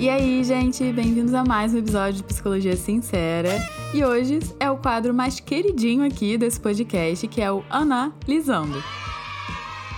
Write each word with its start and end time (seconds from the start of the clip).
E 0.00 0.08
aí, 0.08 0.42
gente, 0.42 0.82
bem-vindos 0.94 1.34
a 1.34 1.44
mais 1.44 1.74
um 1.74 1.76
episódio 1.76 2.14
de 2.14 2.22
Psicologia 2.22 2.74
Sincera. 2.74 3.50
E 3.92 4.02
hoje 4.02 4.38
é 4.58 4.70
o 4.70 4.78
quadro 4.78 5.12
mais 5.12 5.40
queridinho 5.40 6.02
aqui 6.02 6.38
desse 6.38 6.58
podcast, 6.58 7.28
que 7.28 7.42
é 7.42 7.52
o 7.52 7.62
Analisando. 7.68 8.82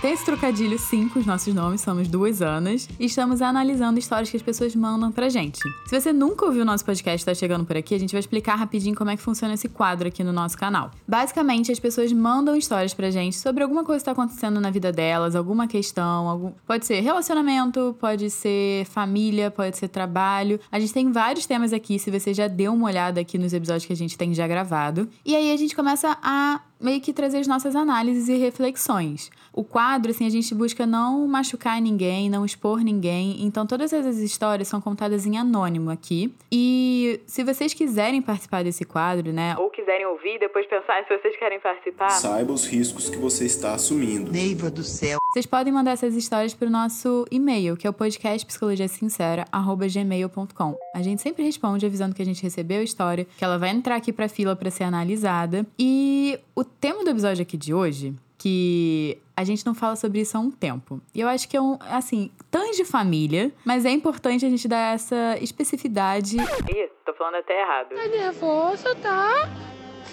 Tem 0.03 0.11
esse 0.11 0.25
trocadilho 0.25 0.77
sim 0.77 1.07
com 1.07 1.17
os 1.17 1.25
nossos 1.25 1.53
nomes, 1.53 1.79
somos 1.79 2.09
duas 2.09 2.41
Anas, 2.41 2.89
e 2.99 3.05
estamos 3.05 3.41
analisando 3.41 3.97
histórias 3.97 4.29
que 4.29 4.35
as 4.35 4.43
pessoas 4.43 4.75
mandam 4.75 5.09
pra 5.13 5.29
gente. 5.29 5.61
Se 5.85 5.97
você 5.97 6.11
nunca 6.11 6.45
ouviu 6.45 6.63
o 6.63 6.65
nosso 6.65 6.83
podcast 6.83 7.23
e 7.23 7.25
tá 7.25 7.33
chegando 7.33 7.63
por 7.63 7.77
aqui, 7.77 7.95
a 7.95 7.97
gente 7.97 8.11
vai 8.11 8.19
explicar 8.19 8.55
rapidinho 8.55 8.97
como 8.97 9.11
é 9.11 9.15
que 9.15 9.21
funciona 9.21 9.53
esse 9.53 9.69
quadro 9.69 10.09
aqui 10.09 10.21
no 10.21 10.33
nosso 10.33 10.57
canal. 10.57 10.91
Basicamente, 11.07 11.71
as 11.71 11.79
pessoas 11.79 12.11
mandam 12.11 12.53
histórias 12.57 12.93
pra 12.93 13.09
gente 13.11 13.37
sobre 13.37 13.63
alguma 13.63 13.85
coisa 13.85 14.01
que 14.01 14.05
tá 14.05 14.11
acontecendo 14.11 14.59
na 14.59 14.69
vida 14.69 14.91
delas, 14.91 15.37
alguma 15.37 15.69
questão, 15.69 16.27
algum... 16.27 16.51
pode 16.67 16.85
ser 16.85 16.99
relacionamento, 16.99 17.95
pode 17.97 18.29
ser 18.29 18.83
família, 18.87 19.49
pode 19.49 19.77
ser 19.77 19.87
trabalho. 19.87 20.59
A 20.69 20.81
gente 20.81 20.91
tem 20.91 21.13
vários 21.13 21.45
temas 21.45 21.71
aqui, 21.71 21.97
se 21.97 22.11
você 22.11 22.33
já 22.33 22.49
deu 22.49 22.73
uma 22.73 22.87
olhada 22.87 23.21
aqui 23.21 23.37
nos 23.37 23.53
episódios 23.53 23.85
que 23.85 23.93
a 23.93 23.95
gente 23.95 24.17
tem 24.17 24.33
já 24.33 24.45
gravado. 24.49 25.07
E 25.23 25.33
aí 25.33 25.53
a 25.53 25.55
gente 25.55 25.73
começa 25.73 26.17
a 26.21 26.59
meio 26.83 26.99
que 26.99 27.13
trazer 27.13 27.37
as 27.37 27.47
nossas 27.47 27.73
análises 27.73 28.27
e 28.27 28.35
reflexões. 28.35 29.31
O 29.53 29.63
quadro, 29.63 30.09
assim, 30.09 30.25
a 30.25 30.29
gente 30.29 30.55
busca 30.55 30.87
não 30.87 31.27
machucar 31.27 31.79
ninguém, 31.79 32.27
não 32.29 32.43
expor 32.43 32.79
ninguém. 32.79 33.45
Então, 33.45 33.67
todas 33.67 33.93
essas 33.93 34.17
histórias 34.17 34.67
são 34.67 34.81
contadas 34.81 35.27
em 35.27 35.37
anônimo 35.37 35.91
aqui. 35.91 36.33
E 36.51 37.21
se 37.27 37.43
vocês 37.43 37.71
quiserem 37.73 38.21
participar 38.21 38.63
desse 38.63 38.83
quadro, 38.83 39.31
né? 39.31 39.55
Ou 39.57 39.69
quiserem 39.69 40.07
ouvir, 40.07 40.39
depois 40.39 40.65
pensar 40.65 41.05
se 41.07 41.17
vocês 41.17 41.37
querem 41.37 41.59
participar. 41.59 42.09
Saiba 42.09 42.51
os 42.51 42.65
riscos 42.65 43.09
que 43.09 43.17
você 43.17 43.45
está 43.45 43.75
assumindo. 43.75 44.31
Neiva 44.31 44.71
do 44.71 44.83
céu. 44.83 45.19
Vocês 45.31 45.45
podem 45.45 45.71
mandar 45.71 45.91
essas 45.91 46.15
histórias 46.15 46.53
para 46.53 46.67
o 46.67 46.71
nosso 46.71 47.25
e-mail, 47.31 47.77
que 47.77 47.85
é 47.85 47.89
o 47.89 47.93
podcast 47.93 48.45
psicologiasincera@gmail.com. 48.45 50.75
A 50.95 51.01
gente 51.01 51.21
sempre 51.21 51.43
responde 51.43 51.85
avisando 51.85 52.15
que 52.15 52.21
a 52.21 52.25
gente 52.25 52.41
recebeu 52.41 52.79
a 52.81 52.83
história, 52.83 53.27
que 53.37 53.43
ela 53.43 53.57
vai 53.57 53.69
entrar 53.69 53.95
aqui 53.95 54.13
para 54.13 54.27
fila 54.27 54.55
para 54.55 54.71
ser 54.71 54.83
analisada. 54.83 55.65
E 55.77 56.39
o 56.55 56.63
tema 56.63 57.03
do 57.03 57.09
episódio 57.09 57.41
aqui 57.41 57.57
de 57.57 57.73
hoje, 57.73 58.13
que 58.43 59.17
a 59.37 59.45
gente 59.45 59.65
não 59.65 59.73
fala 59.73 59.95
sobre 59.95 60.19
isso 60.19 60.35
há 60.35 60.39
um 60.41 60.51
tempo. 60.51 60.99
E 61.15 61.21
eu 61.21 61.29
acho 61.29 61.47
que 61.47 61.55
é 61.55 61.61
um, 61.61 61.77
assim, 61.79 62.29
tange 62.51 62.83
família, 62.83 63.53
mas 63.63 63.85
é 63.85 63.89
importante 63.89 64.45
a 64.45 64.49
gente 64.49 64.67
dar 64.67 64.95
essa 64.95 65.37
especificidade. 65.39 66.35
Ih, 66.35 66.89
tô 67.05 67.13
falando 67.13 67.35
até 67.35 67.61
errado. 67.61 67.95
Tá 67.95 68.05
nervoso, 68.05 68.95
tá? 69.01 69.49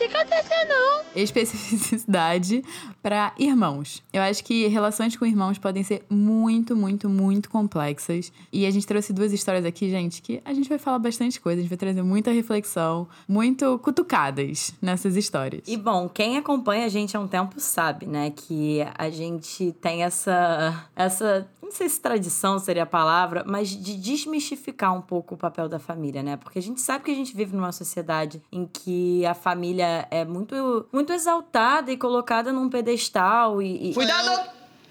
Fica 0.00 0.22
até 0.22 0.40
não. 0.64 1.02
especificidade 1.14 2.64
para 3.02 3.34
irmãos. 3.38 4.02
Eu 4.12 4.22
acho 4.22 4.42
que 4.42 4.66
relações 4.66 5.14
com 5.14 5.26
irmãos 5.26 5.58
podem 5.58 5.82
ser 5.82 6.04
muito, 6.08 6.74
muito, 6.74 7.08
muito 7.08 7.50
complexas. 7.50 8.32
E 8.50 8.64
a 8.64 8.70
gente 8.70 8.86
trouxe 8.86 9.12
duas 9.12 9.30
histórias 9.32 9.64
aqui, 9.64 9.90
gente, 9.90 10.22
que 10.22 10.40
a 10.44 10.54
gente 10.54 10.68
vai 10.68 10.78
falar 10.78 10.98
bastante 10.98 11.38
coisa, 11.38 11.58
a 11.58 11.62
gente 11.62 11.68
vai 11.68 11.76
trazer 11.76 12.02
muita 12.02 12.30
reflexão, 12.30 13.06
muito 13.28 13.78
cutucadas 13.80 14.72
nessas 14.80 15.16
histórias. 15.16 15.62
E 15.66 15.76
bom, 15.76 16.08
quem 16.08 16.38
acompanha 16.38 16.86
a 16.86 16.88
gente 16.88 17.14
há 17.16 17.20
um 17.20 17.28
tempo 17.28 17.60
sabe, 17.60 18.06
né, 18.06 18.30
que 18.30 18.80
a 18.96 19.10
gente 19.10 19.72
tem 19.80 20.02
essa 20.02 20.88
essa, 20.96 21.46
não 21.70 21.76
sei 21.76 21.88
se 21.88 22.00
tradição 22.00 22.58
seria 22.58 22.82
a 22.82 22.86
palavra, 22.86 23.44
mas 23.46 23.68
de 23.68 23.96
desmistificar 23.96 24.92
um 24.92 25.00
pouco 25.00 25.36
o 25.36 25.38
papel 25.38 25.68
da 25.68 25.78
família, 25.78 26.20
né? 26.20 26.36
Porque 26.36 26.58
a 26.58 26.62
gente 26.62 26.80
sabe 26.80 27.04
que 27.04 27.12
a 27.12 27.14
gente 27.14 27.32
vive 27.34 27.54
numa 27.54 27.70
sociedade 27.70 28.42
em 28.50 28.66
que 28.66 29.24
a 29.24 29.34
família 29.34 30.08
é 30.10 30.24
muito 30.24 30.88
muito 30.92 31.12
exaltada 31.12 31.92
e 31.92 31.96
colocada 31.96 32.52
num 32.52 32.68
pedestal 32.68 33.62
e, 33.62 33.90
e... 33.90 33.94
Cuidado! 33.94 34.50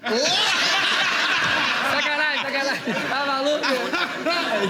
sacanagem, 1.92 2.42
sacanagem. 2.42 2.94
Tá 3.10 3.26
maluco? 3.26 3.99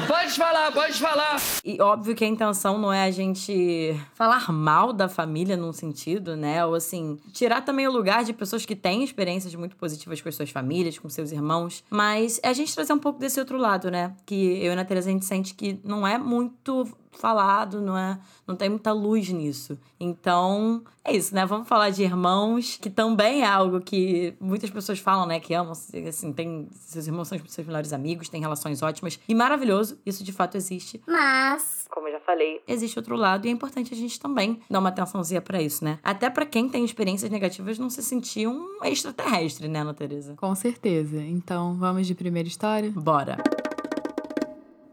Pode 0.07 0.33
falar, 0.35 0.73
pode 0.73 0.99
falar. 1.01 1.41
E 1.65 1.81
óbvio 1.81 2.15
que 2.15 2.25
a 2.25 2.27
intenção 2.27 2.79
não 2.79 2.93
é 2.93 3.05
a 3.05 3.11
gente 3.11 3.99
falar 4.15 4.51
mal 4.53 4.93
da 4.93 5.09
família 5.09 5.57
num 5.57 5.73
sentido, 5.73 6.37
né? 6.37 6.65
Ou 6.65 6.75
assim, 6.75 7.19
tirar 7.33 7.63
também 7.63 7.87
o 7.87 7.93
lugar 7.93 8.25
de 8.25 8.33
pessoas 8.33 8.65
que 8.65 8.77
têm 8.77 9.03
experiências 9.03 9.55
muito 9.55 9.77
positivas 9.77 10.21
com 10.21 10.29
as 10.29 10.35
suas 10.35 10.51
famílias, 10.51 10.99
com 10.99 11.09
seus 11.09 11.33
irmãos. 11.33 11.83
Mas 11.91 12.39
é 12.43 12.49
a 12.49 12.53
gente 12.53 12.75
trazer 12.75 12.93
um 12.93 12.99
pouco 12.99 13.19
desse 13.19 13.41
outro 13.41 13.59
lado, 13.59 13.91
né? 13.91 14.15
Que 14.25 14.65
eu 14.65 14.73
e 14.73 14.79
a 14.79 14.85
Teresa 14.85 15.09
a 15.09 15.13
gente 15.13 15.25
sente 15.25 15.55
que 15.55 15.81
não 15.85 16.07
é 16.07 16.17
muito 16.19 16.87
falado, 17.21 17.81
não 17.81 17.97
é, 17.97 18.19
não 18.47 18.57
tem 18.57 18.69
muita 18.69 18.93
luz 18.93 19.29
nisso. 19.29 19.79
Então, 19.99 20.83
é 21.05 21.15
isso, 21.15 21.35
né? 21.35 21.45
Vamos 21.45 21.69
falar 21.69 21.91
de 21.91 22.03
irmãos, 22.03 22.79
que 22.81 22.89
também 22.89 23.43
é 23.43 23.47
algo 23.47 23.81
que 23.81 24.35
muitas 24.41 24.71
pessoas 24.71 24.99
falam, 24.99 25.27
né, 25.27 25.39
que 25.39 25.53
amam, 25.53 25.73
assim, 25.73 26.33
tem 26.33 26.69
seus 26.73 27.07
irmãos 27.07 27.29
são 27.29 27.39
seus 27.47 27.67
melhores 27.67 27.93
amigos, 27.93 28.29
têm 28.29 28.41
relações 28.41 28.83
ótimas 28.83 29.21
e 29.29 29.35
maravilhoso, 29.41 29.99
isso 30.05 30.23
de 30.23 30.33
fato 30.33 30.57
existe. 30.59 31.01
Mas, 31.07 31.87
Como 31.91 32.07
eu 32.09 32.13
já 32.13 32.21
falei, 32.21 32.61
existe 32.69 32.99
outro 32.99 33.17
lado 33.17 33.47
e 33.47 33.49
é 33.49 33.53
importante 33.53 33.95
a 33.95 33.97
gente 33.97 34.21
também 34.21 34.61
dar 34.69 34.81
uma 34.81 34.91
atençãozinha 34.91 35.41
pra 35.41 35.63
isso, 35.63 35.83
né? 35.83 35.99
Até 36.03 36.29
pra 36.29 36.45
quem 36.45 36.69
tem 36.69 36.85
experiências 36.85 37.31
negativas 37.31 37.79
não 37.79 37.89
se 37.89 38.03
sentir 38.03 38.47
um 38.47 38.85
extraterrestre, 38.85 39.67
né, 39.67 39.81
Ana 39.81 39.95
Teresa? 39.95 40.35
Com 40.37 40.55
certeza. 40.55 41.23
Então, 41.23 41.75
vamos 41.79 42.07
de 42.07 42.15
primeira 42.15 42.49
história? 42.49 42.91
Bora! 42.91 43.39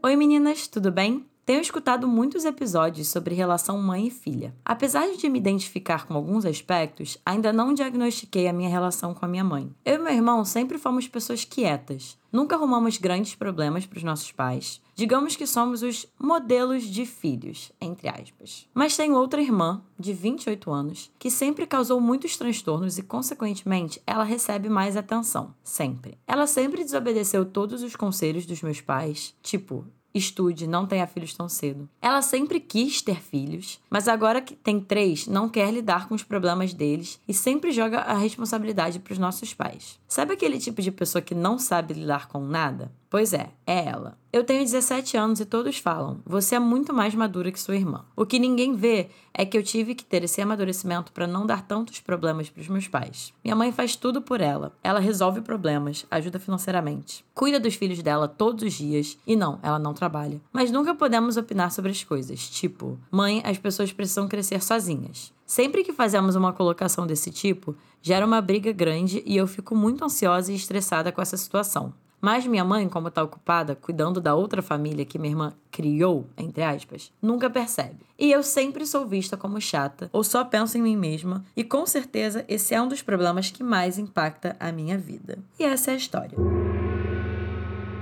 Oi 0.02 0.16
meninas, 0.16 0.66
tudo 0.66 0.90
bem? 0.90 1.26
Tenho 1.48 1.62
escutado 1.62 2.06
muitos 2.06 2.44
episódios 2.44 3.08
sobre 3.08 3.34
relação 3.34 3.80
mãe 3.80 4.08
e 4.08 4.10
filha. 4.10 4.54
Apesar 4.62 5.10
de 5.16 5.30
me 5.30 5.38
identificar 5.38 6.06
com 6.06 6.12
alguns 6.12 6.44
aspectos, 6.44 7.16
ainda 7.24 7.54
não 7.54 7.72
diagnostiquei 7.72 8.46
a 8.46 8.52
minha 8.52 8.68
relação 8.68 9.14
com 9.14 9.24
a 9.24 9.28
minha 9.28 9.42
mãe. 9.42 9.74
Eu 9.82 9.94
e 9.94 9.98
meu 9.98 10.12
irmão 10.12 10.44
sempre 10.44 10.76
fomos 10.76 11.08
pessoas 11.08 11.46
quietas. 11.46 12.18
Nunca 12.30 12.54
arrumamos 12.54 12.98
grandes 12.98 13.34
problemas 13.34 13.86
para 13.86 13.96
os 13.96 14.02
nossos 14.02 14.30
pais. 14.30 14.82
Digamos 14.94 15.36
que 15.36 15.46
somos 15.46 15.82
os 15.82 16.04
modelos 16.18 16.82
de 16.82 17.06
filhos, 17.06 17.72
entre 17.80 18.10
aspas. 18.10 18.68
Mas 18.74 18.94
tenho 18.94 19.16
outra 19.16 19.40
irmã, 19.40 19.80
de 19.98 20.12
28 20.12 20.70
anos, 20.70 21.10
que 21.18 21.30
sempre 21.30 21.66
causou 21.66 21.98
muitos 21.98 22.36
transtornos 22.36 22.98
e, 22.98 23.02
consequentemente, 23.02 24.02
ela 24.06 24.22
recebe 24.22 24.68
mais 24.68 24.98
atenção. 24.98 25.54
Sempre. 25.64 26.18
Ela 26.26 26.46
sempre 26.46 26.84
desobedeceu 26.84 27.46
todos 27.46 27.82
os 27.82 27.96
conselhos 27.96 28.44
dos 28.44 28.60
meus 28.60 28.82
pais, 28.82 29.34
tipo, 29.42 29.86
Estude, 30.18 30.66
não 30.66 30.86
tenha 30.86 31.06
filhos 31.06 31.32
tão 31.32 31.48
cedo. 31.48 31.88
Ela 32.02 32.20
sempre 32.22 32.60
quis 32.60 33.00
ter 33.00 33.20
filhos, 33.20 33.80
mas 33.88 34.08
agora 34.08 34.40
que 34.40 34.54
tem 34.54 34.80
três, 34.80 35.26
não 35.26 35.48
quer 35.48 35.72
lidar 35.72 36.08
com 36.08 36.14
os 36.14 36.22
problemas 36.22 36.74
deles 36.74 37.20
e 37.26 37.32
sempre 37.32 37.72
joga 37.72 38.00
a 38.00 38.14
responsabilidade 38.14 38.98
para 38.98 39.12
os 39.12 39.18
nossos 39.18 39.54
pais. 39.54 39.98
Sabe 40.08 40.34
aquele 40.34 40.58
tipo 40.58 40.82
de 40.82 40.90
pessoa 40.90 41.22
que 41.22 41.34
não 41.34 41.58
sabe 41.58 41.94
lidar 41.94 42.28
com 42.28 42.40
nada? 42.40 42.90
Pois 43.10 43.32
é, 43.32 43.50
é 43.66 43.86
ela. 43.86 44.18
Eu 44.30 44.44
tenho 44.44 44.62
17 44.62 45.16
anos 45.16 45.40
e 45.40 45.46
todos 45.46 45.78
falam: 45.78 46.20
você 46.26 46.56
é 46.56 46.58
muito 46.58 46.92
mais 46.92 47.14
madura 47.14 47.50
que 47.50 47.58
sua 47.58 47.76
irmã. 47.76 48.04
O 48.14 48.26
que 48.26 48.38
ninguém 48.38 48.74
vê 48.74 49.08
é 49.32 49.46
que 49.46 49.56
eu 49.56 49.62
tive 49.62 49.94
que 49.94 50.04
ter 50.04 50.22
esse 50.22 50.42
amadurecimento 50.42 51.10
para 51.12 51.26
não 51.26 51.46
dar 51.46 51.62
tantos 51.62 52.00
problemas 52.00 52.50
para 52.50 52.60
os 52.60 52.68
meus 52.68 52.86
pais. 52.86 53.32
Minha 53.42 53.56
mãe 53.56 53.72
faz 53.72 53.96
tudo 53.96 54.20
por 54.20 54.42
ela. 54.42 54.76
Ela 54.84 55.00
resolve 55.00 55.40
problemas, 55.40 56.04
ajuda 56.10 56.38
financeiramente, 56.38 57.24
cuida 57.34 57.58
dos 57.58 57.74
filhos 57.74 58.02
dela 58.02 58.28
todos 58.28 58.62
os 58.62 58.74
dias 58.74 59.16
e 59.26 59.34
não, 59.34 59.58
ela 59.62 59.78
não 59.78 59.94
trabalha. 59.94 60.40
Mas 60.52 60.70
nunca 60.70 60.94
podemos 60.94 61.38
opinar 61.38 61.72
sobre 61.72 61.90
as 61.90 62.04
coisas, 62.04 62.46
tipo: 62.50 62.98
mãe, 63.10 63.40
as 63.42 63.56
pessoas 63.56 63.90
precisam 63.90 64.28
crescer 64.28 64.62
sozinhas. 64.62 65.32
Sempre 65.46 65.82
que 65.82 65.94
fazemos 65.94 66.36
uma 66.36 66.52
colocação 66.52 67.06
desse 67.06 67.30
tipo, 67.30 67.74
gera 68.02 68.26
uma 68.26 68.42
briga 68.42 68.70
grande 68.70 69.22
e 69.24 69.34
eu 69.34 69.46
fico 69.46 69.74
muito 69.74 70.04
ansiosa 70.04 70.52
e 70.52 70.56
estressada 70.56 71.10
com 71.10 71.22
essa 71.22 71.38
situação. 71.38 71.94
Mas 72.20 72.46
minha 72.46 72.64
mãe, 72.64 72.88
como 72.88 73.08
está 73.08 73.22
ocupada 73.22 73.76
cuidando 73.76 74.20
da 74.20 74.34
outra 74.34 74.60
família 74.60 75.04
que 75.04 75.18
minha 75.18 75.32
irmã 75.32 75.52
criou, 75.70 76.26
entre 76.36 76.62
aspas, 76.62 77.12
nunca 77.22 77.48
percebe. 77.48 78.06
E 78.18 78.32
eu 78.32 78.42
sempre 78.42 78.84
sou 78.84 79.06
vista 79.06 79.36
como 79.36 79.60
chata 79.60 80.10
ou 80.12 80.24
só 80.24 80.44
penso 80.44 80.76
em 80.76 80.82
mim 80.82 80.96
mesma, 80.96 81.44
e 81.56 81.62
com 81.62 81.86
certeza 81.86 82.44
esse 82.48 82.74
é 82.74 82.82
um 82.82 82.88
dos 82.88 83.02
problemas 83.02 83.50
que 83.50 83.62
mais 83.62 83.98
impacta 83.98 84.56
a 84.58 84.72
minha 84.72 84.98
vida. 84.98 85.38
E 85.58 85.64
essa 85.64 85.92
é 85.92 85.94
a 85.94 85.96
história. 85.96 86.36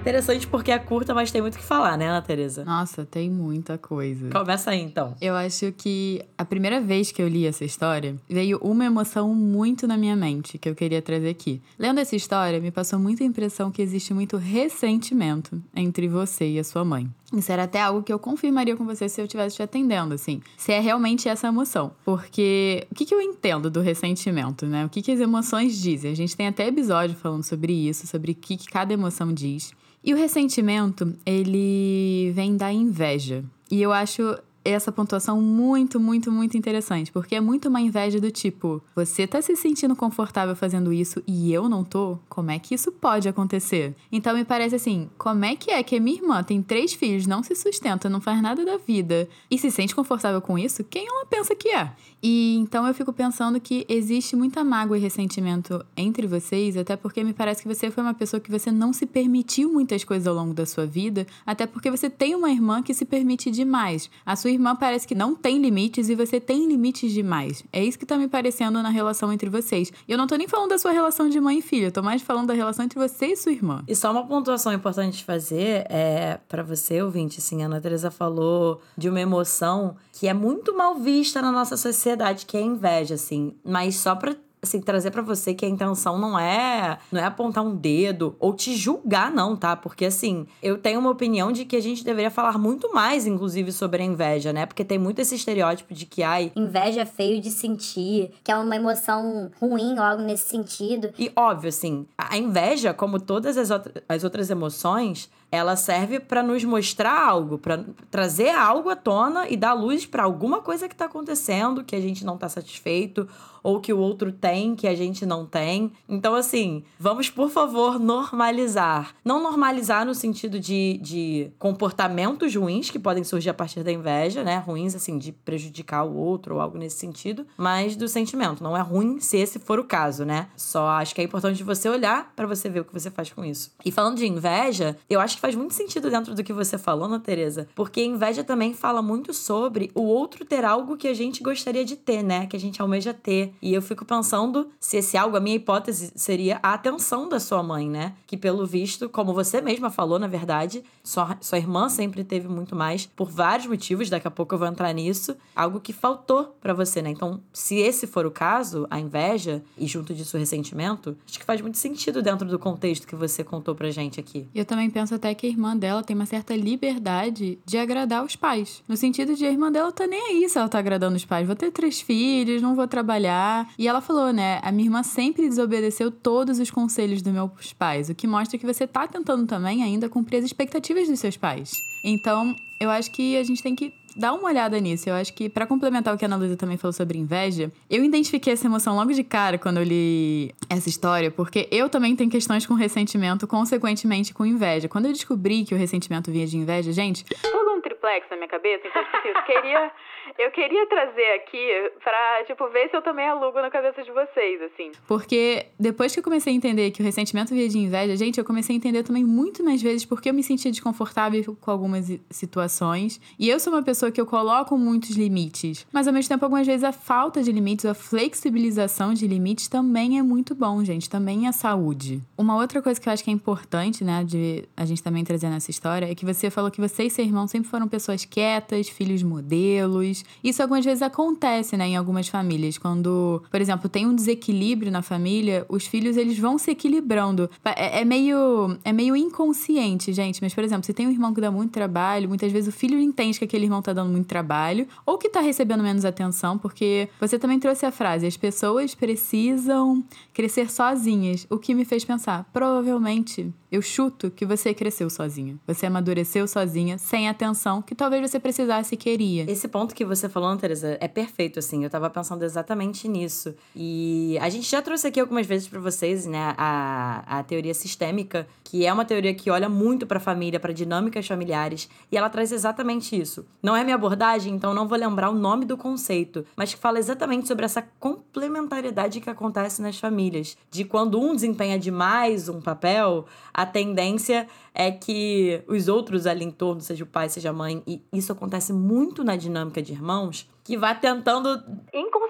Interessante 0.06 0.46
porque 0.46 0.70
é 0.70 0.78
curta, 0.78 1.12
mas 1.12 1.32
tem 1.32 1.42
muito 1.42 1.56
o 1.56 1.58
que 1.58 1.64
falar, 1.64 1.98
né, 1.98 2.06
Ana 2.08 2.22
Teresa? 2.22 2.64
Nossa, 2.64 3.04
tem 3.04 3.28
muita 3.28 3.76
coisa. 3.76 4.30
Começa 4.30 4.70
aí, 4.70 4.80
então. 4.80 5.16
Eu 5.20 5.34
acho 5.34 5.72
que 5.72 6.22
a 6.38 6.44
primeira 6.44 6.80
vez 6.80 7.10
que 7.10 7.20
eu 7.20 7.26
li 7.26 7.44
essa 7.44 7.64
história, 7.64 8.14
veio 8.28 8.56
uma 8.58 8.84
emoção 8.84 9.34
muito 9.34 9.84
na 9.84 9.96
minha 9.96 10.14
mente 10.14 10.58
que 10.58 10.68
eu 10.68 10.76
queria 10.76 11.02
trazer 11.02 11.30
aqui. 11.30 11.60
Lendo 11.76 11.98
essa 11.98 12.14
história, 12.14 12.60
me 12.60 12.70
passou 12.70 13.00
muita 13.00 13.24
impressão 13.24 13.68
que 13.72 13.82
existe 13.82 14.14
muito 14.14 14.36
ressentimento 14.36 15.60
entre 15.74 16.06
você 16.06 16.50
e 16.50 16.60
a 16.60 16.62
sua 16.62 16.84
mãe. 16.84 17.10
Isso 17.32 17.50
era 17.50 17.64
até 17.64 17.80
algo 17.82 18.02
que 18.02 18.12
eu 18.12 18.18
confirmaria 18.18 18.76
com 18.76 18.84
você 18.84 19.08
se 19.08 19.20
eu 19.20 19.24
estivesse 19.24 19.56
te 19.56 19.62
atendendo, 19.62 20.14
assim. 20.14 20.40
Se 20.56 20.72
é 20.72 20.80
realmente 20.80 21.28
essa 21.28 21.48
emoção. 21.48 21.92
Porque 22.04 22.86
o 22.90 22.94
que, 22.94 23.04
que 23.04 23.14
eu 23.14 23.20
entendo 23.20 23.68
do 23.68 23.80
ressentimento, 23.80 24.66
né? 24.66 24.84
O 24.84 24.88
que, 24.88 25.02
que 25.02 25.10
as 25.10 25.20
emoções 25.20 25.80
dizem? 25.80 26.12
A 26.12 26.16
gente 26.16 26.36
tem 26.36 26.46
até 26.46 26.68
episódio 26.68 27.16
falando 27.16 27.42
sobre 27.42 27.72
isso, 27.72 28.06
sobre 28.06 28.32
o 28.32 28.34
que, 28.34 28.56
que 28.56 28.68
cada 28.68 28.92
emoção 28.92 29.32
diz. 29.32 29.72
E 30.04 30.14
o 30.14 30.16
ressentimento, 30.16 31.16
ele 31.26 32.30
vem 32.32 32.56
da 32.56 32.72
inveja. 32.72 33.44
E 33.68 33.82
eu 33.82 33.92
acho 33.92 34.38
essa 34.70 34.92
pontuação 34.92 35.40
muito, 35.40 35.98
muito, 36.00 36.30
muito 36.30 36.56
interessante, 36.56 37.12
porque 37.12 37.34
é 37.34 37.40
muito 37.40 37.68
uma 37.68 37.80
inveja 37.80 38.20
do 38.20 38.30
tipo, 38.30 38.82
você 38.94 39.26
tá 39.26 39.40
se 39.40 39.54
sentindo 39.56 39.94
confortável 39.94 40.56
fazendo 40.56 40.92
isso 40.92 41.22
e 41.26 41.52
eu 41.52 41.68
não 41.68 41.84
tô? 41.84 42.18
Como 42.28 42.50
é 42.50 42.58
que 42.58 42.74
isso 42.74 42.90
pode 42.92 43.28
acontecer? 43.28 43.94
Então 44.10 44.34
me 44.34 44.44
parece 44.44 44.74
assim, 44.74 45.08
como 45.18 45.44
é 45.44 45.56
que 45.56 45.70
é 45.70 45.82
que 45.82 45.96
a 45.96 46.00
minha 46.00 46.16
irmã 46.16 46.42
tem 46.42 46.62
três 46.62 46.92
filhos, 46.92 47.26
não 47.26 47.42
se 47.42 47.54
sustenta, 47.54 48.08
não 48.08 48.20
faz 48.20 48.40
nada 48.42 48.64
da 48.64 48.76
vida 48.76 49.28
e 49.50 49.58
se 49.58 49.70
sente 49.70 49.94
confortável 49.94 50.40
com 50.40 50.58
isso? 50.58 50.84
Quem 50.84 51.06
ela 51.06 51.26
pensa 51.26 51.54
que 51.54 51.68
é? 51.68 51.92
E 52.22 52.56
então 52.56 52.86
eu 52.86 52.94
fico 52.94 53.12
pensando 53.12 53.60
que 53.60 53.86
existe 53.88 54.34
muita 54.34 54.64
mágoa 54.64 54.96
e 54.98 55.00
ressentimento 55.00 55.84
entre 55.96 56.26
vocês, 56.26 56.76
até 56.76 56.96
porque 56.96 57.22
me 57.22 57.32
parece 57.32 57.62
que 57.62 57.68
você 57.68 57.90
foi 57.90 58.02
uma 58.02 58.14
pessoa 58.14 58.40
que 58.40 58.50
você 58.50 58.72
não 58.72 58.92
se 58.92 59.06
permitiu 59.06 59.72
muitas 59.72 60.02
coisas 60.02 60.26
ao 60.26 60.34
longo 60.34 60.52
da 60.52 60.66
sua 60.66 60.86
vida, 60.86 61.26
até 61.44 61.66
porque 61.66 61.90
você 61.90 62.10
tem 62.10 62.34
uma 62.34 62.50
irmã 62.50 62.82
que 62.82 62.94
se 62.94 63.04
permite 63.04 63.50
demais. 63.50 64.10
A 64.24 64.34
sua 64.34 64.50
irmã 64.56 64.74
parece 64.74 65.06
que 65.06 65.14
não 65.14 65.34
tem 65.34 65.58
limites 65.58 66.08
e 66.08 66.14
você 66.14 66.40
tem 66.40 66.66
limites 66.66 67.12
demais. 67.12 67.64
É 67.72 67.84
isso 67.84 67.98
que 67.98 68.06
tá 68.06 68.16
me 68.16 68.28
parecendo 68.28 68.82
na 68.82 68.88
relação 68.88 69.32
entre 69.32 69.48
vocês. 69.48 69.92
E 70.06 70.12
eu 70.12 70.18
não 70.18 70.26
tô 70.26 70.36
nem 70.36 70.48
falando 70.48 70.70
da 70.70 70.78
sua 70.78 70.92
relação 70.92 71.28
de 71.28 71.40
mãe 71.40 71.58
e 71.58 71.62
filha, 71.62 71.86
eu 71.86 71.92
tô 71.92 72.02
mais 72.02 72.22
falando 72.22 72.48
da 72.48 72.54
relação 72.54 72.84
entre 72.84 72.98
você 72.98 73.26
e 73.26 73.36
sua 73.36 73.52
irmã. 73.52 73.84
E 73.86 73.94
só 73.94 74.10
uma 74.10 74.26
pontuação 74.26 74.72
importante 74.72 75.18
de 75.18 75.24
fazer 75.24 75.86
é 75.88 76.38
para 76.48 76.62
você, 76.62 77.02
ouvinte, 77.02 77.38
assim, 77.38 77.62
a 77.62 77.66
Ana 77.66 77.80
Teresa 77.80 78.10
falou 78.10 78.80
de 78.96 79.08
uma 79.08 79.20
emoção 79.20 79.96
que 80.12 80.26
é 80.26 80.34
muito 80.34 80.76
mal 80.76 80.94
vista 80.94 81.42
na 81.42 81.52
nossa 81.52 81.76
sociedade, 81.76 82.46
que 82.46 82.56
é 82.56 82.60
a 82.60 82.64
inveja, 82.64 83.14
assim. 83.14 83.54
Mas 83.64 83.96
só 83.96 84.14
pra 84.14 84.34
assim, 84.66 84.80
trazer 84.80 85.10
para 85.10 85.22
você 85.22 85.54
que 85.54 85.64
a 85.64 85.68
intenção 85.68 86.18
não 86.18 86.38
é, 86.38 86.98
não 87.10 87.20
é 87.20 87.24
apontar 87.24 87.64
um 87.64 87.74
dedo 87.74 88.36
ou 88.38 88.54
te 88.54 88.76
julgar 88.76 89.30
não, 89.30 89.56
tá? 89.56 89.76
Porque 89.76 90.04
assim, 90.04 90.46
eu 90.62 90.78
tenho 90.78 91.00
uma 91.00 91.10
opinião 91.10 91.52
de 91.52 91.64
que 91.64 91.76
a 91.76 91.82
gente 91.82 92.04
deveria 92.04 92.30
falar 92.30 92.58
muito 92.58 92.92
mais 92.92 93.26
inclusive 93.26 93.72
sobre 93.72 94.02
a 94.02 94.06
inveja, 94.06 94.52
né? 94.52 94.66
Porque 94.66 94.84
tem 94.84 94.98
muito 94.98 95.20
esse 95.20 95.34
estereótipo 95.34 95.94
de 95.94 96.06
que 96.06 96.22
ai, 96.22 96.52
inveja 96.56 97.02
é 97.02 97.06
feio 97.06 97.40
de 97.40 97.50
sentir, 97.50 98.30
que 98.42 98.50
é 98.50 98.56
uma 98.56 98.76
emoção 98.76 99.50
ruim 99.60 99.94
ou 99.94 100.02
algo 100.02 100.22
nesse 100.22 100.48
sentido. 100.48 101.10
E 101.18 101.30
óbvio 101.36 101.68
assim, 101.68 102.06
a 102.16 102.36
inveja, 102.36 102.92
como 102.92 103.20
todas 103.20 103.56
as, 103.56 103.70
outra, 103.70 104.02
as 104.08 104.24
outras 104.24 104.50
emoções, 104.50 105.30
ela 105.50 105.76
serve 105.76 106.20
para 106.20 106.42
nos 106.42 106.64
mostrar 106.64 107.18
algo, 107.18 107.58
para 107.58 107.84
trazer 108.10 108.50
algo 108.50 108.90
à 108.90 108.96
tona 108.96 109.48
e 109.48 109.56
dar 109.56 109.72
luz 109.72 110.04
para 110.04 110.24
alguma 110.24 110.60
coisa 110.60 110.88
que 110.88 110.94
está 110.94 111.06
acontecendo 111.06 111.84
que 111.84 111.96
a 111.96 112.00
gente 112.00 112.24
não 112.24 112.34
está 112.34 112.48
satisfeito 112.48 113.28
ou 113.66 113.80
que 113.80 113.92
o 113.92 113.98
outro 113.98 114.30
tem 114.30 114.76
que 114.76 114.86
a 114.86 114.94
gente 114.94 115.26
não 115.26 115.44
tem. 115.44 115.90
Então, 116.08 116.36
assim, 116.36 116.84
vamos, 117.00 117.28
por 117.28 117.50
favor, 117.50 117.98
normalizar. 117.98 119.12
Não 119.24 119.42
normalizar 119.42 120.06
no 120.06 120.14
sentido 120.14 120.60
de, 120.60 121.00
de 121.02 121.50
comportamentos 121.58 122.54
ruins 122.54 122.90
que 122.90 122.98
podem 122.98 123.24
surgir 123.24 123.50
a 123.50 123.54
partir 123.54 123.82
da 123.82 123.90
inveja, 123.90 124.44
né? 124.44 124.58
Ruins, 124.58 124.94
assim, 124.94 125.18
de 125.18 125.32
prejudicar 125.32 126.04
o 126.04 126.14
outro 126.14 126.54
ou 126.54 126.60
algo 126.60 126.78
nesse 126.78 126.98
sentido, 126.98 127.44
mas 127.56 127.96
do 127.96 128.06
sentimento. 128.06 128.62
Não 128.62 128.76
é 128.76 128.80
ruim 128.80 129.18
se 129.18 129.36
esse 129.36 129.58
for 129.58 129.80
o 129.80 129.84
caso, 129.84 130.24
né? 130.24 130.46
Só 130.56 130.86
acho 130.86 131.12
que 131.12 131.20
é 131.20 131.24
importante 131.24 131.64
você 131.64 131.88
olhar 131.88 132.32
para 132.36 132.46
você 132.46 132.68
ver 132.68 132.80
o 132.80 132.84
que 132.84 132.92
você 132.92 133.10
faz 133.10 133.32
com 133.32 133.44
isso. 133.44 133.72
E 133.84 133.90
falando 133.90 134.18
de 134.18 134.28
inveja, 134.28 134.96
eu 135.10 135.18
acho 135.18 135.34
que 135.34 135.40
faz 135.46 135.54
muito 135.54 135.74
sentido 135.74 136.10
dentro 136.10 136.34
do 136.34 136.42
que 136.42 136.52
você 136.52 136.76
falou, 136.76 137.04
Ana 137.04 137.20
Teresa, 137.20 137.68
porque 137.72 138.04
inveja 138.04 138.42
também 138.42 138.74
fala 138.74 139.00
muito 139.00 139.32
sobre 139.32 139.92
o 139.94 140.02
outro 140.02 140.44
ter 140.44 140.64
algo 140.64 140.96
que 140.96 141.06
a 141.06 141.14
gente 141.14 141.40
gostaria 141.40 141.84
de 141.84 141.94
ter, 141.94 142.20
né? 142.20 142.48
Que 142.48 142.56
a 142.56 142.58
gente 142.58 142.82
almeja 142.82 143.14
ter. 143.14 143.54
E 143.62 143.72
eu 143.72 143.80
fico 143.80 144.04
pensando 144.04 144.68
se 144.80 144.96
esse 144.96 145.16
algo, 145.16 145.36
a 145.36 145.40
minha 145.40 145.54
hipótese 145.54 146.10
seria 146.16 146.58
a 146.64 146.74
atenção 146.74 147.28
da 147.28 147.38
sua 147.38 147.62
mãe, 147.62 147.88
né? 147.88 148.14
Que 148.26 148.36
pelo 148.36 148.66
visto, 148.66 149.08
como 149.08 149.32
você 149.32 149.60
mesma 149.60 149.88
falou, 149.88 150.18
na 150.18 150.26
verdade, 150.26 150.82
sua, 151.04 151.38
sua 151.40 151.58
irmã 151.58 151.88
sempre 151.88 152.24
teve 152.24 152.48
muito 152.48 152.74
mais, 152.74 153.06
por 153.06 153.30
vários 153.30 153.68
motivos, 153.68 154.10
daqui 154.10 154.26
a 154.26 154.32
pouco 154.32 154.52
eu 154.52 154.58
vou 154.58 154.66
entrar 154.66 154.92
nisso, 154.92 155.36
algo 155.54 155.78
que 155.78 155.92
faltou 155.92 156.56
para 156.60 156.74
você, 156.74 157.00
né? 157.00 157.10
Então, 157.10 157.40
se 157.52 157.76
esse 157.76 158.08
for 158.08 158.26
o 158.26 158.32
caso, 158.32 158.84
a 158.90 158.98
inveja, 158.98 159.62
e 159.78 159.86
junto 159.86 160.12
disso 160.12 160.36
o 160.36 160.40
ressentimento, 160.40 161.16
acho 161.24 161.38
que 161.38 161.44
faz 161.44 161.60
muito 161.60 161.78
sentido 161.78 162.20
dentro 162.20 162.48
do 162.48 162.58
contexto 162.58 163.06
que 163.06 163.14
você 163.14 163.44
contou 163.44 163.76
pra 163.76 163.92
gente 163.92 164.18
aqui. 164.18 164.48
Eu 164.52 164.64
também 164.64 164.90
penso 164.90 165.14
até 165.14 165.25
que 165.34 165.46
a 165.46 165.50
irmã 165.50 165.76
dela 165.76 166.02
tem 166.02 166.14
uma 166.14 166.26
certa 166.26 166.54
liberdade 166.54 167.58
de 167.64 167.78
agradar 167.78 168.24
os 168.24 168.36
pais. 168.36 168.82
No 168.88 168.96
sentido 168.96 169.34
de 169.34 169.44
a 169.44 169.50
irmã 169.50 169.70
dela 169.70 169.92
tá 169.92 170.06
nem 170.06 170.20
aí 170.20 170.48
se 170.48 170.58
ela 170.58 170.68
tá 170.68 170.78
agradando 170.78 171.16
os 171.16 171.24
pais. 171.24 171.46
Vou 171.46 171.56
ter 171.56 171.70
três 171.70 172.00
filhos, 172.00 172.62
não 172.62 172.74
vou 172.74 172.86
trabalhar 172.86 173.68
e 173.78 173.88
ela 173.88 174.00
falou, 174.00 174.32
né? 174.32 174.60
A 174.62 174.70
minha 174.70 174.86
irmã 174.86 175.02
sempre 175.02 175.48
desobedeceu 175.48 176.10
todos 176.10 176.58
os 176.58 176.70
conselhos 176.70 177.22
dos 177.22 177.32
meus 177.32 177.72
pais, 177.72 178.08
o 178.08 178.14
que 178.14 178.26
mostra 178.26 178.58
que 178.58 178.66
você 178.66 178.86
tá 178.86 179.06
tentando 179.06 179.46
também 179.46 179.82
ainda 179.82 180.08
cumprir 180.08 180.38
as 180.38 180.44
expectativas 180.44 181.08
dos 181.08 181.18
seus 181.18 181.36
pais. 181.36 181.72
Então, 182.04 182.54
eu 182.78 182.90
acho 182.90 183.10
que 183.10 183.36
a 183.36 183.42
gente 183.42 183.62
tem 183.62 183.74
que 183.74 183.92
dar 184.16 184.32
uma 184.32 184.48
olhada 184.48 184.78
nisso. 184.80 185.08
Eu 185.08 185.14
acho 185.14 185.32
que, 185.34 185.48
para 185.48 185.66
complementar 185.66 186.14
o 186.14 186.18
que 186.18 186.24
a 186.24 186.28
Ana 186.28 186.36
Luísa 186.36 186.56
também 186.56 186.76
falou 186.76 186.92
sobre 186.92 187.18
inveja, 187.18 187.70
eu 187.90 188.04
identifiquei 188.04 188.52
essa 188.52 188.66
emoção 188.66 188.96
logo 188.96 189.12
de 189.12 189.22
cara 189.22 189.58
quando 189.58 189.76
eu 189.76 189.84
li 189.84 190.54
essa 190.68 190.88
história, 190.88 191.30
porque 191.30 191.68
eu 191.70 191.88
também 191.88 192.16
tenho 192.16 192.30
questões 192.30 192.66
com 192.66 192.74
ressentimento, 192.74 193.46
consequentemente 193.46 194.32
com 194.32 194.46
inveja. 194.46 194.88
Quando 194.88 195.06
eu 195.06 195.12
descobri 195.12 195.64
que 195.64 195.74
o 195.74 195.78
ressentimento 195.78 196.30
vinha 196.30 196.46
de 196.46 196.56
inveja, 196.56 196.92
gente, 196.92 197.24
todo 197.42 197.70
um 197.70 197.80
triplex 198.06 198.26
na 198.30 198.36
minha 198.36 198.48
cabeça, 198.48 198.86
então, 198.86 199.04
tipo 199.04 199.16
assim, 199.16 199.28
eu 199.28 199.42
queria 199.42 199.92
eu 200.38 200.50
queria 200.50 200.86
trazer 200.88 201.34
aqui 201.34 201.90
pra, 202.02 202.44
tipo, 202.46 202.68
ver 202.68 202.88
se 202.90 202.96
eu 202.96 203.02
também 203.02 203.26
alugo 203.26 203.60
na 203.60 203.70
cabeça 203.70 204.02
de 204.02 204.10
vocês, 204.10 204.60
assim. 204.62 204.92
Porque 205.06 205.66
depois 205.78 206.12
que 206.12 206.18
eu 206.18 206.24
comecei 206.24 206.52
a 206.52 206.56
entender 206.56 206.90
que 206.90 207.00
o 207.00 207.04
ressentimento 207.04 207.54
via 207.54 207.68
de 207.68 207.78
inveja, 207.78 208.16
gente, 208.16 208.38
eu 208.38 208.44
comecei 208.44 208.74
a 208.74 208.76
entender 208.76 209.02
também 209.02 209.24
muito 209.24 209.62
mais 209.62 209.80
vezes 209.80 210.04
porque 210.04 210.28
eu 210.28 210.34
me 210.34 210.42
sentia 210.42 210.70
desconfortável 210.70 211.56
com 211.60 211.70
algumas 211.70 212.06
situações. 212.30 213.20
E 213.38 213.48
eu 213.48 213.60
sou 213.60 213.72
uma 213.72 213.82
pessoa 213.82 214.10
que 214.10 214.20
eu 214.20 214.26
coloco 214.26 214.76
muitos 214.76 215.10
limites. 215.10 215.86
Mas 215.92 216.06
ao 216.06 216.12
mesmo 216.12 216.28
tempo, 216.28 216.44
algumas 216.44 216.66
vezes 216.66 216.84
a 216.84 216.92
falta 216.92 217.42
de 217.42 217.52
limites, 217.52 217.86
a 217.86 217.94
flexibilização 217.94 219.14
de 219.14 219.26
limites 219.26 219.68
também 219.68 220.18
é 220.18 220.22
muito 220.22 220.54
bom, 220.54 220.84
gente. 220.84 221.08
Também 221.08 221.46
é 221.46 221.52
saúde. 221.52 222.22
Uma 222.36 222.56
outra 222.56 222.82
coisa 222.82 223.00
que 223.00 223.08
eu 223.08 223.12
acho 223.12 223.22
que 223.22 223.30
é 223.30 223.32
importante, 223.32 224.04
né, 224.04 224.24
de 224.24 224.64
a 224.76 224.84
gente 224.84 225.02
também 225.02 225.24
trazer 225.24 225.48
nessa 225.48 225.70
história, 225.70 226.10
é 226.10 226.14
que 226.14 226.24
você 226.24 226.50
falou 226.50 226.70
que 226.70 226.80
você 226.80 227.04
e 227.04 227.10
seu 227.10 227.24
irmão 227.24 227.46
sempre 227.46 227.68
foram 227.68 227.88
pessoas 227.96 228.24
quietas, 228.24 228.88
filhos 228.88 229.22
modelos 229.22 230.06
isso 230.42 230.62
algumas 230.62 230.84
vezes 230.84 231.02
acontece, 231.02 231.76
né, 231.76 231.88
em 231.88 231.96
algumas 231.96 232.28
famílias. 232.28 232.78
Quando, 232.78 233.42
por 233.50 233.60
exemplo, 233.60 233.88
tem 233.88 234.06
um 234.06 234.14
desequilíbrio 234.14 234.90
na 234.92 235.02
família, 235.02 235.64
os 235.68 235.86
filhos 235.86 236.16
eles 236.16 236.38
vão 236.38 236.58
se 236.58 236.70
equilibrando. 236.70 237.50
É, 237.64 238.00
é 238.00 238.04
meio, 238.04 238.76
é 238.84 238.92
meio 238.92 239.16
inconsciente, 239.16 240.12
gente. 240.12 240.42
Mas, 240.42 240.54
por 240.54 240.62
exemplo, 240.62 240.84
se 240.84 240.92
tem 240.92 241.06
um 241.06 241.10
irmão 241.10 241.32
que 241.32 241.40
dá 241.40 241.50
muito 241.50 241.72
trabalho, 241.72 242.28
muitas 242.28 242.52
vezes 242.52 242.72
o 242.72 242.76
filho 242.76 242.98
entende 243.00 243.38
que 243.38 243.44
aquele 243.44 243.64
irmão 243.64 243.82
tá 243.82 243.92
dando 243.92 244.10
muito 244.10 244.26
trabalho, 244.26 244.86
ou 245.04 245.18
que 245.18 245.28
tá 245.28 245.40
recebendo 245.40 245.82
menos 245.82 246.04
atenção, 246.04 246.58
porque 246.58 247.08
você 247.20 247.38
também 247.38 247.58
trouxe 247.58 247.86
a 247.86 247.92
frase: 247.92 248.26
as 248.26 248.36
pessoas 248.36 248.94
precisam 248.94 250.04
crescer 250.32 250.70
sozinhas. 250.70 251.46
O 251.50 251.58
que 251.58 251.74
me 251.74 251.84
fez 251.84 252.04
pensar, 252.04 252.48
provavelmente 252.52 253.52
eu 253.70 253.82
chuto 253.82 254.30
que 254.30 254.46
você 254.46 254.72
cresceu 254.72 255.10
sozinha. 255.10 255.56
Você 255.66 255.86
amadureceu 255.86 256.46
sozinha, 256.46 256.98
sem 256.98 257.28
atenção 257.28 257.82
que 257.82 257.94
talvez 257.94 258.30
você 258.30 258.38
precisasse 258.38 258.94
e 258.94 258.98
queria. 258.98 259.50
Esse 259.50 259.68
ponto 259.68 259.94
que 259.94 260.04
você 260.04 260.28
falou, 260.28 260.56
Teresa, 260.56 260.96
é 261.00 261.08
perfeito, 261.08 261.58
assim. 261.58 261.84
Eu 261.84 261.90
tava 261.90 262.08
pensando 262.08 262.44
exatamente 262.44 263.08
nisso. 263.08 263.54
E 263.74 264.38
a 264.40 264.48
gente 264.48 264.70
já 264.70 264.80
trouxe 264.80 265.06
aqui 265.08 265.20
algumas 265.20 265.46
vezes 265.46 265.68
para 265.68 265.80
vocês, 265.80 266.26
né, 266.26 266.54
a, 266.56 267.38
a 267.38 267.42
teoria 267.42 267.74
sistêmica, 267.74 268.46
que 268.64 268.84
é 268.84 268.92
uma 268.92 269.04
teoria 269.04 269.34
que 269.34 269.50
olha 269.50 269.68
muito 269.68 270.06
pra 270.06 270.18
família, 270.18 270.58
para 270.58 270.72
dinâmicas 270.72 271.26
familiares, 271.26 271.88
e 272.10 272.16
ela 272.16 272.28
traz 272.28 272.52
exatamente 272.52 273.18
isso. 273.18 273.46
Não 273.62 273.76
é 273.76 273.84
minha 273.84 273.96
abordagem, 273.96 274.54
então 274.54 274.74
não 274.74 274.88
vou 274.88 274.98
lembrar 274.98 275.30
o 275.30 275.34
nome 275.34 275.64
do 275.64 275.76
conceito, 275.76 276.44
mas 276.56 276.74
que 276.74 276.80
fala 276.80 276.98
exatamente 276.98 277.46
sobre 277.46 277.64
essa 277.64 277.82
complementariedade 278.00 279.20
que 279.20 279.30
acontece 279.30 279.80
nas 279.80 279.98
famílias. 279.98 280.56
De 280.70 280.84
quando 280.84 281.20
um 281.20 281.34
desempenha 281.34 281.78
demais 281.78 282.48
um 282.48 282.60
papel, 282.60 283.26
a 283.56 283.64
tendência 283.64 284.46
é 284.74 284.92
que 284.92 285.62
os 285.66 285.88
outros 285.88 286.26
ali 286.26 286.44
em 286.44 286.50
torno, 286.50 286.82
seja 286.82 287.04
o 287.04 287.06
pai, 287.06 287.30
seja 287.30 287.48
a 287.48 287.52
mãe, 287.54 287.82
e 287.86 288.02
isso 288.12 288.30
acontece 288.30 288.70
muito 288.70 289.24
na 289.24 289.34
dinâmica 289.34 289.80
de 289.80 289.94
irmãos, 289.94 290.46
que 290.62 290.76
vai 290.76 291.00
tentando 291.00 291.48
inconscientemente, 291.90 292.25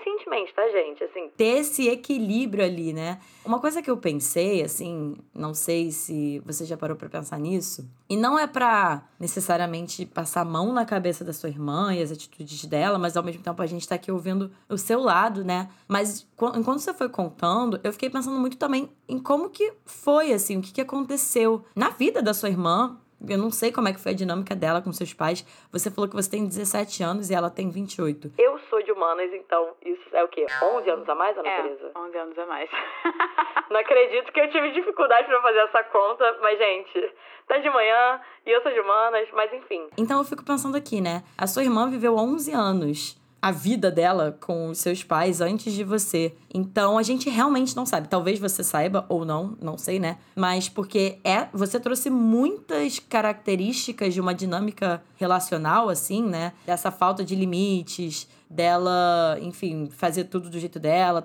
tá, 0.56 0.68
gente? 0.70 1.04
Assim, 1.04 1.30
ter 1.36 1.58
esse 1.58 1.88
equilíbrio 1.88 2.64
ali, 2.64 2.92
né? 2.92 3.20
Uma 3.44 3.60
coisa 3.60 3.82
que 3.82 3.90
eu 3.90 3.96
pensei, 3.96 4.62
assim, 4.62 5.14
não 5.34 5.54
sei 5.54 5.92
se 5.92 6.42
você 6.44 6.64
já 6.64 6.76
parou 6.76 6.96
para 6.96 7.08
pensar 7.08 7.38
nisso, 7.38 7.88
e 8.08 8.16
não 8.16 8.38
é 8.38 8.46
para 8.46 9.06
necessariamente 9.20 10.04
passar 10.06 10.40
a 10.40 10.44
mão 10.44 10.72
na 10.72 10.84
cabeça 10.84 11.24
da 11.24 11.32
sua 11.32 11.48
irmã 11.48 11.94
e 11.94 12.02
as 12.02 12.10
atitudes 12.10 12.64
dela, 12.64 12.98
mas 12.98 13.16
ao 13.16 13.22
mesmo 13.22 13.42
tempo 13.42 13.60
a 13.62 13.66
gente 13.66 13.86
tá 13.86 13.94
aqui 13.94 14.10
ouvindo 14.10 14.50
o 14.68 14.76
seu 14.76 15.00
lado, 15.00 15.44
né? 15.44 15.68
Mas 15.86 16.26
enquanto 16.54 16.80
você 16.80 16.94
foi 16.94 17.08
contando, 17.08 17.80
eu 17.84 17.92
fiquei 17.92 18.10
pensando 18.10 18.38
muito 18.38 18.56
também 18.56 18.90
em 19.08 19.18
como 19.18 19.50
que 19.50 19.74
foi, 19.84 20.32
assim, 20.32 20.58
o 20.58 20.62
que, 20.62 20.72
que 20.72 20.80
aconteceu 20.80 21.64
na 21.74 21.90
vida 21.90 22.22
da 22.22 22.34
sua 22.34 22.48
irmã, 22.48 22.98
Eu 23.28 23.38
não 23.38 23.50
sei 23.50 23.72
como 23.72 23.88
é 23.88 23.92
que 23.92 24.00
foi 24.00 24.12
a 24.12 24.14
dinâmica 24.14 24.54
dela 24.54 24.82
com 24.82 24.92
seus 24.92 25.12
pais. 25.14 25.44
Você 25.72 25.90
falou 25.90 26.08
que 26.08 26.14
você 26.14 26.30
tem 26.30 26.46
17 26.46 27.02
anos 27.02 27.30
e 27.30 27.34
ela 27.34 27.48
tem 27.50 27.70
28. 27.70 28.32
Eu 28.38 28.58
sou 28.70 28.82
de 28.82 28.92
humanas, 28.92 29.32
então 29.32 29.70
isso 29.84 30.02
é 30.12 30.22
o 30.22 30.28
quê? 30.28 30.46
11 30.62 30.90
anos 30.90 31.08
a 31.08 31.14
mais, 31.14 31.36
Ana 31.38 31.48
É, 31.48 31.62
Teresa? 31.62 31.90
11 31.96 32.18
anos 32.18 32.38
a 32.38 32.46
mais. 32.46 32.70
Não 33.70 33.80
acredito 33.80 34.32
que 34.32 34.40
eu 34.40 34.50
tive 34.50 34.70
dificuldade 34.72 35.26
pra 35.26 35.40
fazer 35.42 35.58
essa 35.58 35.82
conta, 35.84 36.38
mas, 36.42 36.58
gente, 36.58 37.12
tá 37.48 37.58
de 37.58 37.70
manhã 37.70 38.20
e 38.44 38.50
eu 38.50 38.62
sou 38.62 38.72
de 38.72 38.80
humanas, 38.80 39.28
mas 39.32 39.52
enfim. 39.52 39.88
Então 39.98 40.18
eu 40.18 40.24
fico 40.24 40.44
pensando 40.44 40.76
aqui, 40.76 41.00
né? 41.00 41.24
A 41.38 41.46
sua 41.46 41.64
irmã 41.64 41.88
viveu 41.88 42.14
11 42.16 42.52
anos 42.52 43.25
a 43.46 43.52
vida 43.52 43.92
dela 43.92 44.36
com 44.40 44.70
os 44.70 44.78
seus 44.78 45.04
pais 45.04 45.40
antes 45.40 45.72
de 45.72 45.84
você. 45.84 46.34
Então 46.52 46.98
a 46.98 47.02
gente 47.04 47.30
realmente 47.30 47.76
não 47.76 47.86
sabe. 47.86 48.08
Talvez 48.08 48.40
você 48.40 48.64
saiba 48.64 49.06
ou 49.08 49.24
não, 49.24 49.56
não 49.62 49.78
sei, 49.78 50.00
né? 50.00 50.18
Mas 50.34 50.68
porque 50.68 51.18
é, 51.22 51.46
você 51.52 51.78
trouxe 51.78 52.10
muitas 52.10 52.98
características 52.98 54.12
de 54.12 54.20
uma 54.20 54.34
dinâmica 54.34 55.00
relacional 55.14 55.88
assim, 55.88 56.24
né? 56.24 56.54
Dessa 56.66 56.90
falta 56.90 57.24
de 57.24 57.36
limites, 57.36 58.26
dela, 58.50 59.38
enfim, 59.40 59.90
fazer 59.92 60.24
tudo 60.24 60.50
do 60.50 60.58
jeito 60.58 60.80
dela, 60.80 61.24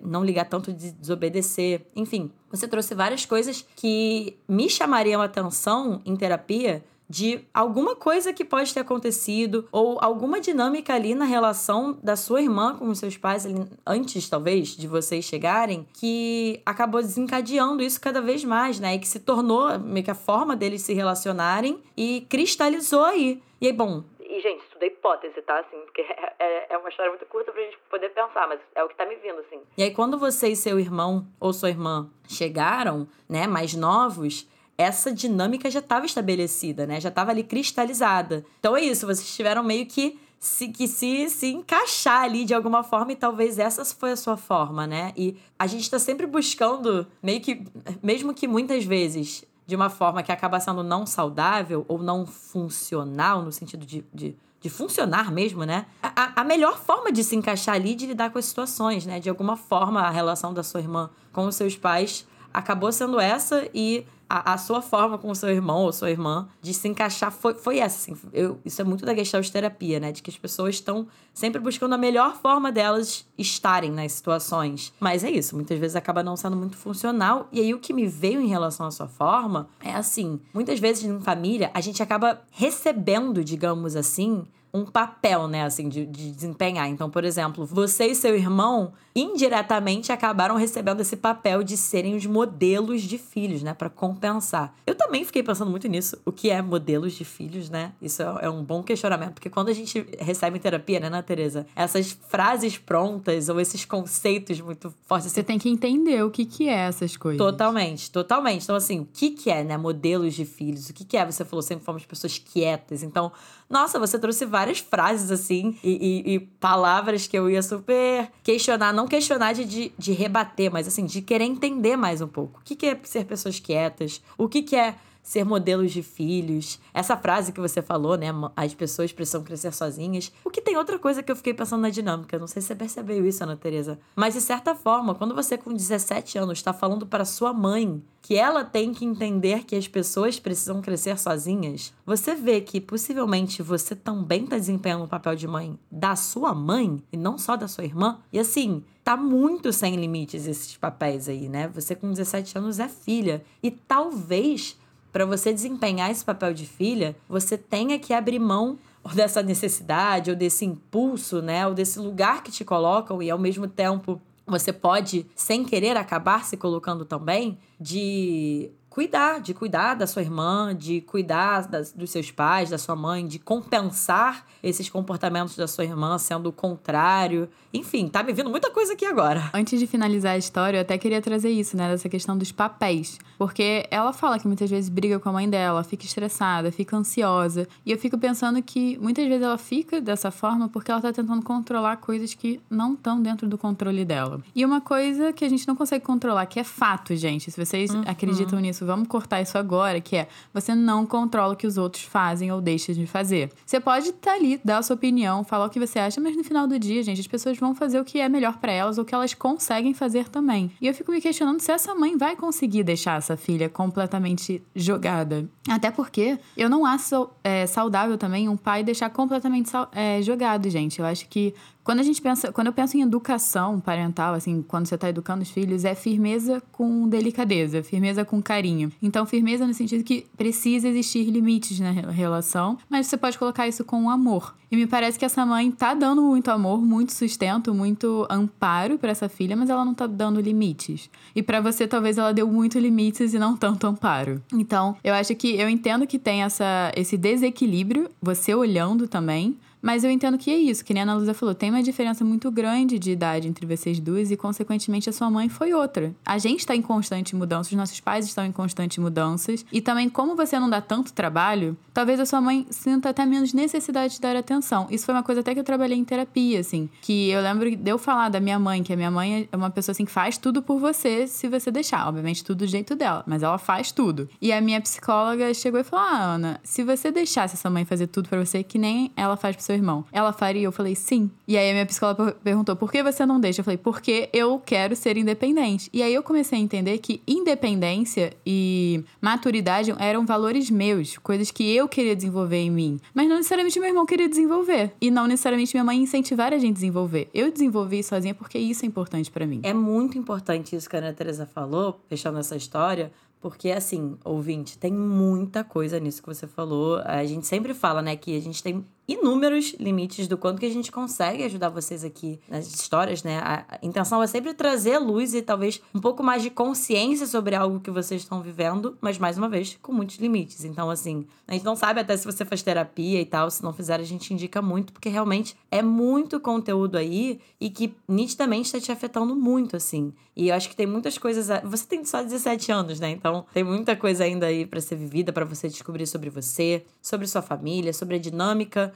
não 0.00 0.24
ligar 0.24 0.44
tanto 0.44 0.72
de 0.72 0.92
desobedecer. 0.92 1.84
Enfim, 1.96 2.30
você 2.48 2.68
trouxe 2.68 2.94
várias 2.94 3.26
coisas 3.26 3.66
que 3.74 4.36
me 4.48 4.70
chamariam 4.70 5.20
atenção 5.20 6.00
em 6.06 6.14
terapia 6.14 6.84
de 7.10 7.44
alguma 7.52 7.96
coisa 7.96 8.32
que 8.32 8.44
pode 8.44 8.72
ter 8.72 8.78
acontecido 8.78 9.68
ou 9.72 9.98
alguma 10.00 10.40
dinâmica 10.40 10.94
ali 10.94 11.12
na 11.12 11.24
relação 11.24 11.98
da 12.00 12.14
sua 12.14 12.40
irmã 12.40 12.76
com 12.76 12.88
os 12.88 13.00
seus 13.00 13.16
pais 13.16 13.44
ali, 13.44 13.66
antes 13.84 14.28
talvez 14.28 14.68
de 14.76 14.86
vocês 14.86 15.24
chegarem 15.24 15.88
que 15.92 16.62
acabou 16.64 17.02
desencadeando 17.02 17.82
isso 17.82 18.00
cada 18.00 18.20
vez 18.20 18.44
mais, 18.44 18.78
né? 18.78 18.94
E 18.94 19.00
que 19.00 19.08
se 19.08 19.18
tornou 19.18 19.76
meio 19.80 20.04
que 20.04 20.10
a 20.10 20.14
forma 20.14 20.54
deles 20.54 20.82
se 20.82 20.94
relacionarem 20.94 21.82
e 21.96 22.24
cristalizou 22.30 23.02
aí. 23.02 23.42
E 23.60 23.66
aí, 23.66 23.72
bom, 23.72 24.04
e, 24.30 24.40
gente, 24.40 24.64
isso 24.64 24.78
da 24.78 24.86
hipótese, 24.86 25.42
tá? 25.42 25.58
Assim, 25.58 25.76
porque 25.80 26.02
é, 26.38 26.72
é 26.72 26.78
uma 26.78 26.88
história 26.88 27.10
muito 27.10 27.26
curta 27.26 27.50
pra 27.50 27.60
gente 27.60 27.76
poder 27.90 28.10
pensar, 28.10 28.46
mas 28.46 28.60
é 28.76 28.84
o 28.84 28.88
que 28.88 28.94
tá 28.94 29.04
me 29.04 29.16
vindo, 29.16 29.40
assim. 29.40 29.60
E 29.76 29.82
aí, 29.82 29.92
quando 29.92 30.16
você 30.16 30.48
e 30.48 30.56
seu 30.56 30.78
irmão 30.78 31.26
ou 31.40 31.52
sua 31.52 31.68
irmã 31.68 32.08
chegaram, 32.28 33.08
né, 33.28 33.48
mais 33.48 33.74
novos, 33.74 34.48
essa 34.80 35.12
dinâmica 35.12 35.70
já 35.70 35.80
estava 35.80 36.06
estabelecida, 36.06 36.86
né? 36.86 37.00
Já 37.00 37.10
estava 37.10 37.30
ali 37.30 37.42
cristalizada. 37.42 38.44
Então 38.58 38.74
é 38.74 38.80
isso, 38.80 39.06
vocês 39.06 39.36
tiveram 39.36 39.62
meio 39.62 39.84
que 39.84 40.18
se, 40.38 40.68
que 40.68 40.88
se, 40.88 41.28
se 41.28 41.48
encaixar 41.48 42.22
ali 42.22 42.46
de 42.46 42.54
alguma 42.54 42.82
forma 42.82 43.12
e 43.12 43.16
talvez 43.16 43.58
essa 43.58 43.84
foi 43.84 44.12
a 44.12 44.16
sua 44.16 44.38
forma, 44.38 44.86
né? 44.86 45.12
E 45.14 45.36
a 45.58 45.66
gente 45.66 45.90
tá 45.90 45.98
sempre 45.98 46.26
buscando, 46.26 47.06
meio 47.22 47.42
que, 47.42 47.62
mesmo 48.02 48.32
que 48.32 48.48
muitas 48.48 48.84
vezes 48.84 49.44
de 49.66 49.76
uma 49.76 49.90
forma 49.90 50.22
que 50.22 50.32
acaba 50.32 50.58
sendo 50.58 50.82
não 50.82 51.04
saudável 51.04 51.84
ou 51.86 51.98
não 51.98 52.26
funcional, 52.26 53.42
no 53.42 53.52
sentido 53.52 53.84
de, 53.84 54.04
de, 54.12 54.34
de 54.60 54.70
funcionar 54.70 55.30
mesmo, 55.30 55.64
né? 55.64 55.86
A, 56.02 56.40
a 56.40 56.44
melhor 56.44 56.78
forma 56.78 57.12
de 57.12 57.22
se 57.22 57.36
encaixar 57.36 57.74
ali, 57.74 57.94
de 57.94 58.06
lidar 58.06 58.30
com 58.30 58.38
as 58.38 58.46
situações, 58.46 59.04
né? 59.04 59.20
De 59.20 59.28
alguma 59.28 59.58
forma, 59.58 60.00
a 60.00 60.10
relação 60.10 60.54
da 60.54 60.62
sua 60.62 60.80
irmã 60.80 61.10
com 61.32 61.46
os 61.46 61.54
seus 61.54 61.76
pais 61.76 62.26
acabou 62.52 62.90
sendo 62.92 63.18
essa 63.20 63.68
e 63.74 64.06
a, 64.30 64.52
a 64.52 64.58
sua 64.58 64.80
forma 64.80 65.18
com 65.18 65.28
o 65.28 65.34
seu 65.34 65.48
irmão 65.48 65.82
ou 65.82 65.92
sua 65.92 66.08
irmã 66.08 66.48
de 66.62 66.72
se 66.72 66.86
encaixar 66.86 67.32
foi, 67.32 67.54
foi 67.54 67.78
essa, 67.78 68.12
assim. 68.12 68.20
Eu, 68.32 68.60
isso 68.64 68.80
é 68.80 68.84
muito 68.84 69.04
da 69.04 69.12
Gestalt 69.12 69.50
terapia, 69.50 69.98
né? 69.98 70.12
De 70.12 70.22
que 70.22 70.30
as 70.30 70.38
pessoas 70.38 70.76
estão 70.76 71.08
sempre 71.34 71.60
buscando 71.60 71.96
a 71.96 71.98
melhor 71.98 72.36
forma 72.36 72.70
delas 72.70 73.26
estarem 73.36 73.90
nas 73.90 74.12
situações. 74.12 74.92
Mas 75.00 75.24
é 75.24 75.30
isso, 75.30 75.56
muitas 75.56 75.78
vezes 75.80 75.96
acaba 75.96 76.22
não 76.22 76.36
sendo 76.36 76.54
muito 76.56 76.76
funcional. 76.76 77.48
E 77.50 77.60
aí 77.60 77.74
o 77.74 77.80
que 77.80 77.92
me 77.92 78.06
veio 78.06 78.40
em 78.40 78.46
relação 78.46 78.86
à 78.86 78.90
sua 78.92 79.08
forma 79.08 79.68
é 79.82 79.92
assim, 79.92 80.40
muitas 80.54 80.78
vezes 80.78 81.02
em 81.02 81.20
família 81.20 81.70
a 81.74 81.80
gente 81.80 82.00
acaba 82.00 82.40
recebendo, 82.52 83.42
digamos 83.42 83.96
assim, 83.96 84.46
um 84.72 84.84
papel, 84.84 85.48
né, 85.48 85.64
assim, 85.64 85.88
de, 85.88 86.06
de 86.06 86.30
desempenhar. 86.30 86.88
Então, 86.88 87.10
por 87.10 87.24
exemplo, 87.24 87.66
você 87.66 88.06
e 88.06 88.14
seu 88.14 88.36
irmão 88.36 88.92
indiretamente 89.14 90.12
acabaram 90.12 90.54
recebendo 90.54 91.00
esse 91.00 91.16
papel 91.16 91.62
de 91.62 91.76
serem 91.76 92.14
os 92.14 92.24
modelos 92.26 93.02
de 93.02 93.18
filhos, 93.18 93.62
né, 93.62 93.74
para 93.74 93.90
compensar. 93.90 94.74
Eu 94.86 94.94
também 94.94 95.24
fiquei 95.24 95.42
pensando 95.42 95.70
muito 95.70 95.88
nisso, 95.88 96.16
o 96.24 96.30
que 96.30 96.50
é 96.50 96.62
modelos 96.62 97.14
de 97.14 97.24
filhos, 97.24 97.68
né? 97.68 97.92
Isso 98.00 98.22
é, 98.22 98.38
é 98.42 98.50
um 98.50 98.62
bom 98.62 98.82
questionamento, 98.82 99.34
porque 99.34 99.50
quando 99.50 99.68
a 99.68 99.72
gente 99.72 100.06
recebe 100.18 100.58
em 100.58 100.60
terapia, 100.60 101.00
né, 101.00 101.08
Ana 101.08 101.22
Teresa, 101.22 101.66
essas 101.74 102.16
frases 102.28 102.78
prontas 102.78 103.48
ou 103.48 103.60
esses 103.60 103.84
conceitos 103.84 104.60
muito 104.60 104.94
fortes, 105.06 105.30
Você 105.32 105.42
tem 105.42 105.58
que 105.58 105.68
entender 105.68 106.22
o 106.24 106.30
que, 106.30 106.44
que 106.44 106.68
é 106.68 106.86
essas 106.86 107.16
coisas. 107.16 107.38
Totalmente, 107.38 108.10
totalmente. 108.10 108.62
Então, 108.64 108.76
assim, 108.76 109.00
o 109.00 109.08
que, 109.12 109.30
que 109.30 109.50
é, 109.50 109.64
né? 109.64 109.76
Modelos 109.76 110.34
de 110.34 110.44
filhos. 110.44 110.88
O 110.88 110.94
que, 110.94 111.04
que 111.04 111.16
é? 111.16 111.24
Você 111.24 111.44
falou, 111.44 111.62
sempre 111.62 111.84
fomos 111.84 112.04
pessoas 112.04 112.38
quietas. 112.38 113.02
Então, 113.02 113.32
nossa, 113.70 113.98
você 114.00 114.18
trouxe 114.18 114.44
várias 114.44 114.80
frases, 114.80 115.30
assim, 115.30 115.78
e, 115.84 116.24
e- 116.26 116.34
e 116.34 116.40
palavras 116.40 117.26
que 117.28 117.38
eu 117.38 117.48
ia 117.48 117.62
super 117.62 118.28
questionar. 118.42 118.92
Não 118.92 119.06
questionar 119.06 119.52
de, 119.52 119.64
de, 119.64 119.92
de 119.96 120.12
rebater, 120.12 120.72
mas, 120.72 120.88
assim, 120.88 121.06
de 121.06 121.22
querer 121.22 121.44
entender 121.44 121.96
mais 121.96 122.20
um 122.20 122.26
pouco. 122.26 122.58
O 122.60 122.64
que, 122.64 122.74
que 122.74 122.86
é 122.86 122.98
ser 123.04 123.24
pessoas 123.24 123.60
quietas? 123.60 124.20
O 124.36 124.48
que, 124.48 124.62
que 124.62 124.74
é 124.74 124.96
ser 125.22 125.44
modelos 125.44 125.92
de 125.92 126.02
filhos. 126.02 126.80
Essa 126.92 127.16
frase 127.16 127.52
que 127.52 127.60
você 127.60 127.82
falou, 127.82 128.16
né? 128.16 128.28
As 128.56 128.74
pessoas 128.74 129.12
precisam 129.12 129.42
crescer 129.42 129.72
sozinhas. 129.72 130.32
O 130.44 130.50
que 130.50 130.60
tem 130.60 130.76
outra 130.76 130.98
coisa 130.98 131.22
que 131.22 131.30
eu 131.30 131.36
fiquei 131.36 131.54
pensando 131.54 131.82
na 131.82 131.90
dinâmica. 131.90 132.38
Não 132.38 132.46
sei 132.46 132.62
se 132.62 132.68
você 132.68 132.74
percebeu 132.74 133.26
isso, 133.26 133.42
Ana 133.42 133.56
Teresa. 133.56 133.98
Mas, 134.16 134.34
de 134.34 134.40
certa 134.40 134.74
forma, 134.74 135.14
quando 135.14 135.34
você 135.34 135.56
com 135.56 135.72
17 135.72 136.38
anos 136.38 136.58
está 136.58 136.72
falando 136.72 137.06
para 137.06 137.24
sua 137.24 137.52
mãe 137.52 138.02
que 138.22 138.36
ela 138.36 138.64
tem 138.64 138.92
que 138.92 139.04
entender 139.04 139.64
que 139.64 139.74
as 139.74 139.88
pessoas 139.88 140.38
precisam 140.38 140.82
crescer 140.82 141.18
sozinhas, 141.18 141.92
você 142.04 142.34
vê 142.34 142.60
que 142.60 142.80
possivelmente 142.80 143.62
você 143.62 143.96
também 143.96 144.44
está 144.44 144.56
desempenhando 144.56 145.04
o 145.04 145.08
papel 145.08 145.34
de 145.34 145.46
mãe 145.46 145.78
da 145.90 146.14
sua 146.16 146.54
mãe 146.54 147.02
e 147.10 147.16
não 147.16 147.38
só 147.38 147.56
da 147.56 147.66
sua 147.66 147.84
irmã. 147.84 148.18
E 148.32 148.38
assim, 148.38 148.84
tá 149.02 149.16
muito 149.16 149.72
sem 149.72 149.96
limites 149.96 150.46
esses 150.46 150.76
papéis 150.76 151.28
aí, 151.28 151.48
né? 151.48 151.68
Você 151.68 151.94
com 151.94 152.10
17 152.10 152.58
anos 152.58 152.78
é 152.78 152.88
filha. 152.88 153.42
E 153.62 153.70
talvez 153.70 154.76
para 155.12 155.24
você 155.24 155.52
desempenhar 155.52 156.10
esse 156.10 156.24
papel 156.24 156.52
de 156.54 156.66
filha, 156.66 157.16
você 157.28 157.56
tenha 157.58 157.98
que 157.98 158.12
abrir 158.12 158.38
mão 158.38 158.78
dessa 159.14 159.42
necessidade, 159.42 160.30
ou 160.30 160.36
desse 160.36 160.64
impulso, 160.64 161.40
né? 161.42 161.66
Ou 161.66 161.74
desse 161.74 161.98
lugar 161.98 162.42
que 162.42 162.50
te 162.50 162.64
colocam, 162.64 163.22
e 163.22 163.30
ao 163.30 163.38
mesmo 163.38 163.66
tempo 163.66 164.20
você 164.46 164.72
pode, 164.72 165.26
sem 165.34 165.64
querer, 165.64 165.96
acabar 165.96 166.44
se 166.44 166.56
colocando 166.56 167.04
também, 167.04 167.56
de 167.78 168.70
cuidar, 168.90 169.40
de 169.40 169.54
cuidar 169.54 169.94
da 169.94 170.06
sua 170.06 170.20
irmã, 170.20 170.74
de 170.76 171.00
cuidar 171.00 171.68
das- 171.68 171.92
dos 171.92 172.10
seus 172.10 172.30
pais, 172.30 172.68
da 172.70 172.76
sua 172.76 172.96
mãe, 172.96 173.26
de 173.26 173.38
compensar 173.38 174.44
esses 174.62 174.90
comportamentos 174.90 175.56
da 175.56 175.66
sua 175.68 175.84
irmã 175.84 176.18
sendo 176.18 176.48
o 176.48 176.52
contrário. 176.52 177.48
Enfim, 177.72 178.08
tá 178.08 178.22
me 178.22 178.32
vindo 178.32 178.50
muita 178.50 178.70
coisa 178.72 178.92
aqui 178.94 179.06
agora. 179.06 179.48
Antes 179.54 179.78
de 179.78 179.86
finalizar 179.86 180.32
a 180.32 180.38
história, 180.38 180.78
eu 180.78 180.82
até 180.82 180.98
queria 180.98 181.22
trazer 181.22 181.50
isso, 181.50 181.76
né? 181.76 181.88
Dessa 181.88 182.08
questão 182.08 182.36
dos 182.36 182.50
papéis. 182.50 183.18
Porque 183.38 183.86
ela 183.90 184.12
fala 184.12 184.38
que 184.38 184.46
muitas 184.46 184.68
vezes 184.68 184.90
briga 184.90 185.18
com 185.20 185.28
a 185.28 185.32
mãe 185.32 185.48
dela, 185.48 185.84
fica 185.84 186.04
estressada, 186.04 186.72
fica 186.72 186.96
ansiosa. 186.96 187.68
E 187.86 187.92
eu 187.92 187.98
fico 187.98 188.18
pensando 188.18 188.60
que 188.60 188.98
muitas 188.98 189.26
vezes 189.26 189.42
ela 189.42 189.56
fica 189.56 190.00
dessa 190.00 190.30
forma 190.32 190.68
porque 190.68 190.90
ela 190.90 191.00
tá 191.00 191.12
tentando 191.12 191.42
controlar 191.42 191.96
coisas 191.98 192.34
que 192.34 192.60
não 192.68 192.94
estão 192.94 193.22
dentro 193.22 193.48
do 193.48 193.56
controle 193.56 194.04
dela. 194.04 194.40
E 194.54 194.64
uma 194.64 194.80
coisa 194.80 195.32
que 195.32 195.44
a 195.44 195.48
gente 195.48 195.66
não 195.68 195.76
consegue 195.76 196.04
controlar, 196.04 196.44
que 196.46 196.58
é 196.58 196.64
fato, 196.64 197.14
gente. 197.14 197.50
Se 197.50 197.64
vocês 197.64 197.90
acreditam 198.06 198.58
nisso, 198.58 198.79
vamos 198.86 199.08
cortar 199.08 199.40
isso 199.40 199.56
agora, 199.58 200.00
que 200.00 200.16
é 200.16 200.28
você 200.52 200.74
não 200.74 201.06
controla 201.06 201.54
o 201.54 201.56
que 201.56 201.66
os 201.66 201.76
outros 201.76 202.04
fazem 202.04 202.50
ou 202.52 202.60
deixam 202.60 202.94
de 202.94 203.06
fazer. 203.06 203.50
Você 203.64 203.80
pode 203.80 204.08
estar 204.08 204.32
ali, 204.32 204.60
dar 204.64 204.78
a 204.78 204.82
sua 204.82 204.94
opinião, 204.94 205.44
falar 205.44 205.66
o 205.66 205.70
que 205.70 205.78
você 205.78 205.98
acha, 205.98 206.20
mas 206.20 206.36
no 206.36 206.44
final 206.44 206.66
do 206.66 206.78
dia, 206.78 207.02
gente, 207.02 207.20
as 207.20 207.26
pessoas 207.26 207.58
vão 207.58 207.74
fazer 207.74 208.00
o 208.00 208.04
que 208.04 208.20
é 208.20 208.28
melhor 208.28 208.58
pra 208.58 208.72
elas 208.72 208.98
ou 208.98 209.04
o 209.04 209.06
que 209.06 209.14
elas 209.14 209.34
conseguem 209.34 209.94
fazer 209.94 210.28
também. 210.28 210.70
E 210.80 210.86
eu 210.86 210.94
fico 210.94 211.10
me 211.10 211.20
questionando 211.20 211.60
se 211.60 211.70
essa 211.70 211.94
mãe 211.94 212.16
vai 212.16 212.36
conseguir 212.36 212.82
deixar 212.82 213.18
essa 213.18 213.36
filha 213.36 213.68
completamente 213.68 214.62
jogada. 214.74 215.48
Até 215.68 215.90
porque 215.90 216.38
eu 216.56 216.68
não 216.68 216.84
acho 216.84 217.28
é, 217.44 217.66
saudável 217.66 218.16
também 218.18 218.48
um 218.48 218.56
pai 218.56 218.82
deixar 218.82 219.10
completamente 219.10 219.70
é, 219.92 220.22
jogado, 220.22 220.68
gente. 220.68 220.98
Eu 220.98 221.06
acho 221.06 221.28
que 221.28 221.54
quando 221.82 222.00
a 222.00 222.02
gente 222.02 222.20
pensa, 222.20 222.52
quando 222.52 222.66
eu 222.68 222.72
penso 222.72 222.96
em 222.96 223.02
educação 223.02 223.80
parental, 223.80 224.34
assim, 224.34 224.62
quando 224.66 224.86
você 224.86 224.96
tá 224.98 225.08
educando 225.08 225.42
os 225.42 225.50
filhos, 225.50 225.84
é 225.84 225.94
firmeza 225.94 226.62
com 226.72 227.08
delicadeza, 227.08 227.82
firmeza 227.82 228.24
com 228.24 228.40
carinho. 228.42 228.92
Então, 229.02 229.24
firmeza 229.26 229.66
no 229.66 229.74
sentido 229.74 230.04
que 230.04 230.26
precisa 230.36 230.88
existir 230.88 231.24
limites 231.30 231.80
na 231.80 231.90
re- 231.90 232.10
relação, 232.10 232.78
mas 232.88 233.06
você 233.06 233.16
pode 233.16 233.38
colocar 233.38 233.66
isso 233.66 233.84
com 233.84 234.08
amor. 234.10 234.54
E 234.70 234.76
me 234.76 234.86
parece 234.86 235.18
que 235.18 235.24
essa 235.24 235.44
mãe 235.44 235.68
tá 235.72 235.94
dando 235.94 236.22
muito 236.22 236.48
amor, 236.48 236.80
muito 236.80 237.12
sustento, 237.12 237.74
muito 237.74 238.24
amparo 238.30 238.98
pra 238.98 239.10
essa 239.10 239.28
filha, 239.28 239.56
mas 239.56 239.68
ela 239.68 239.84
não 239.84 239.94
tá 239.94 240.06
dando 240.06 240.40
limites. 240.40 241.10
E 241.34 241.42
pra 241.42 241.60
você, 241.60 241.88
talvez 241.88 242.18
ela 242.18 242.32
deu 242.32 242.46
muito 242.46 242.78
limites 242.78 243.34
e 243.34 243.38
não 243.38 243.56
tanto 243.56 243.86
amparo. 243.88 244.40
Então, 244.54 244.96
eu 245.02 245.12
acho 245.12 245.34
que 245.34 245.56
eu 245.56 245.68
entendo 245.68 246.06
que 246.06 246.20
tem 246.20 246.44
essa, 246.44 246.92
esse 246.94 247.16
desequilíbrio, 247.16 248.08
você 248.22 248.54
olhando 248.54 249.08
também, 249.08 249.58
Mas 249.82 250.04
eu 250.04 250.10
entendo 250.10 250.38
que 250.38 250.50
é 250.50 250.56
isso, 250.56 250.84
que 250.84 250.94
nem 250.94 251.02
a 251.02 251.04
Ana 251.04 251.14
Luísa 251.16 251.34
falou, 251.34 251.54
tem 251.54 251.70
uma 251.70 251.82
diferença 251.82 252.24
muito 252.24 252.50
grande 252.50 252.98
de 252.98 253.10
idade 253.10 253.48
entre 253.48 253.66
vocês 253.66 253.98
duas 253.98 254.30
e, 254.30 254.36
consequentemente, 254.36 255.10
a 255.10 255.12
sua 255.12 255.30
mãe 255.30 255.48
foi 255.48 255.72
outra. 255.72 256.14
A 256.24 256.38
gente 256.38 256.60
está 256.60 256.76
em 256.76 256.82
constante 256.82 257.34
mudança, 257.34 257.70
os 257.70 257.76
nossos 257.76 257.98
pais 258.00 258.26
estão 258.26 258.44
em 258.44 258.52
constante 258.52 259.00
mudanças. 259.00 259.64
E 259.72 259.80
também, 259.80 260.08
como 260.08 260.36
você 260.36 260.58
não 260.58 260.70
dá 260.70 260.80
tanto 260.80 261.12
trabalho, 261.12 261.76
talvez 261.92 262.20
a 262.20 262.26
sua 262.26 262.40
mãe 262.40 262.66
sinta 262.70 263.08
até 263.08 263.26
menos 263.26 263.52
necessidade 263.52 264.14
de 264.14 264.20
dar 264.20 264.36
atenção. 264.36 264.86
Isso 264.90 265.06
foi 265.06 265.14
uma 265.14 265.22
coisa 265.22 265.40
até 265.40 265.54
que 265.54 265.60
eu 265.60 265.64
trabalhei 265.64 265.98
em 265.98 266.04
terapia, 266.04 266.60
assim. 266.60 266.88
Que 267.00 267.30
eu 267.30 267.42
lembro 267.42 267.74
de 267.74 267.90
eu 267.90 267.98
falar 267.98 268.28
da 268.28 268.38
minha 268.38 268.58
mãe, 268.58 268.82
que 268.82 268.92
a 268.92 268.96
minha 268.96 269.10
mãe 269.10 269.48
é 269.50 269.56
uma 269.56 269.70
pessoa 269.70 269.92
assim 269.92 270.04
que 270.04 270.12
faz 270.12 270.38
tudo 270.38 270.62
por 270.62 270.78
você 270.78 271.26
se 271.26 271.48
você 271.48 271.70
deixar. 271.70 272.06
Obviamente, 272.06 272.44
tudo 272.44 272.60
do 272.60 272.66
jeito 272.66 272.94
dela, 272.94 273.24
mas 273.26 273.42
ela 273.42 273.58
faz 273.58 273.90
tudo. 273.90 274.28
E 274.40 274.52
a 274.52 274.60
minha 274.60 274.80
psicóloga 274.80 275.52
chegou 275.54 275.80
e 275.80 275.84
falou: 275.84 276.04
Ah, 276.06 276.34
Ana, 276.34 276.60
se 276.62 276.84
você 276.84 277.10
deixasse 277.10 277.54
a 277.54 277.58
sua 277.58 277.70
mãe 277.70 277.84
fazer 277.84 278.06
tudo 278.06 278.28
para 278.28 278.44
você, 278.44 278.62
que 278.62 278.78
nem 278.78 279.10
ela 279.16 279.36
faz 279.36 279.56
pro 279.56 279.64
seu 279.70 279.76
irmão, 279.76 280.04
ela 280.12 280.32
faria? 280.32 280.62
Eu 280.62 280.72
falei, 280.72 280.94
sim. 280.94 281.30
E 281.46 281.56
aí 281.56 281.70
a 281.70 281.72
minha 281.72 281.86
psicóloga 281.86 282.32
perguntou: 282.42 282.74
por 282.74 282.90
que 282.90 283.02
você 283.02 283.24
não 283.24 283.38
deixa? 283.38 283.60
Eu 283.60 283.64
falei, 283.64 283.78
porque 283.78 284.28
eu 284.32 284.60
quero 284.64 284.96
ser 284.96 285.16
independente. 285.16 285.88
E 285.92 286.02
aí 286.02 286.12
eu 286.12 286.22
comecei 286.22 286.58
a 286.58 286.62
entender 286.62 286.98
que 286.98 287.22
independência 287.26 288.32
e 288.44 289.04
maturidade 289.20 289.94
eram 289.98 290.26
valores 290.26 290.70
meus, 290.70 291.16
coisas 291.18 291.50
que 291.50 291.74
eu 291.74 291.88
queria 291.88 292.16
desenvolver 292.16 292.58
em 292.58 292.70
mim. 292.70 293.00
Mas 293.14 293.28
não 293.28 293.36
necessariamente 293.36 293.78
meu 293.78 293.88
irmão 293.88 294.06
queria 294.06 294.28
desenvolver. 294.28 294.92
E 295.00 295.10
não 295.10 295.26
necessariamente 295.26 295.74
minha 295.74 295.84
mãe 295.84 295.98
incentivar 295.98 296.52
a 296.52 296.58
gente 296.58 296.70
a 296.70 296.74
desenvolver. 296.74 297.28
Eu 297.34 297.52
desenvolvi 297.52 298.02
sozinha 298.02 298.34
porque 298.34 298.58
isso 298.58 298.84
é 298.84 298.88
importante 298.88 299.30
para 299.30 299.46
mim. 299.46 299.60
É 299.62 299.74
muito 299.74 300.16
importante 300.16 300.74
isso 300.74 300.88
que 300.88 300.96
a 300.96 300.98
Ana 300.98 301.12
Teresa 301.12 301.46
falou, 301.46 302.00
fechando 302.08 302.38
essa 302.38 302.56
história, 302.56 303.12
porque, 303.40 303.70
assim, 303.70 304.18
ouvinte, 304.22 304.76
tem 304.76 304.92
muita 304.92 305.64
coisa 305.64 305.98
nisso 305.98 306.20
que 306.20 306.28
você 306.28 306.46
falou. 306.46 307.00
A 307.04 307.24
gente 307.24 307.46
sempre 307.46 307.72
fala, 307.72 308.02
né, 308.02 308.14
que 308.14 308.36
a 308.36 308.40
gente 308.40 308.62
tem 308.62 308.84
inúmeros 309.12 309.74
limites 309.80 310.28
do 310.28 310.38
quanto 310.38 310.60
que 310.60 310.66
a 310.66 310.70
gente 310.70 310.92
consegue 310.92 311.42
ajudar 311.42 311.68
vocês 311.68 312.04
aqui 312.04 312.38
nas 312.48 312.66
histórias, 312.72 313.24
né? 313.24 313.40
A 313.42 313.78
intenção 313.82 314.22
é 314.22 314.26
sempre 314.28 314.54
trazer 314.54 314.98
luz 314.98 315.34
e 315.34 315.42
talvez 315.42 315.80
um 315.92 316.00
pouco 316.00 316.22
mais 316.22 316.42
de 316.42 316.50
consciência 316.50 317.26
sobre 317.26 317.56
algo 317.56 317.80
que 317.80 317.90
vocês 317.90 318.22
estão 318.22 318.40
vivendo, 318.40 318.96
mas 319.00 319.18
mais 319.18 319.36
uma 319.36 319.48
vez, 319.48 319.76
com 319.82 319.92
muitos 319.92 320.16
limites. 320.18 320.64
Então, 320.64 320.88
assim, 320.88 321.26
a 321.48 321.54
gente 321.54 321.64
não 321.64 321.74
sabe 321.74 321.98
até 321.98 322.16
se 322.16 322.24
você 322.24 322.44
faz 322.44 322.62
terapia 322.62 323.20
e 323.20 323.24
tal, 323.24 323.50
se 323.50 323.64
não 323.64 323.72
fizer, 323.72 323.98
a 323.98 324.04
gente 324.04 324.32
indica 324.32 324.62
muito, 324.62 324.92
porque 324.92 325.08
realmente 325.08 325.56
é 325.70 325.82
muito 325.82 326.38
conteúdo 326.38 326.96
aí 326.96 327.40
e 327.60 327.68
que 327.68 327.92
nitidamente 328.08 328.66
está 328.66 328.80
te 328.80 328.92
afetando 328.92 329.34
muito, 329.34 329.76
assim. 329.76 330.12
E 330.36 330.48
eu 330.48 330.54
acho 330.54 330.68
que 330.68 330.76
tem 330.76 330.86
muitas 330.86 331.18
coisas. 331.18 331.48
Você 331.64 331.86
tem 331.86 332.04
só 332.04 332.22
17 332.22 332.70
anos, 332.70 333.00
né? 333.00 333.10
Então, 333.10 333.44
tem 333.52 333.64
muita 333.64 333.96
coisa 333.96 334.24
ainda 334.24 334.46
aí 334.46 334.64
para 334.64 334.80
ser 334.80 334.94
vivida, 334.94 335.32
para 335.32 335.44
você 335.44 335.68
descobrir 335.68 336.06
sobre 336.06 336.30
você, 336.30 336.84
sobre 337.02 337.26
sua 337.26 337.42
família, 337.42 337.92
sobre 337.92 338.14
a 338.14 338.18
dinâmica 338.18 338.94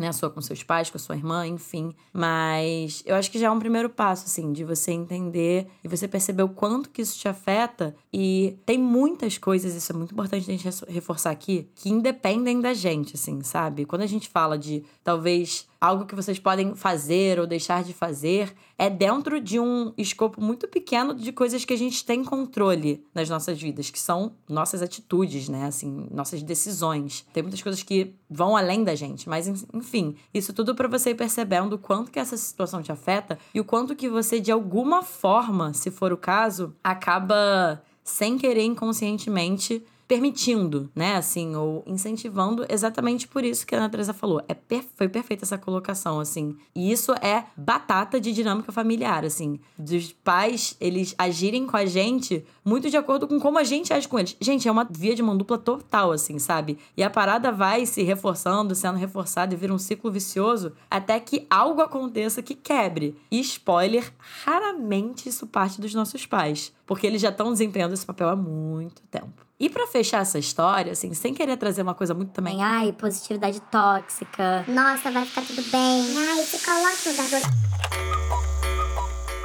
né, 0.00 0.10
sua 0.12 0.30
com 0.30 0.40
seus 0.40 0.62
pais, 0.62 0.90
com 0.90 0.96
a 0.96 1.00
sua 1.00 1.14
irmã, 1.14 1.46
enfim. 1.46 1.94
Mas 2.12 3.02
eu 3.06 3.14
acho 3.14 3.30
que 3.30 3.38
já 3.38 3.48
é 3.48 3.50
um 3.50 3.58
primeiro 3.58 3.90
passo, 3.90 4.24
assim, 4.24 4.52
de 4.52 4.64
você 4.64 4.90
entender 4.92 5.66
e 5.84 5.88
você 5.88 6.08
perceber 6.08 6.42
o 6.42 6.48
quanto 6.48 6.90
que 6.90 7.02
isso 7.02 7.18
te 7.18 7.28
afeta. 7.28 7.94
E 8.12 8.56
tem 8.64 8.78
muitas 8.78 9.38
coisas, 9.38 9.74
isso 9.74 9.92
é 9.92 9.94
muito 9.94 10.12
importante 10.12 10.50
a 10.50 10.56
gente 10.56 10.84
reforçar 10.88 11.30
aqui, 11.30 11.68
que 11.74 11.90
independem 11.90 12.60
da 12.60 12.74
gente, 12.74 13.14
assim, 13.14 13.42
sabe? 13.42 13.84
Quando 13.84 14.02
a 14.02 14.06
gente 14.06 14.28
fala 14.28 14.58
de 14.58 14.82
talvez 15.04 15.68
algo 15.80 16.04
que 16.04 16.14
vocês 16.14 16.38
podem 16.38 16.74
fazer 16.74 17.40
ou 17.40 17.46
deixar 17.46 17.82
de 17.82 17.94
fazer, 17.94 18.54
é 18.76 18.90
dentro 18.90 19.40
de 19.40 19.58
um 19.58 19.92
escopo 19.96 20.40
muito 20.40 20.68
pequeno 20.68 21.14
de 21.14 21.32
coisas 21.32 21.64
que 21.64 21.72
a 21.72 21.76
gente 21.76 22.04
tem 22.04 22.22
controle 22.22 23.04
nas 23.14 23.28
nossas 23.30 23.60
vidas, 23.60 23.90
que 23.90 23.98
são 23.98 24.32
nossas 24.48 24.82
atitudes, 24.82 25.48
né? 25.48 25.64
Assim, 25.64 26.06
nossas 26.10 26.42
decisões. 26.42 27.26
Tem 27.32 27.42
muitas 27.42 27.62
coisas 27.62 27.82
que 27.82 28.14
vão 28.28 28.56
além 28.56 28.84
da 28.84 28.94
gente, 28.94 29.28
mas 29.28 29.48
enfim, 29.48 29.89
isso 30.32 30.52
tudo 30.52 30.74
para 30.74 30.88
você 30.88 31.10
ir 31.10 31.14
percebendo 31.14 31.74
o 31.74 31.78
quanto 31.78 32.10
que 32.10 32.18
essa 32.18 32.36
situação 32.36 32.82
te 32.82 32.92
afeta 32.92 33.38
e 33.54 33.60
o 33.60 33.64
quanto 33.64 33.96
que 33.96 34.08
você 34.08 34.40
de 34.40 34.52
alguma 34.52 35.02
forma, 35.02 35.72
se 35.72 35.90
for 35.90 36.12
o 36.12 36.16
caso, 36.16 36.74
acaba 36.82 37.82
sem 38.02 38.36
querer 38.38 38.64
inconscientemente 38.64 39.84
permitindo, 40.10 40.90
né, 40.92 41.14
assim, 41.14 41.54
ou 41.54 41.84
incentivando 41.86 42.66
exatamente 42.68 43.28
por 43.28 43.44
isso 43.44 43.64
que 43.64 43.76
a 43.76 43.78
Ana 43.78 43.88
Teresa 43.88 44.12
falou. 44.12 44.42
É 44.48 44.54
per 44.54 44.84
foi 44.96 45.08
perfeita 45.08 45.44
essa 45.44 45.56
colocação, 45.56 46.18
assim. 46.18 46.56
E 46.74 46.90
isso 46.90 47.12
é 47.22 47.44
batata 47.56 48.20
de 48.20 48.32
dinâmica 48.32 48.72
familiar, 48.72 49.24
assim. 49.24 49.60
Dos 49.78 50.10
pais, 50.10 50.76
eles 50.80 51.14
agirem 51.16 51.64
com 51.64 51.76
a 51.76 51.86
gente 51.86 52.44
muito 52.64 52.90
de 52.90 52.96
acordo 52.96 53.28
com 53.28 53.38
como 53.38 53.56
a 53.56 53.62
gente 53.62 53.92
age 53.92 54.08
com 54.08 54.18
eles. 54.18 54.36
Gente, 54.40 54.66
é 54.66 54.72
uma 54.72 54.84
via 54.90 55.14
de 55.14 55.22
mão 55.22 55.36
dupla 55.36 55.56
total, 55.56 56.10
assim, 56.10 56.40
sabe? 56.40 56.76
E 56.96 57.04
a 57.04 57.08
parada 57.08 57.52
vai 57.52 57.86
se 57.86 58.02
reforçando, 58.02 58.74
sendo 58.74 58.98
reforçada 58.98 59.54
e 59.54 59.56
vira 59.56 59.72
um 59.72 59.78
ciclo 59.78 60.10
vicioso 60.10 60.72
até 60.90 61.20
que 61.20 61.46
algo 61.48 61.82
aconteça 61.82 62.42
que 62.42 62.56
quebre. 62.56 63.16
E 63.30 63.38
spoiler, 63.38 64.12
raramente 64.44 65.28
isso 65.28 65.46
parte 65.46 65.80
dos 65.80 65.94
nossos 65.94 66.26
pais. 66.26 66.72
Porque 66.84 67.06
eles 67.06 67.22
já 67.22 67.28
estão 67.28 67.52
desempenhando 67.52 67.94
esse 67.94 68.04
papel 68.04 68.28
há 68.28 68.34
muito 68.34 69.02
tempo. 69.02 69.49
E 69.60 69.68
para 69.68 69.86
fechar 69.86 70.22
essa 70.22 70.38
história, 70.38 70.92
assim, 70.92 71.12
sem 71.12 71.34
querer 71.34 71.58
trazer 71.58 71.82
uma 71.82 71.94
coisa 71.94 72.14
muito 72.14 72.30
também. 72.30 72.62
Ai, 72.62 72.92
positividade 72.92 73.60
tóxica. 73.70 74.64
Nossa, 74.66 75.10
vai 75.10 75.26
ficar 75.26 75.42
tudo 75.42 75.62
bem. 75.70 76.16
Ai, 76.16 76.42
se 76.42 76.64
coloca 76.64 76.96
no 77.04 77.12
lugar 77.12 78.19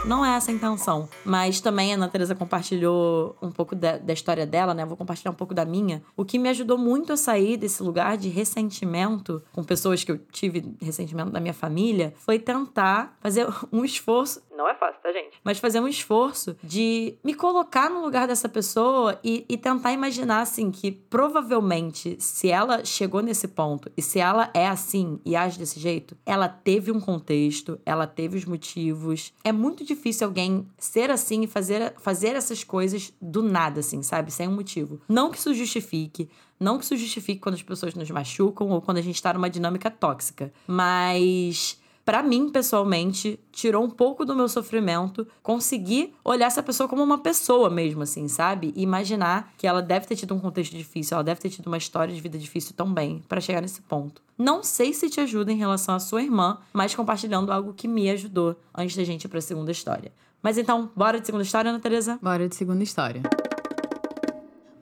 não 0.06 0.24
é 0.24 0.36
essa 0.36 0.52
a 0.52 0.54
intenção. 0.54 1.10
Mas 1.24 1.60
também 1.60 1.92
a 1.92 1.96
Ana 1.96 2.08
Teresa 2.08 2.36
compartilhou 2.36 3.36
um 3.42 3.52
pouco 3.52 3.76
da, 3.76 3.98
da, 3.98 4.14
história 4.14 4.46
dela, 4.46 4.74
né? 4.74 4.84
Eu 4.84 4.88
vou 4.88 4.98
compartilhar 4.98 5.32
um 5.32 5.36
pouco 5.36 5.54
da 5.54 5.66
minha. 5.66 6.04
O 6.16 6.24
que 6.24 6.38
me 6.38 6.50
ajudou 6.50 6.78
muito 6.78 7.12
a 7.12 7.18
sair 7.18 7.58
desse 7.58 7.82
lugar 7.82 8.18
de 8.18 8.30
ressentimento 8.30 9.42
com 9.52 9.64
pessoas 9.64 10.04
que 10.04 10.12
eu 10.12 10.18
tive 10.18 10.76
ressentimento 10.82 11.32
da 11.32 11.40
minha 11.40 11.54
família 11.54 12.14
foi 12.18 12.38
tentar 12.38 13.18
fazer 13.20 13.48
um 13.72 13.84
esforço. 13.84 14.44
Não 14.56 14.70
é 14.70 14.76
fácil, 14.76 15.02
tá, 15.02 15.12
gente? 15.12 15.38
Mas 15.44 15.60
fazer 15.60 15.80
um 15.82 15.88
esforço 15.88 16.56
de 16.64 17.18
me 17.24 17.34
colocar 17.34 17.90
no 17.90 18.02
lugar 18.02 18.26
dessa 18.26 18.48
pessoa 18.48 19.20
e, 19.24 19.44
e 19.50 19.58
tentar 19.58 19.92
imaginar, 19.92 20.42
assim, 20.42 20.72
que 20.72 20.92
provavelmente 20.92 22.16
se 22.20 22.50
ela 22.50 22.86
chegou 22.86 23.22
nesse 23.22 23.50
ponto 23.50 23.92
e 23.98 24.02
se 24.02 24.20
ela 24.20 24.50
é 24.54 24.68
assim 24.68 25.20
e 25.26 25.36
age 25.36 25.60
desse 25.60 25.80
jeito, 25.80 26.16
ela 26.26 26.48
teve 26.48 26.90
um 26.90 27.02
contexto, 27.02 27.78
ela 27.86 28.08
teve 28.08 28.38
os 28.38 28.46
motivos. 28.46 29.34
É 29.44 29.52
muito 29.52 29.84
difícil 29.84 29.95
difícil 29.96 30.28
alguém 30.28 30.68
ser 30.78 31.10
assim 31.10 31.44
e 31.44 31.48
fazer, 31.48 31.94
fazer 31.98 32.36
essas 32.36 32.64
coisas 32.64 33.14
do 33.22 33.42
nada, 33.42 33.80
assim, 33.80 34.04
sabe? 34.04 34.32
Sem 34.32 34.48
um 34.48 34.56
motivo. 34.56 35.02
Não 35.08 35.32
que 35.32 35.38
isso 35.38 35.54
justifique, 35.54 36.30
não 36.60 36.78
que 36.78 36.86
isso 36.86 36.96
justifique 36.96 37.40
quando 37.40 37.56
as 37.56 37.64
pessoas 37.64 37.96
nos 37.96 38.10
machucam 38.12 38.70
ou 38.70 38.82
quando 38.82 38.98
a 38.98 39.02
gente 39.02 39.22
tá 39.22 39.34
numa 39.34 39.50
dinâmica 39.50 39.90
tóxica. 39.90 40.54
Mas 40.68 41.80
para 42.06 42.22
mim, 42.22 42.50
pessoalmente, 42.50 43.40
tirou 43.52 43.84
um 43.84 43.90
pouco 43.90 44.24
do 44.24 44.36
meu 44.36 44.48
sofrimento 44.48 45.28
conseguir 45.42 46.14
olhar 46.24 46.46
essa 46.46 46.62
pessoa 46.62 46.88
como 46.88 47.02
uma 47.02 47.18
pessoa 47.18 47.68
mesmo, 47.68 48.04
assim, 48.04 48.28
sabe? 48.28 48.72
E 48.76 48.84
imaginar 48.84 49.52
que 49.58 49.66
ela 49.66 49.82
deve 49.82 50.06
ter 50.06 50.16
tido 50.16 50.36
um 50.36 50.40
contexto 50.40 50.78
difícil, 50.78 51.16
ela 51.16 51.24
deve 51.24 51.42
ter 51.42 51.50
tido 51.50 51.66
uma 51.66 51.78
história 51.78 52.14
de 52.14 52.22
vida 52.22 52.38
difícil 52.38 52.76
também 52.76 53.24
para 53.28 53.42
chegar 53.42 53.60
nesse 53.60 53.82
ponto. 53.82 54.22
Não 54.38 54.62
sei 54.62 54.94
se 54.94 55.10
te 55.10 55.20
ajuda 55.20 55.52
em 55.52 55.58
relação 55.58 55.96
à 55.96 56.00
sua 56.00 56.22
irmã, 56.22 56.60
mas 56.72 56.94
compartilhando 56.94 57.52
algo 57.52 57.74
que 57.74 57.88
me 57.88 58.08
ajudou 58.12 58.56
antes 58.74 58.96
da 58.96 59.04
gente 59.04 59.24
ir 59.24 59.28
pra 59.28 59.42
segunda 59.42 59.72
história. 59.72 60.14
Mas 60.44 60.60
então, 60.60 60.92
bora 60.96 61.20
de 61.20 61.26
segunda 61.26 61.44
história, 61.44 61.70
Ana 61.70 61.80
Teresa? 61.80 62.20
Bora 62.22 62.48
de 62.48 62.56
segunda 62.56 62.84
história. 62.84 63.24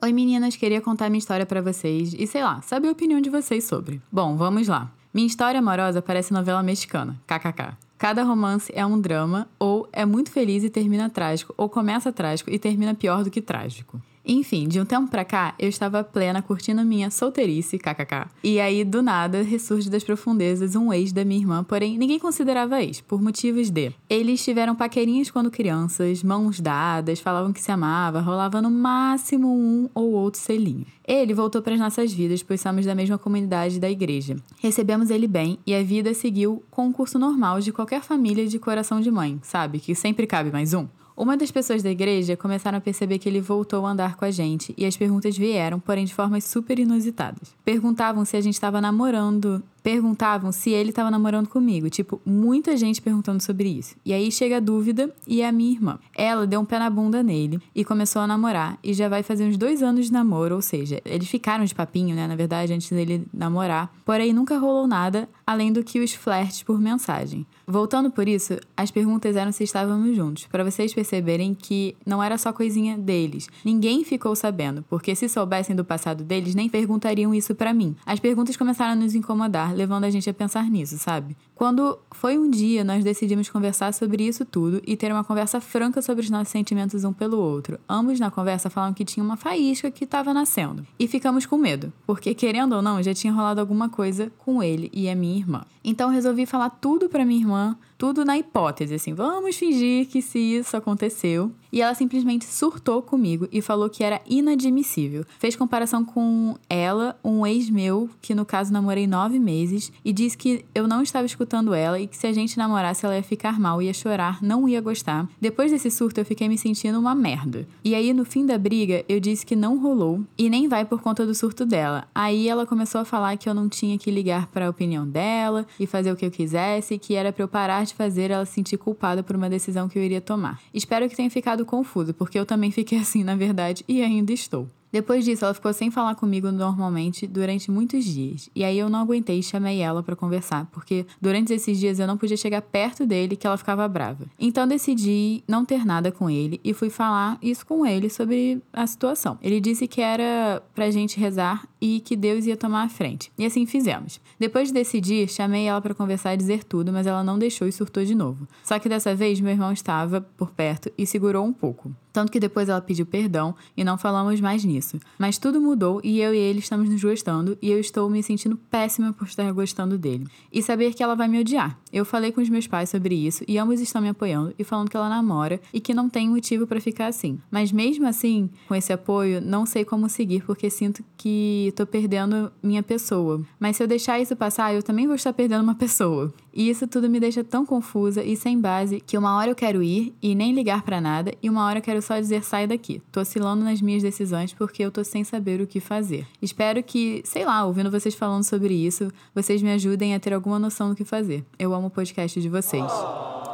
Oi 0.02 0.12
meninas, 0.12 0.56
queria 0.56 0.82
contar 0.82 1.08
minha 1.08 1.18
história 1.18 1.46
para 1.46 1.62
vocês 1.62 2.12
e 2.12 2.26
sei 2.26 2.42
lá, 2.42 2.60
saber 2.60 2.88
a 2.88 2.92
opinião 2.92 3.18
de 3.18 3.30
vocês 3.30 3.64
sobre. 3.64 4.02
Bom, 4.12 4.36
vamos 4.36 4.68
lá. 4.68 4.92
Minha 5.14 5.28
história 5.28 5.60
amorosa 5.60 6.02
parece 6.02 6.32
novela 6.32 6.60
mexicana, 6.60 7.16
kkk. 7.24 7.76
Cada 7.96 8.24
romance 8.24 8.72
é 8.74 8.84
um 8.84 9.00
drama, 9.00 9.46
ou 9.60 9.88
é 9.92 10.04
muito 10.04 10.28
feliz 10.28 10.64
e 10.64 10.68
termina 10.68 11.08
trágico, 11.08 11.54
ou 11.56 11.68
começa 11.68 12.12
trágico 12.12 12.50
e 12.50 12.58
termina 12.58 12.96
pior 12.96 13.22
do 13.22 13.30
que 13.30 13.40
trágico. 13.40 14.02
Enfim, 14.26 14.66
de 14.66 14.80
um 14.80 14.86
tempo 14.86 15.08
pra 15.08 15.24
cá, 15.24 15.54
eu 15.58 15.68
estava 15.68 16.02
plena 16.02 16.40
curtindo 16.40 16.82
minha 16.82 17.10
solteirice, 17.10 17.78
kkk. 17.78 18.26
E 18.42 18.58
aí, 18.58 18.82
do 18.82 19.02
nada, 19.02 19.42
ressurge 19.42 19.90
das 19.90 20.02
profundezas 20.02 20.74
um 20.74 20.90
ex 20.92 21.12
da 21.12 21.24
minha 21.24 21.40
irmã, 21.40 21.62
porém 21.62 21.98
ninguém 21.98 22.18
considerava 22.18 22.82
ex, 22.82 23.02
por 23.02 23.20
motivos 23.20 23.68
de. 23.68 23.92
Eles 24.08 24.42
tiveram 24.42 24.74
paquerinhas 24.74 25.30
quando 25.30 25.50
crianças, 25.50 26.22
mãos 26.22 26.58
dadas, 26.58 27.20
falavam 27.20 27.52
que 27.52 27.60
se 27.60 27.70
amava, 27.70 28.20
rolava 28.20 28.62
no 28.62 28.70
máximo 28.70 29.48
um 29.48 29.90
ou 29.94 30.12
outro 30.12 30.40
selinho. 30.40 30.86
Ele 31.06 31.34
voltou 31.34 31.60
para 31.60 31.74
as 31.74 31.80
nossas 31.80 32.10
vidas, 32.10 32.42
pois 32.42 32.62
somos 32.62 32.86
da 32.86 32.94
mesma 32.94 33.18
comunidade 33.18 33.78
da 33.78 33.90
igreja. 33.90 34.36
Recebemos 34.58 35.10
ele 35.10 35.28
bem 35.28 35.58
e 35.66 35.74
a 35.74 35.82
vida 35.82 36.14
seguiu 36.14 36.62
com 36.70 36.88
o 36.88 36.92
curso 36.94 37.18
normal 37.18 37.60
de 37.60 37.72
qualquer 37.72 38.02
família 38.02 38.46
de 38.46 38.58
coração 38.58 39.02
de 39.02 39.10
mãe, 39.10 39.38
sabe? 39.42 39.80
Que 39.80 39.94
sempre 39.94 40.26
cabe 40.26 40.50
mais 40.50 40.72
um. 40.72 40.86
Uma 41.16 41.36
das 41.36 41.50
pessoas 41.50 41.82
da 41.82 41.90
igreja 41.90 42.36
começaram 42.36 42.78
a 42.78 42.80
perceber 42.80 43.18
que 43.18 43.28
ele 43.28 43.40
voltou 43.40 43.86
a 43.86 43.90
andar 43.90 44.16
com 44.16 44.24
a 44.24 44.30
gente 44.32 44.74
e 44.76 44.84
as 44.84 44.96
perguntas 44.96 45.38
vieram, 45.38 45.78
porém 45.78 46.04
de 46.04 46.12
formas 46.12 46.42
super 46.44 46.78
inusitadas. 46.78 47.54
Perguntavam 47.64 48.24
se 48.24 48.36
a 48.36 48.40
gente 48.40 48.54
estava 48.54 48.80
namorando 48.80 49.62
perguntavam 49.84 50.50
se 50.50 50.70
ele 50.70 50.92
tava 50.92 51.10
namorando 51.10 51.46
comigo. 51.46 51.90
Tipo, 51.90 52.18
muita 52.24 52.74
gente 52.74 53.02
perguntando 53.02 53.42
sobre 53.42 53.68
isso. 53.68 53.94
E 54.02 54.14
aí 54.14 54.32
chega 54.32 54.56
a 54.56 54.60
dúvida 54.60 55.14
e 55.28 55.42
é 55.42 55.46
a 55.46 55.52
minha 55.52 55.70
irmã. 55.70 55.98
Ela 56.16 56.46
deu 56.46 56.58
um 56.58 56.64
pé 56.64 56.78
na 56.78 56.88
bunda 56.88 57.22
nele 57.22 57.60
e 57.74 57.84
começou 57.84 58.22
a 58.22 58.26
namorar. 58.26 58.78
E 58.82 58.94
já 58.94 59.10
vai 59.10 59.22
fazer 59.22 59.44
uns 59.44 59.58
dois 59.58 59.82
anos 59.82 60.06
de 60.06 60.12
namoro, 60.12 60.54
ou 60.54 60.62
seja, 60.62 61.02
eles 61.04 61.28
ficaram 61.28 61.66
de 61.66 61.74
papinho, 61.74 62.16
né? 62.16 62.26
Na 62.26 62.34
verdade, 62.34 62.72
antes 62.72 62.90
dele 62.90 63.26
namorar. 63.32 63.94
Porém, 64.06 64.32
nunca 64.32 64.56
rolou 64.56 64.86
nada 64.86 65.28
além 65.46 65.70
do 65.70 65.84
que 65.84 66.00
os 66.00 66.14
flertes 66.14 66.62
por 66.62 66.80
mensagem. 66.80 67.46
Voltando 67.66 68.10
por 68.10 68.28
isso, 68.28 68.58
as 68.76 68.90
perguntas 68.90 69.36
eram 69.36 69.52
se 69.52 69.64
estávamos 69.64 70.14
juntos, 70.16 70.46
para 70.46 70.64
vocês 70.64 70.92
perceberem 70.92 71.54
que 71.54 71.96
não 72.04 72.22
era 72.22 72.36
só 72.36 72.52
coisinha 72.52 72.96
deles. 72.96 73.48
Ninguém 73.64 74.04
ficou 74.04 74.34
sabendo, 74.36 74.84
porque 74.88 75.14
se 75.14 75.28
soubessem 75.28 75.74
do 75.74 75.84
passado 75.84 76.22
deles, 76.22 76.54
nem 76.54 76.68
perguntariam 76.68 77.34
isso 77.34 77.54
para 77.54 77.72
mim. 77.72 77.96
As 78.04 78.20
perguntas 78.20 78.56
começaram 78.56 78.92
a 78.92 78.96
nos 78.96 79.14
incomodar, 79.14 79.73
levando 79.74 80.04
a 80.04 80.10
gente 80.10 80.28
a 80.28 80.34
pensar 80.34 80.70
nisso, 80.70 80.98
sabe? 80.98 81.36
Quando 81.54 81.98
foi 82.10 82.38
um 82.38 82.50
dia, 82.50 82.82
nós 82.82 83.04
decidimos 83.04 83.48
conversar 83.48 83.92
sobre 83.94 84.26
isso 84.26 84.44
tudo 84.44 84.82
e 84.86 84.96
ter 84.96 85.12
uma 85.12 85.24
conversa 85.24 85.60
franca 85.60 86.02
sobre 86.02 86.24
os 86.24 86.30
nossos 86.30 86.48
sentimentos 86.48 87.04
um 87.04 87.12
pelo 87.12 87.38
outro. 87.38 87.78
Ambos 87.88 88.18
na 88.18 88.30
conversa 88.30 88.70
falaram 88.70 88.94
que 88.94 89.04
tinha 89.04 89.22
uma 89.24 89.36
faísca 89.36 89.90
que 89.90 90.04
estava 90.04 90.34
nascendo. 90.34 90.86
E 90.98 91.06
ficamos 91.06 91.46
com 91.46 91.56
medo, 91.56 91.92
porque 92.06 92.34
querendo 92.34 92.74
ou 92.74 92.82
não, 92.82 93.02
já 93.02 93.14
tinha 93.14 93.32
rolado 93.32 93.60
alguma 93.60 93.88
coisa 93.88 94.32
com 94.38 94.62
ele 94.62 94.90
e 94.92 95.08
a 95.08 95.14
minha 95.14 95.38
irmã. 95.38 95.64
Então 95.84 96.08
resolvi 96.08 96.46
falar 96.46 96.70
tudo 96.70 97.08
para 97.08 97.24
minha 97.24 97.40
irmã, 97.40 97.76
tudo 97.98 98.24
na 98.24 98.38
hipótese, 98.38 98.94
assim, 98.94 99.12
vamos 99.12 99.56
fingir 99.56 100.06
que 100.08 100.22
se 100.22 100.38
isso 100.38 100.76
aconteceu. 100.76 101.52
E 101.74 101.82
ela 101.82 101.92
simplesmente 101.92 102.44
surtou 102.44 103.02
comigo 103.02 103.48
e 103.50 103.60
falou 103.60 103.90
que 103.90 104.04
era 104.04 104.20
inadmissível. 104.28 105.24
Fez 105.40 105.56
comparação 105.56 106.04
com 106.04 106.54
ela, 106.70 107.18
um 107.24 107.44
ex 107.44 107.68
meu, 107.68 108.08
que 108.22 108.32
no 108.32 108.46
caso 108.46 108.72
namorei 108.72 109.08
nove 109.08 109.40
meses, 109.40 109.90
e 110.04 110.12
disse 110.12 110.38
que 110.38 110.64
eu 110.72 110.86
não 110.86 111.02
estava 111.02 111.26
escutando 111.26 111.74
ela 111.74 111.98
e 111.98 112.06
que 112.06 112.16
se 112.16 112.28
a 112.28 112.32
gente 112.32 112.56
namorasse 112.56 113.04
ela 113.04 113.16
ia 113.16 113.24
ficar 113.24 113.58
mal, 113.58 113.82
ia 113.82 113.92
chorar, 113.92 114.40
não 114.40 114.68
ia 114.68 114.80
gostar. 114.80 115.28
Depois 115.40 115.72
desse 115.72 115.90
surto 115.90 116.20
eu 116.20 116.24
fiquei 116.24 116.48
me 116.48 116.56
sentindo 116.56 116.96
uma 116.96 117.12
merda. 117.12 117.66
E 117.82 117.92
aí 117.92 118.12
no 118.12 118.24
fim 118.24 118.46
da 118.46 118.56
briga 118.56 119.04
eu 119.08 119.18
disse 119.18 119.44
que 119.44 119.56
não 119.56 119.76
rolou 119.76 120.20
e 120.38 120.48
nem 120.48 120.68
vai 120.68 120.84
por 120.84 121.02
conta 121.02 121.26
do 121.26 121.34
surto 121.34 121.66
dela. 121.66 122.06
Aí 122.14 122.48
ela 122.48 122.64
começou 122.64 123.00
a 123.00 123.04
falar 123.04 123.36
que 123.36 123.48
eu 123.48 123.54
não 123.54 123.68
tinha 123.68 123.98
que 123.98 124.12
ligar 124.12 124.46
para 124.46 124.68
a 124.68 124.70
opinião 124.70 125.04
dela 125.04 125.66
e 125.80 125.88
fazer 125.88 126.12
o 126.12 126.16
que 126.16 126.24
eu 126.24 126.30
quisesse, 126.30 126.98
que 126.98 127.16
era 127.16 127.32
para 127.32 127.42
eu 127.42 127.48
parar 127.48 127.84
de 127.84 127.94
fazer 127.94 128.30
ela 128.30 128.46
se 128.46 128.52
sentir 128.52 128.76
culpada 128.76 129.24
por 129.24 129.34
uma 129.34 129.50
decisão 129.50 129.88
que 129.88 129.98
eu 129.98 130.04
iria 130.04 130.20
tomar. 130.20 130.60
Espero 130.72 131.08
que 131.08 131.16
tenha 131.16 131.28
ficado 131.28 131.63
confuso, 131.64 132.14
porque 132.14 132.38
eu 132.38 132.46
também 132.46 132.70
fiquei 132.70 132.98
assim 132.98 133.24
na 133.24 133.34
verdade 133.34 133.84
e 133.88 134.02
ainda 134.02 134.32
estou. 134.32 134.68
Depois 134.94 135.24
disso, 135.24 135.44
ela 135.44 135.52
ficou 135.52 135.72
sem 135.72 135.90
falar 135.90 136.14
comigo 136.14 136.52
normalmente 136.52 137.26
durante 137.26 137.68
muitos 137.68 138.04
dias. 138.04 138.48
E 138.54 138.62
aí 138.62 138.78
eu 138.78 138.88
não 138.88 139.00
aguentei 139.00 139.40
e 139.40 139.42
chamei 139.42 139.80
ela 139.80 140.04
para 140.04 140.14
conversar, 140.14 140.66
porque 140.66 141.04
durante 141.20 141.52
esses 141.52 141.80
dias 141.80 141.98
eu 141.98 142.06
não 142.06 142.16
podia 142.16 142.36
chegar 142.36 142.62
perto 142.62 143.04
dele 143.04 143.34
que 143.34 143.44
ela 143.44 143.56
ficava 143.56 143.88
brava. 143.88 144.24
Então 144.38 144.68
decidi 144.68 145.42
não 145.48 145.64
ter 145.64 145.84
nada 145.84 146.12
com 146.12 146.30
ele 146.30 146.60
e 146.62 146.72
fui 146.72 146.90
falar 146.90 147.38
isso 147.42 147.66
com 147.66 147.84
ele 147.84 148.08
sobre 148.08 148.62
a 148.72 148.86
situação. 148.86 149.36
Ele 149.42 149.60
disse 149.60 149.88
que 149.88 150.00
era 150.00 150.62
pra 150.72 150.88
gente 150.92 151.18
rezar 151.18 151.66
e 151.80 151.98
que 151.98 152.14
Deus 152.14 152.46
ia 152.46 152.56
tomar 152.56 152.84
a 152.84 152.88
frente. 152.88 153.32
E 153.36 153.44
assim 153.44 153.66
fizemos. 153.66 154.20
Depois 154.38 154.68
de 154.68 154.74
decidir, 154.74 155.28
chamei 155.28 155.66
ela 155.66 155.80
para 155.80 155.92
conversar 155.92 156.34
e 156.34 156.36
dizer 156.36 156.62
tudo, 156.62 156.92
mas 156.92 157.08
ela 157.08 157.24
não 157.24 157.36
deixou 157.36 157.66
e 157.66 157.72
surtou 157.72 158.04
de 158.04 158.14
novo. 158.14 158.46
Só 158.62 158.78
que 158.78 158.88
dessa 158.88 159.12
vez 159.12 159.40
meu 159.40 159.50
irmão 159.50 159.72
estava 159.72 160.20
por 160.20 160.52
perto 160.52 160.88
e 160.96 161.04
segurou 161.04 161.44
um 161.44 161.52
pouco. 161.52 161.92
Tanto 162.14 162.30
que 162.30 162.38
depois 162.38 162.68
ela 162.68 162.80
pediu 162.80 163.04
perdão 163.04 163.56
e 163.76 163.82
não 163.82 163.98
falamos 163.98 164.40
mais 164.40 164.64
nisso. 164.64 165.00
Mas 165.18 165.36
tudo 165.36 165.60
mudou 165.60 166.00
e 166.04 166.20
eu 166.20 166.32
e 166.32 166.38
ele 166.38 166.60
estamos 166.60 166.88
nos 166.88 167.02
gostando 167.02 167.58
e 167.60 167.72
eu 167.72 167.80
estou 167.80 168.08
me 168.08 168.22
sentindo 168.22 168.56
péssima 168.56 169.12
por 169.12 169.26
estar 169.26 169.52
gostando 169.52 169.98
dele. 169.98 170.28
E 170.52 170.62
saber 170.62 170.94
que 170.94 171.02
ela 171.02 171.16
vai 171.16 171.26
me 171.26 171.40
odiar. 171.40 171.76
Eu 171.92 172.04
falei 172.04 172.30
com 172.30 172.40
os 172.40 172.48
meus 172.48 172.68
pais 172.68 172.88
sobre 172.88 173.16
isso 173.16 173.42
e 173.48 173.58
ambos 173.58 173.80
estão 173.80 174.00
me 174.00 174.08
apoiando 174.08 174.54
e 174.56 174.62
falando 174.62 174.88
que 174.88 174.96
ela 174.96 175.08
namora 175.08 175.60
e 175.72 175.80
que 175.80 175.92
não 175.92 176.08
tem 176.08 176.30
motivo 176.30 176.68
para 176.68 176.80
ficar 176.80 177.08
assim. 177.08 177.40
Mas 177.50 177.72
mesmo 177.72 178.06
assim, 178.06 178.48
com 178.68 178.76
esse 178.76 178.92
apoio, 178.92 179.40
não 179.40 179.66
sei 179.66 179.84
como 179.84 180.08
seguir 180.08 180.44
porque 180.44 180.70
sinto 180.70 181.02
que 181.16 181.72
tô 181.74 181.84
perdendo 181.84 182.52
minha 182.62 182.82
pessoa. 182.82 183.42
Mas 183.58 183.76
se 183.76 183.82
eu 183.82 183.88
deixar 183.88 184.20
isso 184.20 184.36
passar, 184.36 184.72
eu 184.72 184.84
também 184.84 185.08
vou 185.08 185.16
estar 185.16 185.32
perdendo 185.32 185.64
uma 185.64 185.74
pessoa. 185.74 186.32
E 186.54 186.70
isso 186.70 186.86
tudo 186.86 187.10
me 187.10 187.18
deixa 187.18 187.42
tão 187.42 187.66
confusa 187.66 188.22
e 188.22 188.36
sem 188.36 188.60
base 188.60 189.00
que 189.00 189.18
uma 189.18 189.36
hora 189.36 189.50
eu 189.50 189.54
quero 189.54 189.82
ir 189.82 190.14
e 190.22 190.34
nem 190.34 190.52
ligar 190.52 190.82
para 190.82 191.00
nada 191.00 191.34
e 191.42 191.50
uma 191.50 191.66
hora 191.66 191.78
eu 191.78 191.82
quero 191.82 192.00
só 192.00 192.18
dizer 192.18 192.44
sai 192.44 192.66
daqui. 192.66 193.02
Tô 193.10 193.20
oscilando 193.20 193.64
nas 193.64 193.82
minhas 193.82 194.02
decisões 194.02 194.52
porque 194.52 194.84
eu 194.84 194.92
tô 194.92 195.02
sem 195.02 195.24
saber 195.24 195.60
o 195.60 195.66
que 195.66 195.80
fazer. 195.80 196.26
Espero 196.40 196.82
que, 196.82 197.22
sei 197.24 197.44
lá, 197.44 197.64
ouvindo 197.64 197.90
vocês 197.90 198.14
falando 198.14 198.44
sobre 198.44 198.74
isso, 198.74 199.10
vocês 199.34 199.60
me 199.60 199.72
ajudem 199.72 200.14
a 200.14 200.20
ter 200.20 200.32
alguma 200.32 200.58
noção 200.58 200.90
do 200.90 200.94
que 200.94 201.04
fazer. 201.04 201.44
Eu 201.58 201.74
amo 201.74 201.88
o 201.88 201.90
podcast 201.90 202.40
de 202.40 202.48
vocês. 202.48 202.92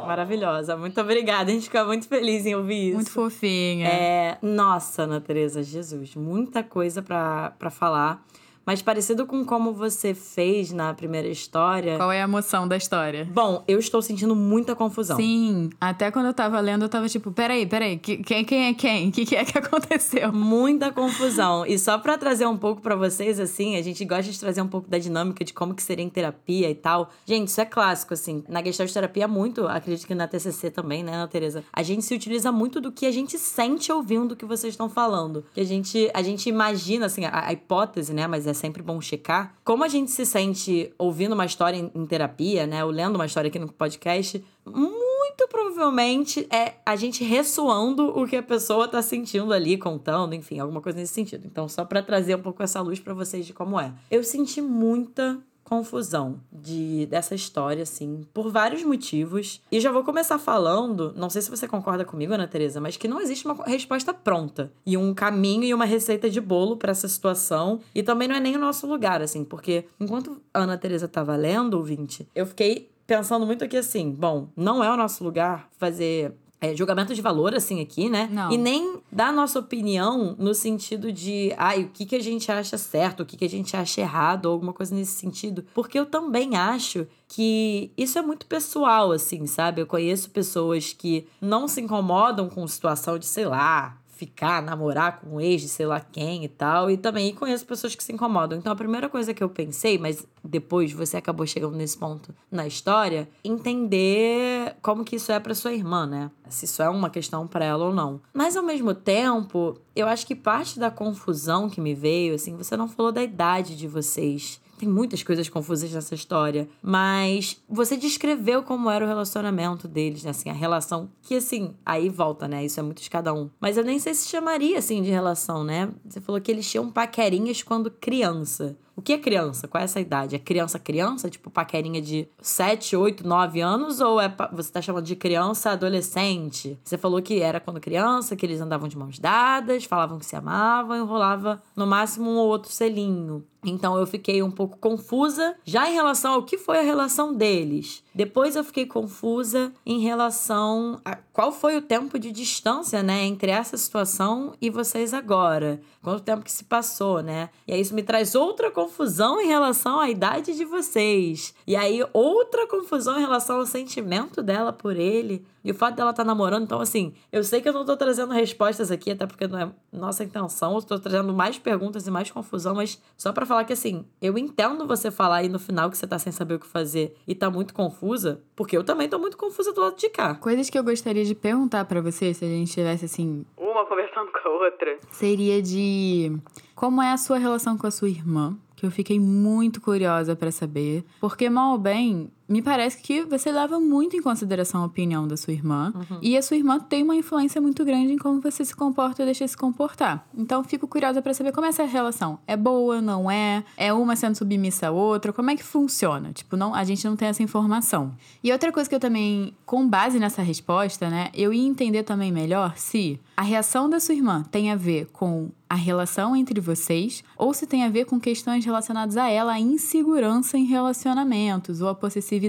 Maravilhosa. 0.05 0.75
Muito 0.75 0.99
obrigada. 0.99 1.51
A 1.51 1.53
gente 1.53 1.63
fica 1.63 1.85
muito 1.85 2.07
feliz 2.07 2.45
em 2.45 2.55
ouvir 2.55 2.87
isso. 2.87 2.95
Muito 2.95 3.11
fofinha. 3.11 3.87
É, 3.87 4.37
nossa, 4.41 5.03
Ana 5.03 5.21
Teresa, 5.21 5.63
Jesus, 5.63 6.15
muita 6.15 6.63
coisa 6.63 7.01
pra 7.01 7.69
falar. 7.71 8.23
Mas 8.65 8.81
parecido 8.81 9.25
com 9.25 9.43
como 9.45 9.73
você 9.73 10.13
fez 10.13 10.71
na 10.71 10.93
primeira 10.93 11.27
história. 11.27 11.97
Qual 11.97 12.11
é 12.11 12.21
a 12.21 12.23
emoção 12.23 12.67
da 12.67 12.77
história? 12.77 13.27
Bom, 13.33 13.63
eu 13.67 13.79
estou 13.79 14.01
sentindo 14.01 14.35
muita 14.35 14.75
confusão. 14.75 15.17
Sim, 15.17 15.69
até 15.79 16.11
quando 16.11 16.27
eu 16.27 16.33
tava 16.33 16.59
lendo, 16.59 16.83
eu 16.85 16.89
tava 16.89 17.07
tipo, 17.09 17.31
peraí, 17.31 17.65
peraí, 17.65 17.97
que- 17.97 18.17
quem, 18.17 18.45
quem 18.45 18.65
é 18.67 18.73
quem? 18.73 19.09
O 19.09 19.11
que, 19.11 19.25
que 19.25 19.35
é 19.35 19.43
que 19.43 19.57
aconteceu? 19.59 20.31
Muita 20.31 20.91
confusão. 20.91 21.65
E 21.65 21.77
só 21.79 21.97
pra 21.97 22.17
trazer 22.17 22.45
um 22.45 22.57
pouco 22.57 22.81
pra 22.81 22.95
vocês, 22.95 23.39
assim, 23.39 23.75
a 23.77 23.81
gente 23.81 24.03
gosta 24.05 24.31
de 24.31 24.39
trazer 24.39 24.61
um 24.61 24.67
pouco 24.67 24.89
da 24.89 24.97
dinâmica 24.97 25.43
de 25.43 25.53
como 25.53 25.73
que 25.73 25.81
seria 25.83 26.05
em 26.05 26.09
terapia 26.09 26.69
e 26.69 26.75
tal. 26.75 27.09
Gente, 27.25 27.47
isso 27.47 27.59
é 27.61 27.65
clássico, 27.65 28.13
assim. 28.13 28.43
Na 28.47 28.63
Gestalt 28.63 28.91
terapia, 28.93 29.27
muito, 29.27 29.67
acredito 29.67 30.05
que 30.07 30.13
na 30.15 30.27
TCC 30.27 30.69
também, 30.69 31.03
né, 31.03 31.13
Ana 31.15 31.27
Teresa? 31.27 31.63
A 31.73 31.81
gente 31.83 32.05
se 32.05 32.13
utiliza 32.13 32.51
muito 32.51 32.79
do 32.79 32.91
que 32.91 33.05
a 33.05 33.11
gente 33.11 33.37
sente 33.39 33.91
ouvindo 33.91 34.33
o 34.33 34.35
que 34.35 34.45
vocês 34.45 34.73
estão 34.73 34.89
falando. 34.89 35.43
Que 35.53 35.61
a 35.61 35.65
gente, 35.65 36.09
a 36.13 36.21
gente 36.21 36.47
imagina, 36.47 37.07
assim, 37.07 37.25
a, 37.25 37.47
a 37.47 37.53
hipótese, 37.53 38.13
né, 38.13 38.27
mas 38.27 38.45
é 38.47 38.50
sempre 38.53 38.81
bom 38.81 38.99
checar. 39.01 39.55
Como 39.63 39.83
a 39.83 39.87
gente 39.87 40.11
se 40.11 40.25
sente 40.25 40.93
ouvindo 40.97 41.33
uma 41.33 41.45
história 41.45 41.77
em, 41.77 41.91
em 41.93 42.05
terapia, 42.05 42.65
né, 42.67 42.83
ou 42.83 42.91
lendo 42.91 43.15
uma 43.15 43.25
história 43.25 43.47
aqui 43.47 43.59
no 43.59 43.71
podcast, 43.71 44.43
muito 44.65 45.47
provavelmente 45.49 46.47
é 46.51 46.75
a 46.85 46.95
gente 46.95 47.23
ressoando 47.23 48.09
o 48.17 48.27
que 48.27 48.35
a 48.35 48.43
pessoa 48.43 48.87
tá 48.87 49.01
sentindo 49.01 49.53
ali, 49.53 49.77
contando, 49.77 50.35
enfim, 50.35 50.59
alguma 50.59 50.81
coisa 50.81 50.99
nesse 50.99 51.13
sentido. 51.13 51.45
Então, 51.45 51.67
só 51.67 51.85
pra 51.85 52.03
trazer 52.03 52.35
um 52.35 52.41
pouco 52.41 52.61
essa 52.61 52.81
luz 52.81 52.99
pra 52.99 53.13
vocês 53.13 53.45
de 53.45 53.53
como 53.53 53.79
é. 53.79 53.93
Eu 54.09 54.23
senti 54.23 54.61
muita 54.61 55.39
confusão 55.71 56.41
de 56.51 57.05
dessa 57.05 57.33
história, 57.33 57.83
assim, 57.83 58.25
por 58.33 58.51
vários 58.51 58.83
motivos. 58.83 59.61
E 59.71 59.79
já 59.79 59.89
vou 59.89 60.03
começar 60.03 60.37
falando, 60.37 61.13
não 61.15 61.29
sei 61.29 61.41
se 61.41 61.49
você 61.49 61.65
concorda 61.65 62.03
comigo, 62.03 62.33
Ana 62.33 62.45
Teresa, 62.45 62.81
mas 62.81 62.97
que 62.97 63.07
não 63.07 63.21
existe 63.21 63.45
uma 63.45 63.63
resposta 63.63 64.13
pronta 64.13 64.69
e 64.85 64.97
um 64.97 65.13
caminho 65.13 65.63
e 65.63 65.73
uma 65.73 65.85
receita 65.85 66.29
de 66.29 66.41
bolo 66.41 66.75
pra 66.75 66.91
essa 66.91 67.07
situação. 67.07 67.79
E 67.95 68.03
também 68.03 68.27
não 68.27 68.35
é 68.35 68.39
nem 68.41 68.57
o 68.57 68.59
nosso 68.59 68.85
lugar, 68.85 69.21
assim, 69.21 69.45
porque 69.45 69.85
enquanto 69.97 70.41
a 70.53 70.59
Ana 70.59 70.77
Teresa 70.77 71.07
tava 71.07 71.37
lendo, 71.37 71.75
ouvinte, 71.75 72.27
eu 72.35 72.45
fiquei 72.45 72.91
pensando 73.07 73.45
muito 73.45 73.63
aqui 73.63 73.77
assim, 73.77 74.11
bom, 74.11 74.49
não 74.55 74.83
é 74.83 74.91
o 74.91 74.97
nosso 74.97 75.23
lugar 75.23 75.69
fazer 75.77 76.33
é, 76.61 76.75
julgamento 76.75 77.15
de 77.15 77.21
valor, 77.23 77.55
assim, 77.55 77.81
aqui, 77.81 78.07
né? 78.07 78.29
Não. 78.31 78.51
E 78.51 78.57
nem 78.57 78.99
dar 79.11 79.33
nossa 79.33 79.57
opinião 79.57 80.35
no 80.37 80.53
sentido 80.53 81.11
de, 81.11 81.51
ai, 81.57 81.85
o 81.85 81.89
que, 81.89 82.05
que 82.05 82.15
a 82.15 82.21
gente 82.21 82.51
acha 82.51 82.77
certo, 82.77 83.23
o 83.23 83.25
que, 83.25 83.35
que 83.35 83.45
a 83.45 83.49
gente 83.49 83.75
acha 83.75 83.99
errado, 83.99 84.45
ou 84.45 84.53
alguma 84.53 84.71
coisa 84.71 84.93
nesse 84.93 85.13
sentido. 85.13 85.65
Porque 85.73 85.97
eu 85.97 86.05
também 86.05 86.55
acho 86.55 87.07
que 87.27 87.91
isso 87.97 88.19
é 88.19 88.21
muito 88.21 88.45
pessoal, 88.45 89.11
assim, 89.11 89.47
sabe? 89.47 89.81
Eu 89.81 89.87
conheço 89.87 90.29
pessoas 90.29 90.93
que 90.93 91.27
não 91.41 91.67
se 91.67 91.81
incomodam 91.81 92.47
com 92.47 92.67
situação 92.67 93.17
de, 93.17 93.25
sei 93.25 93.45
lá, 93.45 93.97
ficar, 94.21 94.61
namorar 94.61 95.19
com 95.19 95.37
um 95.37 95.41
ex 95.41 95.63
de 95.63 95.67
sei 95.67 95.87
lá 95.87 95.99
quem 95.99 96.43
e 96.43 96.47
tal. 96.47 96.91
E 96.91 96.97
também 96.97 97.33
conheço 97.33 97.65
pessoas 97.65 97.95
que 97.95 98.03
se 98.03 98.13
incomodam. 98.13 98.57
Então 98.57 98.71
a 98.71 98.75
primeira 98.75 99.09
coisa 99.09 99.33
que 99.33 99.43
eu 99.43 99.49
pensei, 99.49 99.97
mas 99.97 100.27
depois 100.43 100.93
você 100.93 101.17
acabou 101.17 101.47
chegando 101.47 101.75
nesse 101.75 101.97
ponto 101.97 102.33
na 102.51 102.67
história, 102.67 103.27
entender 103.43 104.75
como 104.81 105.03
que 105.03 105.15
isso 105.15 105.31
é 105.31 105.39
para 105.39 105.55
sua 105.55 105.73
irmã, 105.73 106.05
né? 106.05 106.29
Se 106.49 106.65
isso 106.65 106.83
é 106.83 106.89
uma 106.89 107.09
questão 107.09 107.47
para 107.47 107.65
ela 107.65 107.85
ou 107.85 107.93
não. 107.93 108.21
Mas 108.31 108.55
ao 108.55 108.63
mesmo 108.63 108.93
tempo, 108.93 109.75
eu 109.95 110.07
acho 110.07 110.27
que 110.27 110.35
parte 110.35 110.79
da 110.79 110.91
confusão 110.91 111.67
que 111.67 111.81
me 111.81 111.95
veio, 111.95 112.35
assim, 112.35 112.55
você 112.55 112.77
não 112.77 112.87
falou 112.87 113.11
da 113.11 113.23
idade 113.23 113.75
de 113.75 113.87
vocês. 113.87 114.60
Tem 114.81 114.89
muitas 114.89 115.21
coisas 115.21 115.47
confusas 115.47 115.91
nessa 115.91 116.15
história, 116.15 116.67
mas 116.81 117.61
você 117.69 117.95
descreveu 117.95 118.63
como 118.63 118.89
era 118.89 119.05
o 119.05 119.07
relacionamento 119.07 119.87
deles, 119.87 120.23
né? 120.23 120.31
Assim, 120.31 120.49
a 120.49 120.53
relação 120.53 121.07
que, 121.21 121.35
assim, 121.35 121.75
aí 121.85 122.09
volta, 122.09 122.47
né? 122.47 122.65
Isso 122.65 122.79
é 122.79 122.83
muito 122.83 122.99
de 122.99 123.07
cada 123.07 123.31
um. 123.31 123.47
Mas 123.59 123.77
eu 123.77 123.83
nem 123.83 123.99
sei 123.99 124.15
se 124.15 124.27
chamaria, 124.27 124.79
assim, 124.79 125.03
de 125.03 125.11
relação, 125.11 125.63
né? 125.63 125.91
Você 126.03 126.19
falou 126.19 126.41
que 126.41 126.49
eles 126.49 126.67
tinham 126.67 126.89
paquerinhas 126.89 127.61
quando 127.61 127.91
criança. 127.91 128.75
O 128.95 129.03
que 129.03 129.13
é 129.13 129.19
criança? 129.19 129.67
Qual 129.67 129.79
é 129.79 129.85
essa 129.85 129.99
idade? 129.99 130.35
É 130.35 130.39
criança 130.39 130.79
criança, 130.79 131.29
tipo 131.29 131.51
paquerinha 131.51 132.01
de 132.01 132.27
7, 132.41 132.95
8, 132.95 133.25
9 133.25 133.61
anos 133.61 134.01
ou 134.01 134.19
é 134.19 134.33
você 134.51 134.71
tá 134.71 134.81
chamando 134.81 135.05
de 135.05 135.15
criança 135.15 135.71
adolescente? 135.71 136.77
Você 136.83 136.97
falou 136.97 137.21
que 137.21 137.39
era 137.39 137.59
quando 137.59 137.79
criança, 137.79 138.35
que 138.35 138.45
eles 138.45 138.59
andavam 138.59 138.87
de 138.87 138.97
mãos 138.97 139.17
dadas, 139.17 139.85
falavam 139.85 140.19
que 140.19 140.25
se 140.25 140.35
amavam 140.35 140.97
e 140.97 141.01
rolava 141.01 141.61
no 141.75 141.87
máximo 141.87 142.29
um 142.29 142.35
ou 142.35 142.47
outro 142.47 142.71
selinho. 142.71 143.45
Então 143.63 143.97
eu 143.97 144.07
fiquei 144.07 144.41
um 144.41 144.51
pouco 144.51 144.77
confusa 144.77 145.55
já 145.63 145.89
em 145.89 145.93
relação 145.93 146.33
ao 146.33 146.43
que 146.43 146.57
foi 146.57 146.79
a 146.79 146.83
relação 146.83 147.33
deles. 147.33 148.03
Depois 148.13 148.55
eu 148.55 148.63
fiquei 148.63 148.85
confusa 148.85 149.71
em 149.85 149.99
relação 149.99 150.99
a 151.05 151.15
qual 151.31 151.51
foi 151.51 151.77
o 151.77 151.81
tempo 151.81 152.19
de 152.19 152.31
distância, 152.31 153.01
né, 153.01 153.23
entre 153.23 153.51
essa 153.51 153.77
situação 153.77 154.53
e 154.61 154.69
vocês 154.69 155.13
agora. 155.13 155.79
Quanto 156.03 156.23
tempo 156.23 156.43
que 156.43 156.51
se 156.51 156.63
passou, 156.63 157.21
né? 157.21 157.49
E 157.67 157.73
aí 157.73 157.79
isso 157.79 157.93
me 157.93 158.03
traz 158.03 158.35
outra 158.35 158.71
confusão 158.71 159.39
em 159.39 159.47
relação 159.47 159.99
à 159.99 160.09
idade 160.09 160.55
de 160.55 160.65
vocês. 160.65 161.53
E 161.65 161.75
aí 161.75 162.03
outra 162.11 162.67
confusão 162.67 163.17
em 163.17 163.21
relação 163.21 163.57
ao 163.57 163.65
sentimento 163.65 164.41
dela 164.41 164.73
por 164.73 164.97
ele. 164.97 165.45
E 165.63 165.71
o 165.71 165.75
fato 165.75 165.95
dela 165.95 166.11
estar 166.11 166.23
namorando, 166.23 166.63
então 166.63 166.81
assim, 166.81 167.13
eu 167.31 167.43
sei 167.43 167.61
que 167.61 167.69
eu 167.69 167.73
não 167.73 167.85
tô 167.85 167.95
trazendo 167.95 168.33
respostas 168.33 168.91
aqui, 168.91 169.11
até 169.11 169.27
porque 169.27 169.47
não 169.47 169.59
é 169.59 169.71
nossa 169.91 170.23
intenção, 170.23 170.75
eu 170.75 170.81
tô 170.81 170.99
trazendo 170.99 171.33
mais 171.33 171.59
perguntas 171.59 172.07
e 172.07 172.11
mais 172.11 172.31
confusão, 172.31 172.75
mas 172.75 173.01
só 173.17 173.31
pra 173.31 173.45
falar 173.45 173.63
que 173.63 173.73
assim, 173.73 174.05
eu 174.21 174.37
entendo 174.37 174.87
você 174.87 175.11
falar 175.11 175.37
aí 175.37 175.49
no 175.49 175.59
final 175.59 175.89
que 175.89 175.97
você 175.97 176.07
tá 176.07 176.17
sem 176.17 176.31
saber 176.31 176.55
o 176.55 176.59
que 176.59 176.67
fazer 176.67 177.15
e 177.27 177.35
tá 177.35 177.49
muito 177.49 177.73
confusa, 177.73 178.41
porque 178.55 178.75
eu 178.75 178.83
também 178.83 179.07
tô 179.07 179.19
muito 179.19 179.37
confusa 179.37 179.71
do 179.73 179.81
lado 179.81 179.97
de 179.97 180.09
cá. 180.09 180.35
Coisas 180.35 180.69
que 180.69 180.77
eu 180.77 180.83
gostaria 180.83 181.23
de 181.23 181.35
perguntar 181.35 181.85
pra 181.85 182.01
você, 182.01 182.33
se 182.33 182.43
a 182.43 182.47
gente 182.47 182.71
tivesse 182.71 183.05
assim, 183.05 183.45
uma 183.57 183.85
conversando 183.85 184.31
com 184.31 184.49
a 184.49 184.51
outra, 184.51 184.97
seria 185.11 185.61
de 185.61 186.37
como 186.75 187.01
é 187.01 187.11
a 187.11 187.17
sua 187.17 187.37
relação 187.37 187.77
com 187.77 187.85
a 187.85 187.91
sua 187.91 188.09
irmã, 188.09 188.57
que 188.75 188.85
eu 188.85 188.89
fiquei 188.89 189.19
muito 189.19 189.79
curiosa 189.79 190.35
pra 190.35 190.51
saber, 190.51 191.05
porque 191.19 191.47
mal 191.49 191.73
ou 191.73 191.77
bem, 191.77 192.31
me 192.51 192.61
parece 192.61 193.01
que 193.01 193.23
você 193.23 193.49
leva 193.49 193.79
muito 193.79 194.17
em 194.17 194.21
consideração 194.21 194.83
a 194.83 194.85
opinião 194.85 195.25
da 195.25 195.37
sua 195.37 195.53
irmã, 195.53 195.93
e 196.21 196.35
a 196.35 196.41
sua 196.41 196.57
irmã 196.57 196.77
tem 196.79 197.01
uma 197.01 197.15
influência 197.15 197.61
muito 197.61 197.85
grande 197.85 198.11
em 198.11 198.17
como 198.17 198.41
você 198.41 198.65
se 198.65 198.75
comporta 198.75 199.21
ou 199.21 199.25
deixa 199.25 199.47
se 199.47 199.55
comportar. 199.55 200.27
Então, 200.37 200.61
fico 200.61 200.85
curiosa 200.85 201.21
pra 201.21 201.33
saber 201.33 201.53
como 201.53 201.65
é 201.65 201.69
essa 201.69 201.85
relação. 201.85 202.39
É 202.45 202.57
boa, 202.57 203.01
não 203.01 203.31
é? 203.31 203.63
É 203.77 203.93
uma 203.93 204.17
sendo 204.17 204.35
submissa 204.35 204.87
à 204.87 204.91
outra? 204.91 205.31
Como 205.31 205.49
é 205.49 205.55
que 205.55 205.63
funciona? 205.63 206.33
Tipo, 206.33 206.57
não, 206.57 206.75
a 206.75 206.83
gente 206.83 207.07
não 207.07 207.15
tem 207.15 207.29
essa 207.29 207.41
informação. 207.41 208.11
E 208.43 208.51
outra 208.51 208.69
coisa 208.69 208.89
que 208.89 208.95
eu 208.95 208.99
também, 208.99 209.53
com 209.65 209.87
base 209.87 210.19
nessa 210.19 210.41
resposta, 210.41 211.09
né, 211.09 211.29
eu 211.33 211.53
ia 211.53 211.65
entender 211.65 212.03
também 212.03 212.33
melhor 212.33 212.73
se 212.75 213.17
a 213.37 213.43
reação 213.43 213.89
da 213.89 213.99
sua 213.99 214.13
irmã 214.13 214.43
tem 214.51 214.71
a 214.71 214.75
ver 214.75 215.07
com 215.13 215.49
a 215.69 215.75
relação 215.75 216.35
entre 216.35 216.59
vocês 216.59 217.23
ou 217.37 217.53
se 217.53 217.65
tem 217.65 217.85
a 217.85 217.89
ver 217.89 218.03
com 218.03 218.19
questões 218.19 218.65
relacionadas 218.65 219.15
a 219.15 219.29
ela, 219.29 219.53
a 219.53 219.59
insegurança 219.59 220.57
em 220.57 220.65
relacionamentos 220.65 221.79
ou 221.79 221.87
a 221.87 221.95
possessividade 221.95 222.40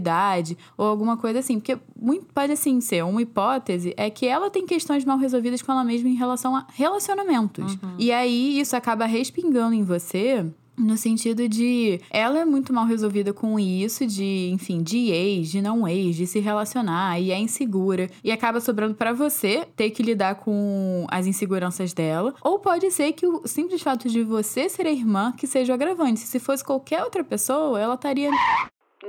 ou 0.77 0.87
alguma 0.87 1.17
coisa 1.17 1.39
assim, 1.39 1.59
porque 1.59 1.79
muito 2.01 2.27
pode 2.33 2.53
assim 2.53 2.81
ser 2.81 3.05
uma 3.05 3.23
hipótese 3.23 3.95
é 3.97 4.09
que 4.11 4.27
ela 4.27 4.51
tem 4.51 4.67
questões 4.67 5.05
mal 5.05 5.19
resolvidas 5.19 5.63
com 5.63 5.73
ela 5.73 5.85
mesma 5.85 6.09
em 6.09 6.15
relação 6.15 6.57
a 6.57 6.67
relacionamentos. 6.75 7.77
E 7.99 8.13
aí 8.13 8.59
isso 8.61 8.77
acaba 8.77 9.05
respingando 9.07 9.75
em 9.75 9.83
você 9.83 10.47
no 10.77 10.97
sentido 10.97 11.49
de 11.49 12.01
ela 12.11 12.39
é 12.41 12.45
muito 12.45 12.73
mal 12.73 12.87
resolvida 12.87 13.33
com 13.33 13.59
isso, 13.59 14.07
de, 14.07 14.51
enfim, 14.53 14.83
de 14.83 15.11
ex, 15.11 15.51
de 15.51 15.61
não 15.61 15.87
ex, 15.87 16.17
de 16.17 16.27
se 16.27 16.41
relacionar 16.41 17.21
e 17.21 17.31
é 17.31 17.39
insegura 17.39 18.11
e 18.25 18.31
acaba 18.31 18.61
sobrando 18.61 18.95
pra 18.95 19.13
você 19.13 19.67
ter 19.77 19.91
que 19.91 20.03
lidar 20.03 20.37
com 20.37 21.07
as 21.11 21.27
inseguranças 21.27 21.93
dela. 21.93 22.35
Ou 22.43 22.59
pode 22.59 22.91
ser 22.91 23.13
que 23.13 23.27
o 23.27 23.47
simples 23.47 23.83
fato 23.83 24.09
de 24.09 24.23
você 24.23 24.69
ser 24.69 24.87
a 24.87 24.93
irmã 24.93 25.33
que 25.33 25.47
seja 25.47 25.73
o 25.73 25.75
agravante. 25.75 26.21
Se 26.21 26.39
fosse 26.39 26.65
qualquer 26.65 27.03
outra 27.05 27.23
pessoa, 27.23 27.79
ela 27.79 27.95
estaria 27.95 28.31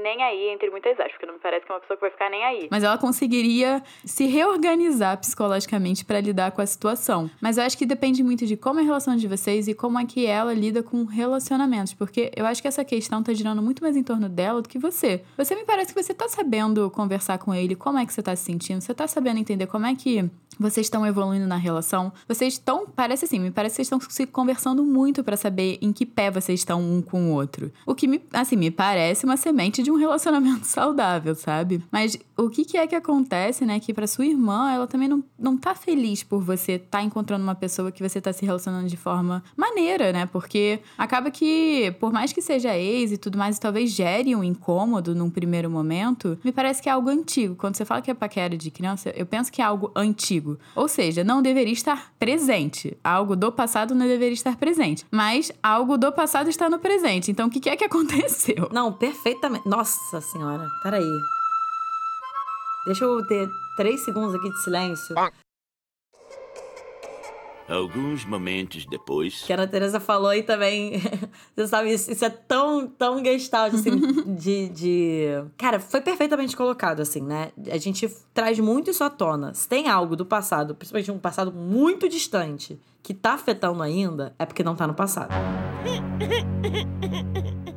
nem 0.02 0.24
aí, 0.24 0.50
entre 0.50 0.70
muitas 0.70 0.94
aspas, 0.94 1.12
porque 1.12 1.26
não 1.26 1.36
me 1.36 1.40
parece 1.40 1.66
que 1.66 1.72
é 1.72 1.76
uma 1.76 1.82
pessoa 1.82 1.98
que 1.98 2.02
vai 2.02 2.12
ficar 2.12 2.30
nem 2.30 2.44
aí. 2.44 2.68
Mas 2.70 2.84
ela 2.84 2.98
conseguiria 2.98 3.82
se 4.06 4.26
reorganizar 4.26 5.18
psicologicamente 5.18 6.06
pra 6.06 6.20
lidar 6.20 6.52
com 6.52 6.62
a 6.62 6.66
situação. 6.66 7.30
Mas 7.42 7.58
eu 7.58 7.64
acho 7.64 7.78
que 7.78 7.86
depende 7.86 8.24
muito 8.24 8.46
de 8.46 8.58
como 8.58 8.80
é 8.80 8.84
a 8.84 8.86
relação 8.86 9.16
de 9.16 9.28
vocês 9.28 9.68
e 9.68 9.74
como 9.74 10.00
é 10.00 10.06
que 10.06 10.26
ela 10.26 10.54
lida 10.54 10.82
com 10.82 11.04
relacionamentos, 11.04 11.94
porque 11.94 12.32
eu 12.36 12.46
acho 12.46 12.62
que 12.62 12.68
essa 12.68 12.84
questão 12.84 13.22
tá 13.22 13.34
girando 13.34 13.62
muito 13.62 13.84
mais 13.84 13.96
em 13.96 14.04
torno 14.04 14.30
dela 14.30 14.62
do 14.62 14.70
que 14.70 14.80
você. 14.80 15.24
Você 15.38 15.56
me 15.56 15.64
parece 15.64 15.94
que 15.94 16.02
você 16.02 16.14
tá 16.14 16.28
sabendo 16.28 16.90
conversar 16.90 17.38
com 17.38 17.54
ele, 17.54 17.76
como 17.76 17.98
é 17.98 18.06
que 18.06 18.14
você 18.14 18.22
tá 18.22 18.36
se 18.36 18.44
sentindo, 18.44 18.82
você 18.82 18.94
tá 18.94 19.08
sabendo 19.08 19.40
entender 19.40 19.68
como 19.68 19.86
é 19.86 19.96
que 19.96 20.30
vocês 20.60 20.86
estão 20.86 21.06
evoluindo 21.06 21.48
na 21.48 21.56
relação. 21.56 22.12
Vocês 22.28 22.54
estão, 22.54 22.86
parece 22.88 23.26
assim, 23.26 23.40
me 23.40 23.52
parece 23.52 23.74
que 23.74 23.76
vocês 23.78 23.88
estão 23.88 24.00
se 24.00 24.26
conversando 24.28 24.84
muito 24.84 25.24
pra 25.24 25.38
saber 25.38 25.78
em 25.82 25.92
que 25.92 26.06
pé 26.06 26.30
vocês 26.30 26.60
estão 26.60 26.82
um 26.82 27.02
com 27.02 27.32
o 27.32 27.34
outro. 27.34 27.72
O 27.86 27.96
que 27.96 28.08
me, 28.08 28.22
assim, 28.32 28.56
me 28.56 28.72
parece 28.72 29.26
uma 29.26 29.38
semente 29.38 29.82
de 29.84 29.92
um 29.92 29.96
relacionamento 29.96 30.66
saudável, 30.68 31.36
sabe? 31.36 31.84
Mas 31.92 32.18
o 32.38 32.50
que, 32.50 32.66
que 32.66 32.78
é 32.78 32.88
que 32.88 32.96
acontece, 32.96 33.66
né? 33.66 33.80
Que 33.80 33.94
pra 33.94 34.08
sua 34.08 34.26
irmã, 34.26 34.72
ela 34.72 34.88
também 34.88 35.08
não, 35.08 35.24
não 35.38 35.58
tá 35.58 35.76
feliz 35.76 36.24
por 36.24 36.42
você 36.42 36.80
tá 36.80 37.02
encontrando 37.02 37.44
uma 37.44 37.56
pessoa 37.56 37.92
que 37.92 38.02
você 38.02 38.20
tá 38.20 38.34
se 38.34 38.46
relacionando 38.46 38.88
de 38.88 38.98
forma 38.98 39.44
maneira, 39.56 40.12
né? 40.12 40.26
Porque 40.26 40.80
acaba 40.98 41.30
que, 41.30 41.94
por 42.00 42.12
mais 42.12 42.34
que 42.34 42.42
seja 42.42 42.76
ex 42.78 43.12
e 43.12 43.18
tudo 43.18 43.38
mais, 43.38 43.58
e 43.58 43.60
talvez 43.60 43.92
gere 43.92 44.36
um 44.36 44.44
incômodo 44.44 45.14
num 45.14 45.30
primeiro 45.30 45.70
momento, 45.70 46.38
me 46.44 46.52
parece 46.52 46.82
que 46.82 46.90
é 46.90 46.92
algo 46.92 47.10
antigo. 47.10 47.56
Quando 47.56 47.76
você 47.76 47.86
fala 47.86 48.02
que 48.02 48.10
é 48.10 48.14
paquera 48.14 48.58
de 48.58 48.72
criança, 48.72 49.12
eu 49.16 49.26
penso 49.26 49.52
que 49.52 49.62
é 49.62 49.66
algo 49.66 49.92
antigo. 49.96 50.58
Ou 50.76 50.88
seja, 50.88 51.24
não 51.24 51.42
deveria 51.42 51.74
estar 51.74 52.14
presente. 52.18 52.98
Algo 53.04 53.36
do 53.36 53.52
passado 53.52 53.94
não 53.94 54.08
deveria 54.08 54.34
estar 54.34 54.56
presente. 54.56 55.06
Mas 55.12 55.52
algo 55.62 55.98
do 55.98 56.12
passado 56.12 56.50
está 56.50 56.70
no 56.70 56.80
presente. 56.80 57.32
Então, 57.32 57.48
o 57.48 57.50
que 57.50 57.60
que 57.60 57.70
é 57.70 57.76
que 57.76 57.84
aconteceu? 57.86 58.70
Não, 58.72 58.92
perfeitamente. 58.92 59.68
Nossa 59.76 60.22
senhora, 60.22 60.70
peraí. 60.84 61.20
Deixa 62.86 63.06
eu 63.06 63.26
ter 63.26 63.50
três 63.76 64.02
segundos 64.02 64.36
aqui 64.36 64.48
de 64.48 64.64
silêncio. 64.64 65.16
Alguns 67.68 68.24
momentos 68.24 68.86
depois. 68.86 69.42
Que 69.42 69.52
a 69.52 69.56
Ana 69.56 69.66
Teresa 69.66 70.00
falou 70.00 70.30
aí 70.30 70.44
também. 70.44 71.02
Você 71.58 71.68
sabe, 71.68 71.92
isso, 71.92 72.12
isso 72.12 72.24
é 72.24 72.30
tão, 72.30 72.86
tão 72.86 73.26
gestalt, 73.26 73.74
assim, 73.74 73.90
de, 74.38 74.70
de. 74.70 75.26
Cara, 75.58 75.80
foi 75.80 76.02
perfeitamente 76.02 76.56
colocado, 76.56 77.00
assim, 77.00 77.22
né? 77.22 77.52
A 77.72 77.78
gente 77.80 78.08
traz 78.32 78.60
muito 78.60 78.92
isso 78.92 79.04
à 79.04 79.10
tona. 79.10 79.56
Se 79.56 79.68
tem 79.68 79.90
algo 79.90 80.16
do 80.16 80.24
passado, 80.26 80.76
principalmente 80.76 81.10
um 81.10 81.18
passado 81.18 81.52
muito 81.52 82.08
distante, 82.08 82.80
que 83.02 83.12
tá 83.12 83.34
afetando 83.34 83.82
ainda, 83.82 84.36
é 84.38 84.46
porque 84.46 84.64
não 84.64 84.76
tá 84.76 84.86
no 84.86 84.94
passado. 84.94 85.34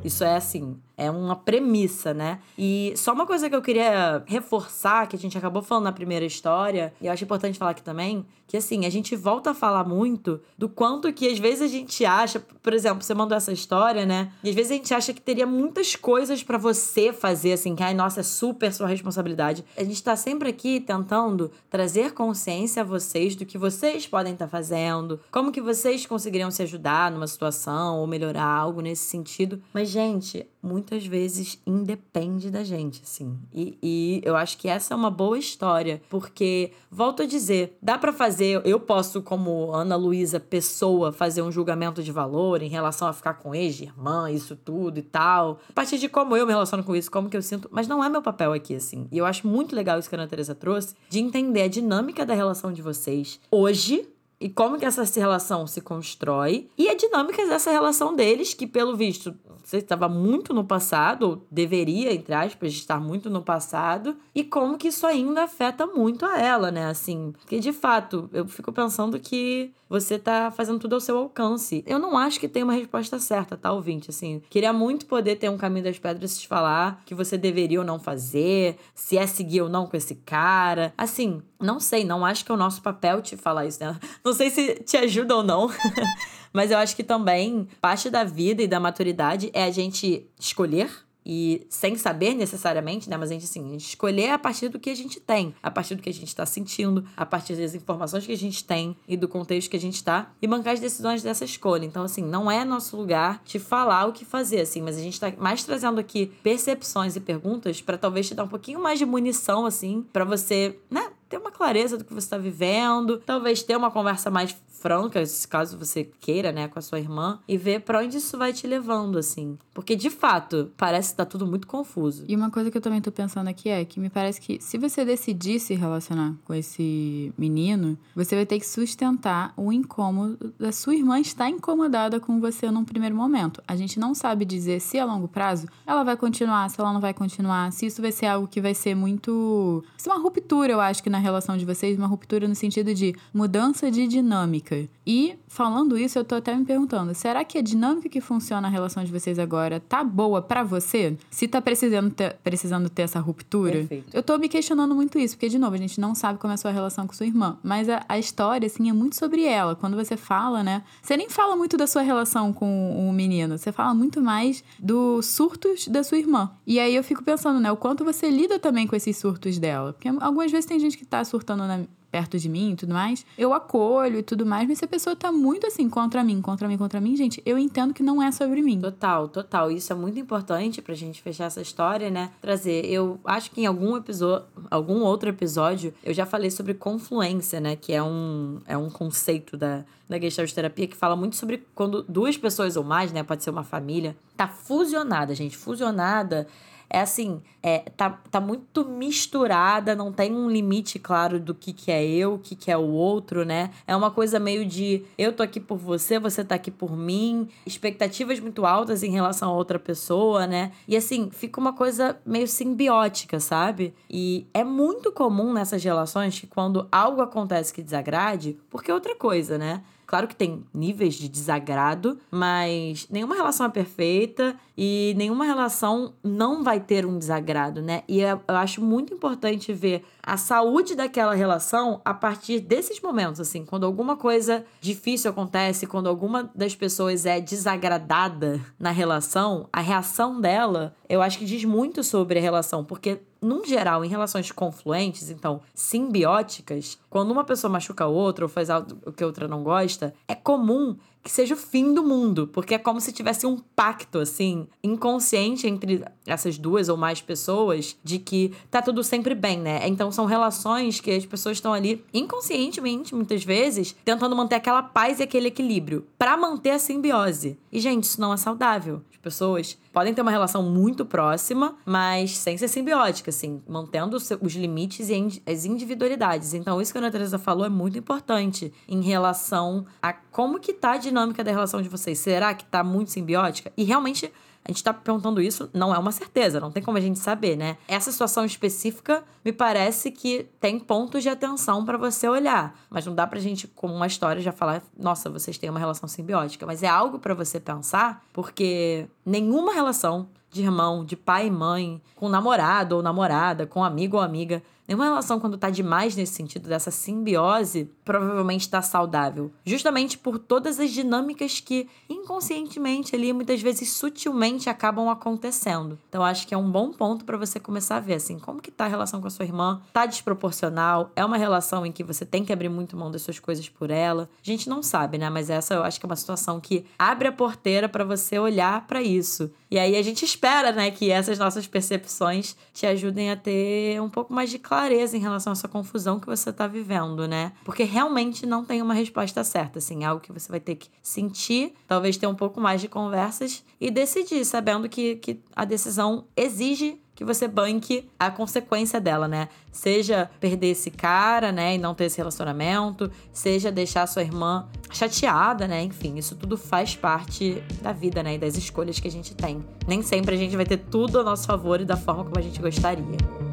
Isso 0.03 0.23
é 0.23 0.37
assim, 0.37 0.79
é 0.97 1.11
uma 1.11 1.35
premissa, 1.35 2.13
né? 2.13 2.39
E 2.57 2.91
só 2.97 3.13
uma 3.13 3.27
coisa 3.27 3.47
que 3.47 3.55
eu 3.55 3.61
queria 3.61 4.23
reforçar, 4.25 5.07
que 5.07 5.15
a 5.15 5.19
gente 5.19 5.37
acabou 5.37 5.61
falando 5.61 5.83
na 5.83 5.91
primeira 5.91 6.25
história, 6.25 6.91
e 6.99 7.05
eu 7.05 7.13
acho 7.13 7.23
importante 7.23 7.59
falar 7.59 7.71
aqui 7.71 7.83
também, 7.83 8.25
que 8.47 8.57
assim, 8.57 8.85
a 8.85 8.89
gente 8.89 9.15
volta 9.15 9.51
a 9.51 9.53
falar 9.53 9.83
muito 9.83 10.41
do 10.57 10.69
quanto 10.69 11.11
que 11.11 11.27
às 11.27 11.37
vezes 11.37 11.61
a 11.61 11.67
gente 11.67 12.05
acha, 12.05 12.39
por 12.39 12.73
exemplo, 12.73 13.03
você 13.03 13.13
mandou 13.13 13.37
essa 13.37 13.51
história, 13.51 14.05
né? 14.05 14.31
E 14.43 14.49
às 14.49 14.55
vezes 14.55 14.71
a 14.71 14.75
gente 14.75 14.93
acha 14.93 15.13
que 15.13 15.21
teria 15.21 15.45
muitas 15.45 15.95
coisas 15.95 16.41
pra 16.41 16.57
você 16.57 17.11
fazer, 17.11 17.53
assim, 17.53 17.75
que 17.75 17.83
ai, 17.83 17.93
nossa, 17.93 18.21
é 18.21 18.23
super 18.23 18.73
sua 18.73 18.87
responsabilidade. 18.87 19.65
A 19.75 19.83
gente 19.83 20.01
tá 20.01 20.15
sempre 20.15 20.49
aqui 20.49 20.79
tentando 20.79 21.51
trazer 21.69 22.13
consciência 22.13 22.81
a 22.81 22.85
vocês 22.85 23.35
do 23.35 23.45
que 23.45 23.57
vocês 23.57 24.07
podem 24.07 24.33
estar 24.33 24.47
fazendo, 24.47 25.19
como 25.29 25.51
que 25.51 25.61
vocês 25.61 26.05
conseguiriam 26.05 26.49
se 26.49 26.63
ajudar 26.63 27.11
numa 27.11 27.27
situação 27.27 27.99
ou 27.99 28.07
melhorar 28.07 28.45
algo 28.45 28.79
nesse 28.79 29.05
sentido. 29.05 29.61
Mas, 29.73 29.89
gente, 29.89 30.47
muitas 30.61 31.05
vezes 31.05 31.61
independe 31.65 32.49
da 32.49 32.63
gente, 32.63 33.01
assim. 33.03 33.37
E, 33.53 33.77
e 33.81 34.21
eu 34.23 34.35
acho 34.35 34.57
que 34.57 34.67
essa 34.67 34.93
é 34.93 34.97
uma 34.97 35.11
boa 35.11 35.37
história, 35.37 36.01
porque, 36.09 36.71
volto 36.89 37.23
a 37.23 37.25
dizer, 37.25 37.77
dá 37.81 37.97
pra 37.97 38.11
fazer, 38.11 38.61
eu 38.65 38.79
posso, 38.79 39.21
como 39.21 39.71
Ana 39.73 39.95
Luísa, 39.95 40.39
pessoa, 40.39 41.11
fazer 41.11 41.41
um 41.41 41.51
julgamento 41.51 42.03
de 42.03 42.11
valor 42.11 42.61
em 42.61 42.69
relação 42.69 43.07
a 43.07 43.13
ficar 43.13 43.35
com 43.35 43.53
ex, 43.53 43.81
irmã, 43.81 44.29
isso 44.31 44.55
tudo 44.55 44.99
e 44.99 45.03
tal. 45.03 45.59
A 45.69 45.73
partir 45.73 45.97
de 45.97 46.09
como 46.09 46.35
eu 46.35 46.45
me 46.45 46.51
relaciono 46.51 46.83
com 46.83 46.95
isso, 46.95 47.11
como 47.11 47.29
que 47.29 47.37
eu 47.37 47.41
sinto, 47.41 47.69
mas 47.71 47.87
não 47.87 48.03
é 48.03 48.09
meu 48.09 48.21
papel 48.21 48.53
aqui, 48.53 48.75
assim. 48.75 49.07
E 49.11 49.17
eu 49.17 49.25
acho 49.25 49.47
muito 49.47 49.75
legal 49.75 49.99
isso 49.99 50.09
que 50.09 50.15
a 50.15 50.19
Ana 50.19 50.27
Teresa 50.27 50.55
trouxe, 50.55 50.95
de 51.09 51.19
entender 51.19 51.63
a 51.63 51.67
dinâmica 51.67 52.25
da 52.25 52.33
relação 52.33 52.71
de 52.73 52.81
vocês 52.81 53.39
hoje, 53.51 54.07
e 54.39 54.49
como 54.49 54.77
que 54.77 54.85
essa 54.85 55.03
relação 55.19 55.65
se 55.65 55.81
constrói 55.81 56.69
e 56.77 56.89
a 56.89 56.95
dinâmica 56.95 57.45
dessa 57.45 57.71
relação 57.71 58.15
deles, 58.15 58.53
que 58.53 58.67
pelo 58.67 58.95
visto 58.95 59.35
você 59.63 59.79
estava 59.79 60.07
muito 60.07 60.53
no 60.53 60.63
passado, 60.63 61.23
ou 61.23 61.47
deveria, 61.51 62.13
entre 62.13 62.33
aspas, 62.33 62.71
estar 62.71 63.01
muito 63.01 63.29
no 63.29 63.41
passado, 63.41 64.15
e 64.33 64.41
como 64.41 64.77
que 64.77 64.87
isso 64.87 65.05
ainda 65.05 65.43
afeta 65.43 65.85
muito 65.85 66.25
a 66.25 66.39
ela, 66.39 66.71
né? 66.71 66.85
Assim, 66.85 67.33
porque 67.37 67.59
de 67.59 67.73
fato, 67.73 68.29
eu 68.31 68.47
fico 68.47 68.71
pensando 68.71 69.19
que 69.19 69.73
você 69.89 70.17
tá 70.17 70.51
fazendo 70.51 70.79
tudo 70.79 70.95
ao 70.95 71.01
seu 71.01 71.17
alcance. 71.17 71.83
Eu 71.85 71.99
não 71.99 72.17
acho 72.17 72.39
que 72.39 72.47
tem 72.47 72.63
uma 72.63 72.73
resposta 72.73 73.19
certa, 73.19 73.57
tá, 73.57 73.71
ouvinte? 73.71 74.09
Assim, 74.09 74.41
queria 74.49 74.71
muito 74.71 75.05
poder 75.05 75.35
ter 75.35 75.49
um 75.49 75.57
caminho 75.57 75.85
das 75.85 75.99
pedras 75.99 76.37
te 76.39 76.47
falar 76.47 77.01
que 77.05 77.15
você 77.15 77.37
deveria 77.37 77.79
ou 77.79 77.85
não 77.85 77.99
fazer, 77.99 78.77
se 78.93 79.17
é 79.17 79.27
seguir 79.27 79.61
ou 79.61 79.69
não 79.69 79.85
com 79.85 79.97
esse 79.97 80.15
cara. 80.15 80.93
Assim, 80.97 81.41
não 81.59 81.79
sei, 81.79 82.03
não 82.03 82.25
acho 82.25 82.45
que 82.45 82.51
é 82.51 82.55
o 82.55 82.57
nosso 82.57 82.81
papel 82.81 83.21
te 83.21 83.35
falar 83.35 83.65
isso, 83.65 83.79
né? 83.79 83.97
Não 84.23 84.33
sei 84.33 84.49
se 84.49 84.75
te 84.75 84.97
ajuda 84.97 85.35
ou 85.35 85.43
não. 85.43 85.69
Mas 86.53 86.71
eu 86.71 86.77
acho 86.77 86.95
que 86.95 87.03
também 87.03 87.67
parte 87.81 88.09
da 88.09 88.23
vida 88.23 88.61
e 88.63 88.67
da 88.67 88.79
maturidade 88.79 89.49
é 89.53 89.63
a 89.63 89.71
gente 89.71 90.27
escolher 90.39 90.89
e 91.29 91.67
sem 91.69 91.97
saber 91.97 92.33
necessariamente, 92.33 93.09
né? 93.09 93.17
Mas 93.17 93.29
a 93.29 93.33
gente, 93.33 93.43
assim, 93.43 93.75
escolher 93.75 94.29
a 94.29 94.39
partir 94.39 94.69
do 94.69 94.79
que 94.79 94.89
a 94.89 94.95
gente 94.95 95.19
tem, 95.19 95.53
a 95.61 95.69
partir 95.69 95.95
do 95.95 96.01
que 96.01 96.09
a 96.09 96.13
gente 96.13 96.29
está 96.29 96.45
sentindo, 96.45 97.03
a 97.17 97.25
partir 97.25 97.57
das 97.57 97.75
informações 97.75 98.25
que 98.25 98.31
a 98.31 98.37
gente 98.37 98.63
tem 98.63 98.95
e 99.05 99.17
do 99.17 99.27
contexto 99.27 99.69
que 99.69 99.75
a 99.75 99.79
gente 99.79 99.95
está, 99.95 100.31
e 100.41 100.47
bancar 100.47 100.73
as 100.73 100.79
decisões 100.79 101.21
dessa 101.21 101.43
escolha. 101.43 101.85
Então, 101.85 102.03
assim, 102.03 102.21
não 102.21 102.49
é 102.49 102.63
nosso 102.63 102.95
lugar 102.95 103.41
te 103.43 103.59
falar 103.59 104.05
o 104.05 104.13
que 104.13 104.23
fazer, 104.23 104.61
assim, 104.61 104.81
mas 104.81 104.97
a 104.97 105.01
gente 105.01 105.15
está 105.15 105.33
mais 105.37 105.65
trazendo 105.65 105.99
aqui 105.99 106.31
percepções 106.41 107.17
e 107.17 107.19
perguntas 107.19 107.81
para 107.81 107.97
talvez 107.97 108.29
te 108.29 108.33
dar 108.33 108.45
um 108.45 108.47
pouquinho 108.47 108.81
mais 108.81 108.97
de 108.97 109.05
munição, 109.05 109.65
assim, 109.65 110.05
para 110.13 110.23
você, 110.23 110.79
né? 110.89 111.11
Ter 111.29 111.37
uma 111.37 111.51
clareza 111.51 111.97
do 111.97 112.03
que 112.03 112.13
você 112.13 112.25
está 112.25 112.37
vivendo, 112.37 113.17
talvez 113.17 113.63
ter 113.63 113.75
uma 113.75 113.91
conversa 113.91 114.29
mais 114.29 114.55
franca, 114.79 115.23
caso 115.49 115.77
você 115.77 116.09
queira, 116.19 116.51
né, 116.51 116.67
com 116.67 116.79
a 116.79 116.81
sua 116.81 116.99
irmã, 116.99 117.39
e 117.47 117.57
ver 117.57 117.81
para 117.81 117.99
onde 117.99 118.17
isso 118.17 118.37
vai 118.37 118.53
te 118.53 118.67
levando, 118.67 119.17
assim. 119.17 119.57
Porque, 119.73 119.95
de 119.95 120.09
fato, 120.09 120.71
parece 120.77 121.11
que 121.11 121.17
tá 121.17 121.25
tudo 121.25 121.45
muito 121.45 121.67
confuso. 121.67 122.23
E 122.27 122.35
uma 122.35 122.49
coisa 122.49 122.71
que 122.71 122.77
eu 122.77 122.81
também 122.81 123.01
tô 123.01 123.11
pensando 123.11 123.47
aqui 123.47 123.69
é 123.69 123.83
que 123.85 123.99
me 123.99 124.09
parece 124.09 124.39
que 124.41 124.59
se 124.61 124.77
você 124.77 125.05
decidir 125.05 125.59
se 125.59 125.73
relacionar 125.73 126.33
com 126.43 126.53
esse 126.53 127.33
menino, 127.37 127.97
você 128.15 128.35
vai 128.35 128.45
ter 128.45 128.59
que 128.59 128.67
sustentar 128.67 129.53
o 129.55 129.71
incômodo 129.71 130.53
da 130.59 130.71
sua 130.71 130.95
irmã 130.95 131.19
estar 131.19 131.49
incomodada 131.49 132.19
com 132.19 132.39
você 132.39 132.69
num 132.71 132.83
primeiro 132.83 133.15
momento. 133.15 133.61
A 133.67 133.75
gente 133.75 133.99
não 133.99 134.13
sabe 134.13 134.45
dizer 134.45 134.79
se 134.79 134.99
a 134.99 135.05
longo 135.05 135.27
prazo 135.27 135.67
ela 135.85 136.03
vai 136.03 136.17
continuar, 136.17 136.69
se 136.69 136.79
ela 136.79 136.91
não 136.91 137.01
vai 137.01 137.13
continuar, 137.13 137.71
se 137.71 137.85
isso 137.85 138.01
vai 138.01 138.11
ser 138.11 138.27
algo 138.27 138.47
que 138.47 138.61
vai 138.61 138.73
ser 138.73 138.95
muito. 138.95 139.83
Vai 139.91 139.99
ser 139.99 140.09
uma 140.09 140.19
ruptura, 140.19 140.73
eu 140.73 140.81
acho 140.81 141.03
que 141.03 141.09
na 141.09 141.19
relação 141.19 141.57
de 141.57 141.65
vocês, 141.65 141.97
uma 141.97 142.07
ruptura 142.07 142.47
no 142.47 142.55
sentido 142.55 142.93
de 142.93 143.15
mudança 143.33 143.89
de 143.91 144.07
dinâmica. 144.07 144.66
E 145.05 145.35
falando 145.47 145.97
isso, 145.97 146.19
eu 146.19 146.25
tô 146.25 146.35
até 146.35 146.55
me 146.55 146.65
perguntando, 146.65 147.13
será 147.13 147.43
que 147.43 147.57
a 147.57 147.61
dinâmica 147.61 148.09
que 148.09 148.19
funciona 148.19 148.61
na 148.61 148.69
relação 148.69 149.03
de 149.03 149.11
vocês 149.11 149.39
agora 149.39 149.79
tá 149.79 150.03
boa 150.03 150.41
para 150.41 150.63
você? 150.63 151.17
Se 151.29 151.47
tá 151.47 151.61
precisando 151.61 152.09
ter, 152.11 152.35
precisando 152.43 152.89
ter 152.89 153.03
essa 153.03 153.19
ruptura? 153.19 153.73
Perfeito. 153.73 154.07
Eu 154.13 154.21
tô 154.23 154.37
me 154.37 154.49
questionando 154.49 154.93
muito 154.93 155.17
isso, 155.17 155.35
porque 155.35 155.49
de 155.49 155.57
novo, 155.57 155.75
a 155.75 155.77
gente 155.77 155.99
não 155.99 156.13
sabe 156.13 156.39
como 156.39 156.51
é 156.51 156.55
a 156.55 156.57
sua 156.57 156.71
relação 156.71 157.07
com 157.07 157.13
sua 157.13 157.25
irmã, 157.25 157.57
mas 157.63 157.87
a, 157.87 158.03
a 158.07 158.19
história 158.19 158.65
assim 158.65 158.89
é 158.89 158.93
muito 158.93 159.15
sobre 159.15 159.43
ela. 159.43 159.75
Quando 159.75 159.95
você 159.95 160.17
fala, 160.17 160.63
né? 160.63 160.83
Você 161.01 161.15
nem 161.15 161.29
fala 161.29 161.55
muito 161.55 161.77
da 161.77 161.87
sua 161.87 162.01
relação 162.01 162.51
com 162.51 163.07
o 163.07 163.13
menino, 163.13 163.57
você 163.57 163.71
fala 163.71 163.93
muito 163.93 164.21
mais 164.21 164.63
dos 164.79 165.25
surtos 165.27 165.87
da 165.87 166.03
sua 166.03 166.17
irmã. 166.17 166.51
E 166.65 166.79
aí 166.79 166.95
eu 166.95 167.03
fico 167.03 167.23
pensando, 167.23 167.59
né, 167.59 167.71
o 167.71 167.77
quanto 167.77 168.03
você 168.03 168.29
lida 168.29 168.59
também 168.59 168.87
com 168.87 168.95
esses 168.95 169.17
surtos 169.17 169.57
dela, 169.57 169.93
porque 169.93 170.07
algumas 170.07 170.51
vezes 170.51 170.65
tem 170.65 170.79
gente 170.79 170.97
que 170.97 171.05
tá 171.05 171.23
surtando 171.23 171.65
na, 171.65 171.81
perto 172.17 172.39
de 172.39 172.49
mim 172.49 172.71
e 172.71 172.75
tudo 172.75 172.95
mais, 172.95 173.23
eu 173.37 173.53
acolho 173.53 174.17
e 174.17 174.23
tudo 174.23 174.43
mais, 174.43 174.67
mas 174.67 174.79
se 174.79 174.85
a 174.85 174.87
pessoa 174.87 175.15
tá 175.15 175.31
muito 175.31 175.67
assim 175.67 175.87
contra 175.87 176.23
mim, 176.23 176.41
contra 176.41 176.67
mim, 176.67 176.75
contra 176.75 176.99
mim, 176.99 177.15
gente, 177.15 177.43
eu 177.45 177.59
entendo 177.59 177.93
que 177.93 178.01
não 178.01 178.23
é 178.23 178.31
sobre 178.31 178.63
mim. 178.63 178.81
Total, 178.81 179.27
total. 179.27 179.69
Isso 179.69 179.93
é 179.93 179.95
muito 179.95 180.17
importante 180.19 180.81
pra 180.81 180.95
gente 180.95 181.21
fechar 181.21 181.45
essa 181.45 181.61
história, 181.61 182.09
né? 182.09 182.31
Trazer. 182.41 182.83
Eu 182.85 183.19
acho 183.23 183.51
que 183.51 183.61
em 183.61 183.67
algum 183.67 183.95
episódio, 183.95 184.47
algum 184.71 185.01
outro 185.01 185.29
episódio, 185.29 185.93
eu 186.03 186.11
já 186.11 186.25
falei 186.25 186.49
sobre 186.49 186.73
confluência, 186.73 187.59
né? 187.59 187.75
Que 187.75 187.93
é 187.93 188.01
um, 188.01 188.61
é 188.65 188.75
um 188.75 188.89
conceito 188.89 189.55
da, 189.55 189.85
da 190.09 190.19
Gestalt 190.19 190.51
terapia 190.51 190.87
que 190.87 190.97
fala 190.97 191.15
muito 191.15 191.35
sobre 191.35 191.67
quando 191.75 192.01
duas 192.01 192.35
pessoas 192.35 192.75
ou 192.75 192.83
mais, 192.83 193.11
né? 193.13 193.21
Pode 193.21 193.43
ser 193.43 193.51
uma 193.51 193.63
família, 193.63 194.17
tá 194.35 194.47
fusionada, 194.47 195.35
gente. 195.35 195.55
Fusionada 195.55 196.47
é 196.89 197.01
assim, 197.01 197.41
é, 197.61 197.79
tá, 197.79 198.09
tá 198.31 198.39
muito 198.39 198.85
misturada, 198.85 199.95
não 199.95 200.11
tem 200.11 200.33
um 200.33 200.49
limite 200.49 200.97
claro 200.97 201.39
do 201.39 201.53
que, 201.53 201.73
que 201.73 201.91
é 201.91 202.05
eu, 202.05 202.35
o 202.35 202.39
que, 202.39 202.55
que 202.55 202.71
é 202.71 202.77
o 202.77 202.89
outro, 202.89 203.43
né? 203.43 203.71
É 203.85 203.95
uma 203.95 204.09
coisa 204.09 204.39
meio 204.39 204.65
de 204.65 205.03
eu 205.17 205.33
tô 205.33 205.43
aqui 205.43 205.59
por 205.59 205.77
você, 205.77 206.17
você 206.17 206.43
tá 206.43 206.55
aqui 206.55 206.71
por 206.71 206.95
mim, 206.95 207.49
expectativas 207.65 208.39
muito 208.39 208.65
altas 208.65 209.03
em 209.03 209.11
relação 209.11 209.49
a 209.49 209.53
outra 209.53 209.77
pessoa, 209.77 210.47
né? 210.47 210.71
E 210.87 210.95
assim, 210.95 211.29
fica 211.31 211.59
uma 211.59 211.73
coisa 211.73 212.17
meio 212.25 212.47
simbiótica, 212.47 213.39
sabe? 213.39 213.93
E 214.09 214.47
é 214.53 214.63
muito 214.63 215.11
comum 215.11 215.51
nessas 215.51 215.83
relações 215.83 216.39
que 216.39 216.47
quando 216.47 216.87
algo 216.91 217.21
acontece 217.21 217.73
que 217.73 217.83
desagrade, 217.83 218.57
porque 218.69 218.91
é 218.91 218.93
outra 218.93 219.15
coisa, 219.15 219.57
né? 219.57 219.83
Claro 220.07 220.25
que 220.25 220.35
tem 220.37 220.63
níveis 220.73 221.15
de 221.15 221.27
desagrado, 221.27 222.17
mas 222.31 223.07
nenhuma 223.09 223.35
relação 223.35 223.65
é 223.65 223.69
perfeita 223.69 224.55
e 224.77 225.13
nenhuma 225.17 225.43
relação 225.43 226.13
não 226.23 226.63
vai 226.63 226.79
ter 226.79 227.05
um 227.05 227.19
desagrado, 227.19 227.81
né? 227.81 228.03
E 228.07 228.21
eu 228.21 228.39
acho 228.47 228.81
muito 228.81 229.13
importante 229.13 229.73
ver 229.73 230.05
a 230.23 230.37
saúde 230.37 230.95
daquela 230.95 231.35
relação 231.35 231.99
a 232.05 232.13
partir 232.13 232.61
desses 232.61 233.01
momentos, 233.01 233.41
assim, 233.41 233.65
quando 233.65 233.85
alguma 233.85 234.15
coisa 234.15 234.63
difícil 234.79 235.29
acontece, 235.29 235.85
quando 235.85 236.07
alguma 236.07 236.49
das 236.55 236.73
pessoas 236.73 237.25
é 237.25 237.41
desagradada 237.41 238.61
na 238.79 238.91
relação, 238.91 239.67
a 239.73 239.81
reação 239.81 240.39
dela, 240.39 240.95
eu 241.09 241.21
acho 241.21 241.37
que 241.37 241.45
diz 241.45 241.65
muito 241.65 242.01
sobre 242.01 242.39
a 242.39 242.41
relação, 242.41 242.81
porque 242.81 243.19
num 243.41 243.65
geral, 243.65 244.03
em 244.03 244.09
relações 244.09 244.51
confluentes, 244.51 245.29
então 245.29 245.61
simbióticas, 245.73 246.97
quando 247.09 247.31
uma 247.31 247.43
pessoa 247.43 247.71
machuca 247.71 248.03
a 248.03 248.07
outra 248.07 248.45
ou 248.45 248.49
faz 248.49 248.69
algo 248.69 249.11
que 249.11 249.23
a 249.23 249.27
outra 249.27 249.47
não 249.47 249.63
gosta, 249.63 250.13
é 250.27 250.35
comum 250.35 250.95
que 251.27 251.31
seja 251.33 251.55
o 251.55 251.57
fim 251.57 251.93
do 251.93 252.03
mundo, 252.03 252.47
porque 252.47 252.73
é 252.73 252.77
como 252.77 253.01
se 253.01 253.11
tivesse 253.11 253.45
um 253.45 253.57
pacto 253.75 254.17
assim, 254.17 254.65
inconsciente 254.81 255.67
entre 255.67 256.01
essas 256.25 256.57
duas 256.57 256.87
ou 256.87 256.95
mais 256.95 257.19
pessoas 257.21 257.97
de 258.01 258.17
que 258.17 258.53
tá 258.71 258.81
tudo 258.81 259.03
sempre 259.03 259.35
bem, 259.35 259.59
né? 259.59 259.85
Então 259.89 260.09
são 260.09 260.23
relações 260.23 261.01
que 261.01 261.11
as 261.11 261.25
pessoas 261.25 261.57
estão 261.57 261.73
ali 261.73 262.01
inconscientemente, 262.13 263.13
muitas 263.13 263.43
vezes, 263.43 263.93
tentando 264.05 264.37
manter 264.37 264.55
aquela 264.55 264.81
paz 264.81 265.19
e 265.19 265.23
aquele 265.23 265.49
equilíbrio 265.49 266.07
para 266.17 266.37
manter 266.37 266.71
a 266.71 266.79
simbiose. 266.79 267.59
E 267.73 267.79
gente, 267.81 268.05
isso 268.05 268.21
não 268.21 268.33
é 268.33 268.37
saudável. 268.37 269.01
As 269.11 269.16
pessoas 269.27 269.77
podem 269.91 270.13
ter 270.13 270.21
uma 270.21 270.31
relação 270.31 270.63
muito 270.63 271.05
próxima, 271.05 271.75
mas 271.85 272.37
sem 272.37 272.57
ser 272.57 272.69
simbiótica, 272.69 273.29
assim, 273.29 273.61
mantendo 273.67 274.15
os 274.15 274.55
limites 274.55 275.09
e 275.09 275.41
as 275.45 275.65
individualidades. 275.65 276.53
Então, 276.53 276.81
isso 276.81 276.93
que 276.93 276.97
a 276.97 277.01
Ana 277.01 277.11
Teresa 277.11 277.37
falou 277.37 277.65
é 277.65 277.69
muito 277.69 277.99
importante 277.99 278.71
em 278.87 279.01
relação 279.01 279.85
a 280.01 280.13
como 280.13 280.59
que 280.59 280.71
tá 280.73 280.93
a 280.93 280.97
dinâmica 280.97 281.43
da 281.43 281.51
relação 281.51 281.81
de 281.81 281.89
vocês. 281.89 282.19
Será 282.19 282.53
que 282.53 282.63
tá 282.63 282.83
muito 282.83 283.11
simbiótica? 283.11 283.71
E 283.75 283.83
realmente 283.83 284.31
a 284.67 284.71
gente 284.71 284.83
tá 284.83 284.93
perguntando 284.93 285.41
isso, 285.41 285.69
não 285.73 285.95
é 285.95 285.97
uma 285.97 286.11
certeza, 286.11 286.59
não 286.59 286.69
tem 286.69 286.83
como 286.83 286.97
a 286.97 287.01
gente 287.01 287.17
saber, 287.19 287.55
né? 287.55 287.77
Essa 287.87 288.11
situação 288.11 288.43
específica 288.43 289.23
me 289.43 289.53
parece 289.53 290.11
que 290.11 290.45
tem 290.59 290.77
pontos 290.77 291.23
de 291.23 291.29
atenção 291.29 291.85
para 291.85 291.97
você 291.97 292.27
olhar, 292.27 292.77
mas 292.89 293.05
não 293.05 293.15
dá 293.15 293.25
pra 293.25 293.39
gente, 293.39 293.65
como 293.65 293.93
uma 293.93 294.05
história, 294.07 294.41
já 294.41 294.51
falar, 294.51 294.83
nossa, 294.97 295.29
vocês 295.29 295.57
têm 295.57 295.69
uma 295.69 295.79
relação 295.79 296.07
simbiótica, 296.09 296.65
mas 296.65 296.83
é 296.83 296.87
algo 296.87 297.17
para 297.17 297.33
você 297.33 297.61
pensar, 297.61 298.25
porque 298.33 299.07
nenhuma 299.25 299.73
relação 299.73 300.27
de 300.51 300.61
irmão, 300.61 301.05
de 301.05 301.15
pai 301.15 301.47
e 301.47 301.51
mãe, 301.51 302.01
com 302.15 302.27
namorado 302.27 302.97
ou 302.97 303.01
namorada, 303.01 303.65
com 303.65 303.83
amigo 303.83 304.17
ou 304.17 304.23
amiga, 304.23 304.61
Nenhuma 304.87 305.03
relação, 305.03 305.37
quando 305.37 305.57
tá 305.57 305.69
demais 305.69 306.15
nesse 306.15 306.33
sentido, 306.33 306.69
dessa 306.69 306.89
simbiose, 306.89 307.91
provavelmente 308.05 308.61
está 308.61 308.81
saudável. 308.81 309.51
Justamente 309.65 310.17
por 310.17 310.39
todas 310.39 310.79
as 310.79 310.91
dinâmicas 310.91 311.59
que 311.59 311.89
inconscientemente 312.09 313.13
ali, 313.13 313.33
muitas 313.33 313.61
vezes 313.61 313.91
sutilmente 313.91 314.69
acabam 314.69 315.09
acontecendo. 315.09 315.99
Então 316.07 316.23
acho 316.23 316.47
que 316.47 316.53
é 316.53 316.57
um 316.57 316.71
bom 316.71 316.91
ponto 316.93 317.25
para 317.25 317.35
você 317.35 317.59
começar 317.59 317.97
a 317.97 317.99
ver 317.99 318.13
assim, 318.13 318.39
como 318.39 318.61
que 318.61 318.71
tá 318.71 318.85
a 318.85 318.87
relação 318.87 319.19
com 319.19 319.27
a 319.27 319.29
sua 319.29 319.43
irmã? 319.43 319.81
Tá 319.91 320.05
desproporcional? 320.05 321.11
É 321.17 321.25
uma 321.25 321.37
relação 321.37 321.85
em 321.85 321.91
que 321.91 322.03
você 322.03 322.25
tem 322.25 322.45
que 322.45 322.53
abrir 322.53 322.69
muito 322.69 322.95
mão 322.95 323.11
das 323.11 323.23
suas 323.23 323.39
coisas 323.39 323.67
por 323.67 323.91
ela? 323.91 324.29
A 324.41 324.45
gente 324.45 324.69
não 324.69 324.81
sabe, 324.81 325.17
né? 325.17 325.29
Mas 325.29 325.49
essa 325.49 325.73
eu 325.73 325.83
acho 325.83 325.99
que 325.99 326.05
é 326.05 326.07
uma 326.09 326.15
situação 326.15 326.61
que 326.61 326.85
abre 326.97 327.27
a 327.27 327.31
porteira 327.33 327.89
para 327.89 328.05
você 328.05 328.39
olhar 328.39 328.87
para 328.87 329.01
isso. 329.01 329.51
E 329.69 329.77
aí 329.77 329.97
a 329.97 330.01
gente 330.01 330.23
espera, 330.23 330.71
né, 330.71 330.89
que 330.91 331.11
essas 331.11 331.37
nossas 331.37 331.67
percepções 331.67 332.55
te 332.73 332.85
ajudem 332.85 333.31
a 333.31 333.35
ter 333.35 334.01
um 334.01 334.09
pouco 334.09 334.33
mais 334.33 334.49
de 334.49 334.57
clareza 334.57 334.76
clareza 334.77 335.17
em 335.17 335.19
relação 335.19 335.51
a 335.51 335.55
essa 335.55 335.67
confusão 335.67 336.19
que 336.19 336.27
você 336.27 336.51
está 336.51 336.67
vivendo, 336.67 337.27
né? 337.27 337.51
Porque 337.65 337.83
realmente 337.83 338.45
não 338.45 338.63
tem 338.63 338.79
uma 338.79 338.93
resposta 338.93 339.43
certa, 339.43 339.79
assim, 339.79 340.03
é 340.03 340.05
algo 340.05 340.21
que 340.21 340.31
você 340.31 340.51
vai 340.51 340.59
ter 340.59 340.75
que 340.75 340.87
sentir, 341.01 341.73
talvez 341.87 342.15
ter 342.15 342.27
um 342.27 342.35
pouco 342.35 342.61
mais 342.61 342.79
de 342.79 342.87
conversas 342.87 343.63
e 343.81 343.89
decidir, 343.89 344.45
sabendo 344.45 344.87
que, 344.87 345.15
que 345.15 345.41
a 345.55 345.65
decisão 345.65 346.25
exige 346.35 347.01
que 347.15 347.25
você 347.25 347.47
banque 347.47 348.07
a 348.19 348.29
consequência 348.29 349.01
dela, 349.01 349.27
né? 349.27 349.49
Seja 349.71 350.29
perder 350.39 350.67
esse 350.67 350.91
cara, 350.91 351.51
né, 351.51 351.73
e 351.73 351.79
não 351.79 351.95
ter 351.95 352.05
esse 352.05 352.17
relacionamento, 352.17 353.09
seja 353.33 353.71
deixar 353.71 354.05
sua 354.05 354.21
irmã 354.21 354.67
chateada, 354.91 355.67
né? 355.67 355.81
Enfim, 355.81 356.17
isso 356.17 356.35
tudo 356.35 356.55
faz 356.55 356.95
parte 356.95 357.63
da 357.81 357.91
vida, 357.91 358.21
né, 358.21 358.35
e 358.35 358.37
das 358.37 358.55
escolhas 358.55 358.99
que 358.99 359.07
a 359.07 359.11
gente 359.11 359.33
tem. 359.33 359.65
Nem 359.87 360.03
sempre 360.03 360.35
a 360.35 360.37
gente 360.37 360.55
vai 360.55 360.67
ter 360.67 360.77
tudo 360.77 361.19
a 361.19 361.23
nosso 361.23 361.47
favor 361.47 361.81
e 361.81 361.85
da 361.85 361.97
forma 361.97 362.23
como 362.23 362.37
a 362.37 362.43
gente 362.43 362.61
gostaria. 362.61 363.46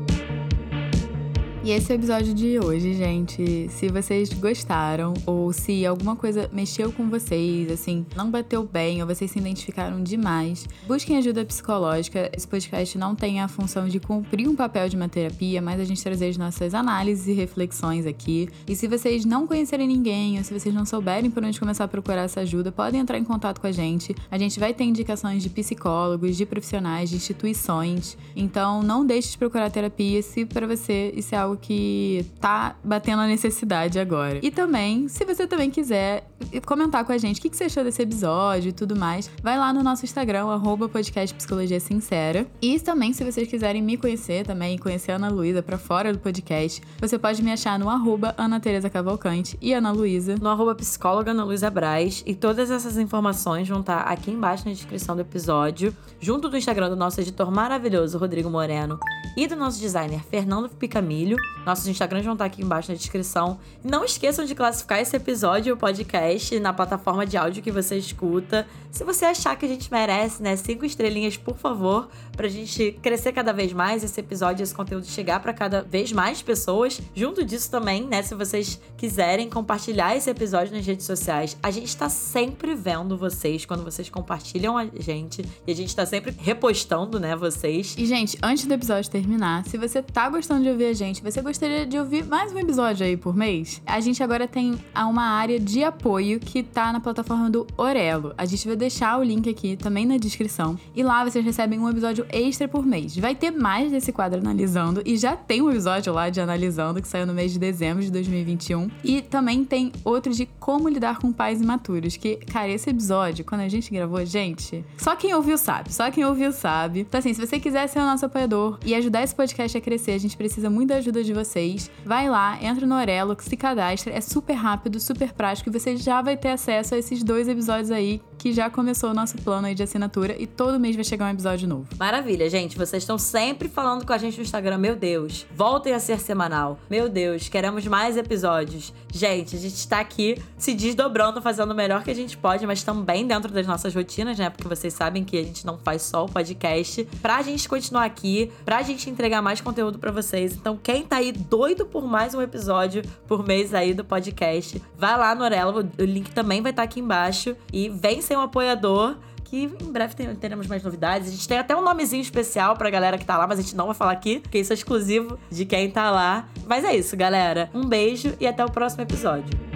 E 1.65 1.71
esse 1.71 1.91
é 1.91 1.95
o 1.95 1.99
episódio 1.99 2.35
de 2.35 2.61
hoje, 2.61 2.93
gente. 2.93 3.71
Se 3.71 3.89
vocês 3.89 4.31
gostaram 4.35 5.15
ou 5.25 5.51
se 5.51 5.87
alguma 5.87 6.15
coisa 6.15 6.47
mexeu 6.53 6.93
com 6.93 7.09
vocês, 7.09 7.73
assim, 7.73 8.05
não 8.15 8.31
bateu 8.31 8.63
bem 8.71 9.01
ou 9.01 9.09
vocês 9.09 9.31
se 9.31 9.39
identificaram 9.39 10.03
demais, 10.03 10.69
busquem 10.87 11.17
ajuda 11.17 11.43
psicológica. 11.43 12.31
Esse 12.37 12.47
podcast 12.47 12.99
não 12.99 13.15
tem 13.15 13.41
a 13.41 13.49
função 13.49 13.89
de 13.89 13.99
cumprir 13.99 14.47
um 14.47 14.55
papel 14.55 14.91
de 14.91 14.97
uma 14.97 15.09
terapia, 15.09 15.63
mas 15.63 15.81
a 15.81 15.85
gente 15.85 16.03
trazer 16.03 16.29
as 16.29 16.37
nossas 16.37 16.75
análises 16.75 17.29
e 17.29 17.33
reflexões 17.33 18.05
aqui. 18.05 18.47
E 18.69 18.77
se 18.77 18.87
vocês 18.87 19.25
não 19.25 19.47
conhecerem 19.47 19.89
ninguém 19.89 20.37
ou 20.37 20.45
se 20.45 20.53
vocês 20.53 20.75
não 20.75 20.85
souberem 20.85 21.31
por 21.31 21.43
onde 21.43 21.59
começar 21.59 21.85
a 21.85 21.89
procurar 21.89 22.25
essa 22.25 22.41
ajuda, 22.41 22.71
podem 22.71 23.01
entrar 23.01 23.17
em 23.17 23.25
contato 23.25 23.63
com 23.63 23.67
a 23.67 23.73
gente. 23.73 24.15
A 24.31 24.37
gente 24.37 24.61
vai 24.61 24.75
ter 24.75 24.85
indicações 24.85 25.43
de 25.43 25.49
psicólogos, 25.49 26.37
de 26.37 26.45
profissionais, 26.45 27.09
de 27.09 27.17
instituições. 27.17 28.19
Então, 28.37 28.83
não 28.83 29.03
deixe 29.07 29.31
de 29.31 29.39
procurar 29.39 29.71
terapia 29.71 30.21
se 30.21 30.45
para 30.45 30.67
você 30.67 31.11
isso 31.17 31.35
é 31.35 31.39
algo 31.39 31.54
que 31.57 32.27
tá 32.41 32.77
batendo 32.83 33.21
a 33.21 33.27
necessidade 33.27 33.99
agora. 33.99 34.41
E 34.43 34.51
também, 34.51 35.09
se 35.09 35.25
você 35.25 35.47
também 35.47 35.71
quiser 35.71 36.29
comentar 36.67 37.05
com 37.05 37.13
a 37.13 37.19
gente 37.19 37.39
o 37.39 37.43
que, 37.43 37.55
você 37.55 37.65
achou 37.65 37.85
desse 37.85 38.03
episódio 38.03 38.71
e 38.71 38.73
tudo 38.73 38.97
mais, 38.97 39.31
vai 39.43 39.59
lá 39.59 39.73
no 39.73 39.83
nosso 39.83 40.05
Instagram, 40.05 40.47
arroba 40.47 40.89
podcast 40.89 41.35
Psicologia 41.35 41.81
Sincera. 41.81 42.47
E 42.61 42.79
também, 42.81 43.13
se 43.13 43.25
vocês 43.25 43.49
quiserem 43.49 43.83
me 43.83 43.97
conhecer 43.97 44.45
também, 44.45 44.79
conhecer 44.79 45.13
a 45.13 45.17
Ana 45.17 45.29
Luísa 45.29 45.63
pra 45.63 45.79
fora 45.79 46.13
do 46.13 46.19
podcast, 46.19 46.83
você 47.01 47.19
pode 47.19 47.43
me 47.43 47.53
achar 47.53 47.79
no 47.79 47.89
arroba 47.89 48.35
Ana 48.37 48.61
Tereza 48.61 48.91
Cavalcante 48.91 49.59
e 49.61 49.73
Ana 49.73 49.93
Luísa. 49.93 50.37
No 50.41 50.49
arroba 50.49 50.75
psicóloga 50.75 51.31
Ana 51.31 51.45
Luísa 51.45 51.71
Braz. 51.71 52.23
E 52.27 52.35
todas 52.35 52.71
essas 52.71 52.99
informações 52.99 53.69
vão 53.69 53.81
estar 53.81 54.01
aqui 54.01 54.31
embaixo 54.31 54.67
na 54.67 54.73
descrição 54.73 55.15
do 55.15 55.23
episódio, 55.23 55.95
junto 56.21 56.49
do 56.49 56.57
Instagram 56.57 56.91
do 56.91 56.97
nosso 56.97 57.21
editor 57.21 57.51
maravilhoso, 57.51 58.19
Rodrigo 58.19 58.51
Moreno, 58.51 58.99
e 59.37 59.47
do 59.47 59.57
nosso 59.57 59.81
designer, 59.81 60.23
Fernando 60.25 60.69
Picamilho. 60.69 61.37
Nossos 61.65 61.87
Instagrams 61.87 62.25
vão 62.25 62.35
estar 62.35 62.45
aqui 62.45 62.63
embaixo 62.63 62.91
na 62.91 62.97
descrição. 62.97 63.59
Não 63.83 64.05
esqueçam 64.05 64.45
de 64.45 64.55
classificar 64.55 65.01
esse 65.01 65.17
episódio, 65.17 65.75
o 65.75 65.77
podcast, 65.77 66.59
na 66.61 66.73
plataforma 66.73 67.25
de 67.25 67.37
áudio 67.37 67.63
que 67.63 67.71
você 67.71 67.97
escuta. 67.97 68.67
Se 68.91 69.03
você 69.03 69.25
achar 69.25 69.57
que 69.57 69.65
a 69.65 69.69
gente 69.69 69.91
merece, 69.91 70.43
né? 70.43 70.55
Cinco 70.57 70.85
estrelinhas, 70.85 71.37
por 71.37 71.57
favor, 71.57 72.09
pra 72.37 72.49
gente 72.49 72.93
crescer 73.03 73.33
cada 73.33 73.53
vez 73.53 73.73
mais, 73.73 74.05
esse 74.05 74.21
episódio, 74.21 74.63
esse 74.63 74.75
conteúdo 74.75 75.07
chegar 75.07 75.41
para 75.41 75.53
cada 75.53 75.83
vez 75.83 76.13
mais 76.13 76.43
pessoas. 76.43 77.01
Junto 77.15 77.45
disso 77.45 77.71
também, 77.71 78.07
né? 78.07 78.23
Se 78.23 78.35
vocês 78.35 78.81
quiserem 78.97 79.49
compartilhar 79.49 80.15
esse 80.17 80.31
episódio 80.31 80.77
nas 80.77 80.87
redes 80.87 81.07
sociais, 81.07 81.57
a 81.63 81.71
gente 81.71 81.97
tá 81.97 82.09
sempre 82.09 82.75
vendo 82.75 83.17
vocês 83.17 83.65
quando 83.65 83.83
vocês 83.83 84.09
compartilham 84.09 84.77
a 84.77 84.85
gente. 84.85 85.45
E 85.67 85.73
a 85.73 85.75
gente 85.75 85.95
tá 85.97 86.05
sempre 86.05 86.35
repostando, 86.39 87.19
né, 87.19 87.35
vocês. 87.35 87.95
E, 87.99 88.07
gente, 88.07 88.39
antes 88.43 88.67
do 88.67 88.75
episódio 88.75 89.11
terminar, 89.11 89.65
se 89.67 89.79
você 89.79 90.03
tá 90.03 90.29
gostando 90.29 90.63
de 90.63 90.69
ouvir 90.69 90.87
a 90.87 90.93
gente, 90.93 91.23
você 91.23 91.34
gostaria 91.43 91.85
de 91.85 91.99
ouvir 91.99 92.25
mais 92.25 92.53
um 92.53 92.59
episódio 92.59 93.05
aí 93.05 93.17
por 93.17 93.35
mês, 93.35 93.83
a 93.85 93.99
gente 93.99 94.23
agora 94.23 94.47
tem 94.47 94.79
uma 94.97 95.25
área 95.25 95.59
de 95.59 95.83
apoio 95.83 96.39
que 96.39 96.63
tá 96.63 96.93
na 96.93 97.01
plataforma 97.01 97.51
do 97.51 97.67
Orelo. 97.77 98.33
A 98.39 98.45
gente 98.45 98.67
vai 98.67 98.77
deixar 98.77 99.19
o 99.19 99.23
link 99.23 99.51
aqui 99.51 99.77
também 99.77 100.07
na 100.07 100.17
descrição. 100.17 100.79
E 100.95 101.03
lá 101.03 101.25
vocês 101.25 101.45
recebem 101.45 101.79
um 101.79 101.89
episódio 101.89 102.25
extra 102.31 102.69
por 102.69 102.87
mês. 102.87 103.17
Vai 103.17 103.35
ter 103.35 103.51
mais 103.51 103.91
desse 103.91 104.13
quadro 104.13 104.39
analisando 104.39 105.03
e 105.05 105.17
já 105.17 105.35
tem 105.35 105.61
um 105.61 105.71
episódio 105.71 106.13
lá 106.13 106.31
de 106.31 106.41
analisando 106.41 107.03
que 107.03 107.09
saiu 107.09 107.27
no 107.27 107.35
mês 107.35 107.53
de 107.53 107.59
dezembro 107.59 108.03
de 108.03 108.13
2021. 108.13 108.89
E 109.03 109.21
também 109.21 109.65
tem 109.65 109.91
outro 110.05 110.33
de 110.33 110.47
como 110.61 110.89
lidar 110.89 111.19
com 111.19 111.33
pais 111.33 111.61
imaturos, 111.61 112.17
que, 112.17 112.37
cara, 112.37 112.69
esse 112.69 112.89
episódio, 112.91 113.45
quando 113.45 113.63
a 113.63 113.69
gente 113.69 113.93
gravou, 113.93 114.25
gente, 114.25 114.85
só 114.97 115.17
quem 115.17 115.35
ouviu 115.35 115.59
sabe, 115.59 115.93
só 115.93 116.11
quem 116.11 116.25
ouviu 116.25 116.53
sabe. 116.53 117.01
Então 117.01 117.19
assim, 117.19 117.35
se 117.35 117.45
você 117.45 117.59
quiser 117.59 117.89
ser 117.89 117.99
o 117.99 118.05
nosso 118.05 118.25
apoiador 118.25 118.79
e 118.85 118.95
ajudar 118.95 119.23
esse 119.23 119.35
podcast 119.35 119.77
a 119.77 119.81
crescer, 119.81 120.13
a 120.13 120.19
gente 120.19 120.37
precisa 120.37 120.71
muito 120.71 120.91
da 120.91 120.97
ajuda 120.97 121.14
de 121.23 121.33
vocês. 121.33 121.91
Vai 122.05 122.29
lá, 122.29 122.59
entra 122.63 122.87
no 122.87 122.97
Orelo, 122.97 123.37
se 123.39 123.57
cadastra, 123.57 124.13
é 124.13 124.21
super 124.21 124.55
rápido, 124.55 124.99
super 124.99 125.33
prático 125.33 125.69
e 125.69 125.73
você 125.73 125.97
já 125.97 126.23
vai 126.23 126.37
ter 126.37 126.51
acesso 126.51 126.95
a 126.95 126.99
esses 126.99 127.23
dois 127.23 127.49
episódios 127.49 127.91
aí 127.91 128.21
que 128.45 128.53
já 128.53 128.69
começou 128.69 129.09
o 129.09 129.15
nosso 129.15 129.39
plano 129.39 129.69
aí 129.69 129.75
de 129.75 129.83
assinatura 129.83 130.37
e 130.39 130.47
todo 130.47 130.79
mês 130.79 130.95
vai 130.95 131.03
chegar 131.03 131.25
um 131.25 131.31
episódio 131.31 131.67
novo. 131.67 131.87
Maravilha, 131.99 132.51
gente. 132.51 132.77
Vocês 132.77 133.03
estão 133.03 133.17
sempre 133.17 133.71
falando 133.71 134.05
com 134.05 134.13
a 134.13 134.19
gente 134.19 134.37
no 134.37 134.43
Instagram. 134.43 134.77
Meu 134.77 134.95
Deus, 134.95 135.47
voltem 135.57 135.95
a 135.95 135.99
ser 135.99 136.21
semanal. 136.21 136.79
Meu 136.91 137.09
Deus, 137.09 137.49
queremos 137.49 137.87
mais 137.87 138.19
episódios. 138.19 138.93
Gente, 139.11 139.57
a 139.57 139.59
gente 139.59 139.77
está 139.77 139.99
aqui 139.99 140.37
se 140.59 140.75
desdobrando, 140.75 141.41
fazendo 141.41 141.71
o 141.71 141.75
melhor 141.75 142.05
que 142.05 142.11
a 142.11 142.15
gente 142.15 142.37
pode, 142.37 142.67
mas 142.67 142.83
também 142.83 143.27
dentro 143.27 143.51
das 143.51 143.67
nossas 143.67 143.95
rotinas, 143.95 144.39
né? 144.39 144.51
Porque 144.51 144.69
vocês 144.69 144.93
sabem 144.93 145.25
que 145.25 145.39
a 145.39 145.43
gente 145.43 145.65
não 145.65 145.79
faz 145.79 146.03
só 146.03 146.27
o 146.27 146.29
podcast. 146.29 147.03
Pra 147.23 147.41
gente 147.41 147.67
continuar 147.67 148.05
aqui, 148.05 148.53
pra 148.63 148.83
gente 148.83 149.09
entregar 149.09 149.41
mais 149.41 149.63
conteúdo 149.63 149.99
para 149.99 150.13
vocês. 150.13 150.55
Então, 150.55 150.77
quem 150.77 151.03
tá 151.03 151.17
aí 151.17 151.33
doido 151.33 151.87
por 151.87 152.07
mais 152.07 152.35
um 152.35 152.43
episódio 152.43 153.03
por 153.27 153.43
mês 153.43 153.73
aí 153.73 153.95
do 153.95 154.05
podcast, 154.05 154.83
vai 154.99 155.17
lá 155.17 155.35
no 155.35 155.45
Orelo. 155.45 155.89
O 155.99 156.05
link 156.05 156.31
também 156.33 156.61
vai 156.61 156.73
estar 156.73 156.83
tá 156.83 156.85
aqui 156.85 157.01
embaixo. 157.01 157.57
E 157.73 157.89
vem 157.89 158.21
ser 158.21 158.34
um 158.37 158.43
apoiador 158.43 159.17
que 159.45 159.65
em 159.65 159.93
breve 159.93 160.15
teremos 160.37 160.67
mais 160.67 160.83
novidades. 160.83 161.29
A 161.29 161.31
gente 161.31 161.47
tem 161.47 161.59
até 161.59 161.77
um 161.77 161.83
nomezinho 161.83 162.23
especial 162.23 162.77
pra 162.77 162.91
galera 162.91 163.17
que 163.17 163.25
tá 163.25 163.37
lá, 163.39 163.47
mas 163.47 163.59
a 163.59 163.63
gente 163.63 163.77
não 163.77 163.87
vai 163.87 163.95
falar 163.95 164.13
aqui, 164.13 164.41
porque 164.41 164.59
isso 164.59 164.73
é 164.73 164.75
exclusivo 164.75 165.39
de 165.51 165.65
quem 165.65 165.91
tá 165.91 166.11
lá. 166.11 166.49
Mas 166.67 166.85
é 166.85 166.97
isso, 166.97 167.17
galera. 167.17 167.71
Um 167.73 167.87
beijo 167.87 168.35
e 168.41 168.47
até 168.47 168.65
o 168.65 168.71
próximo 168.71 169.03
episódio. 169.03 169.74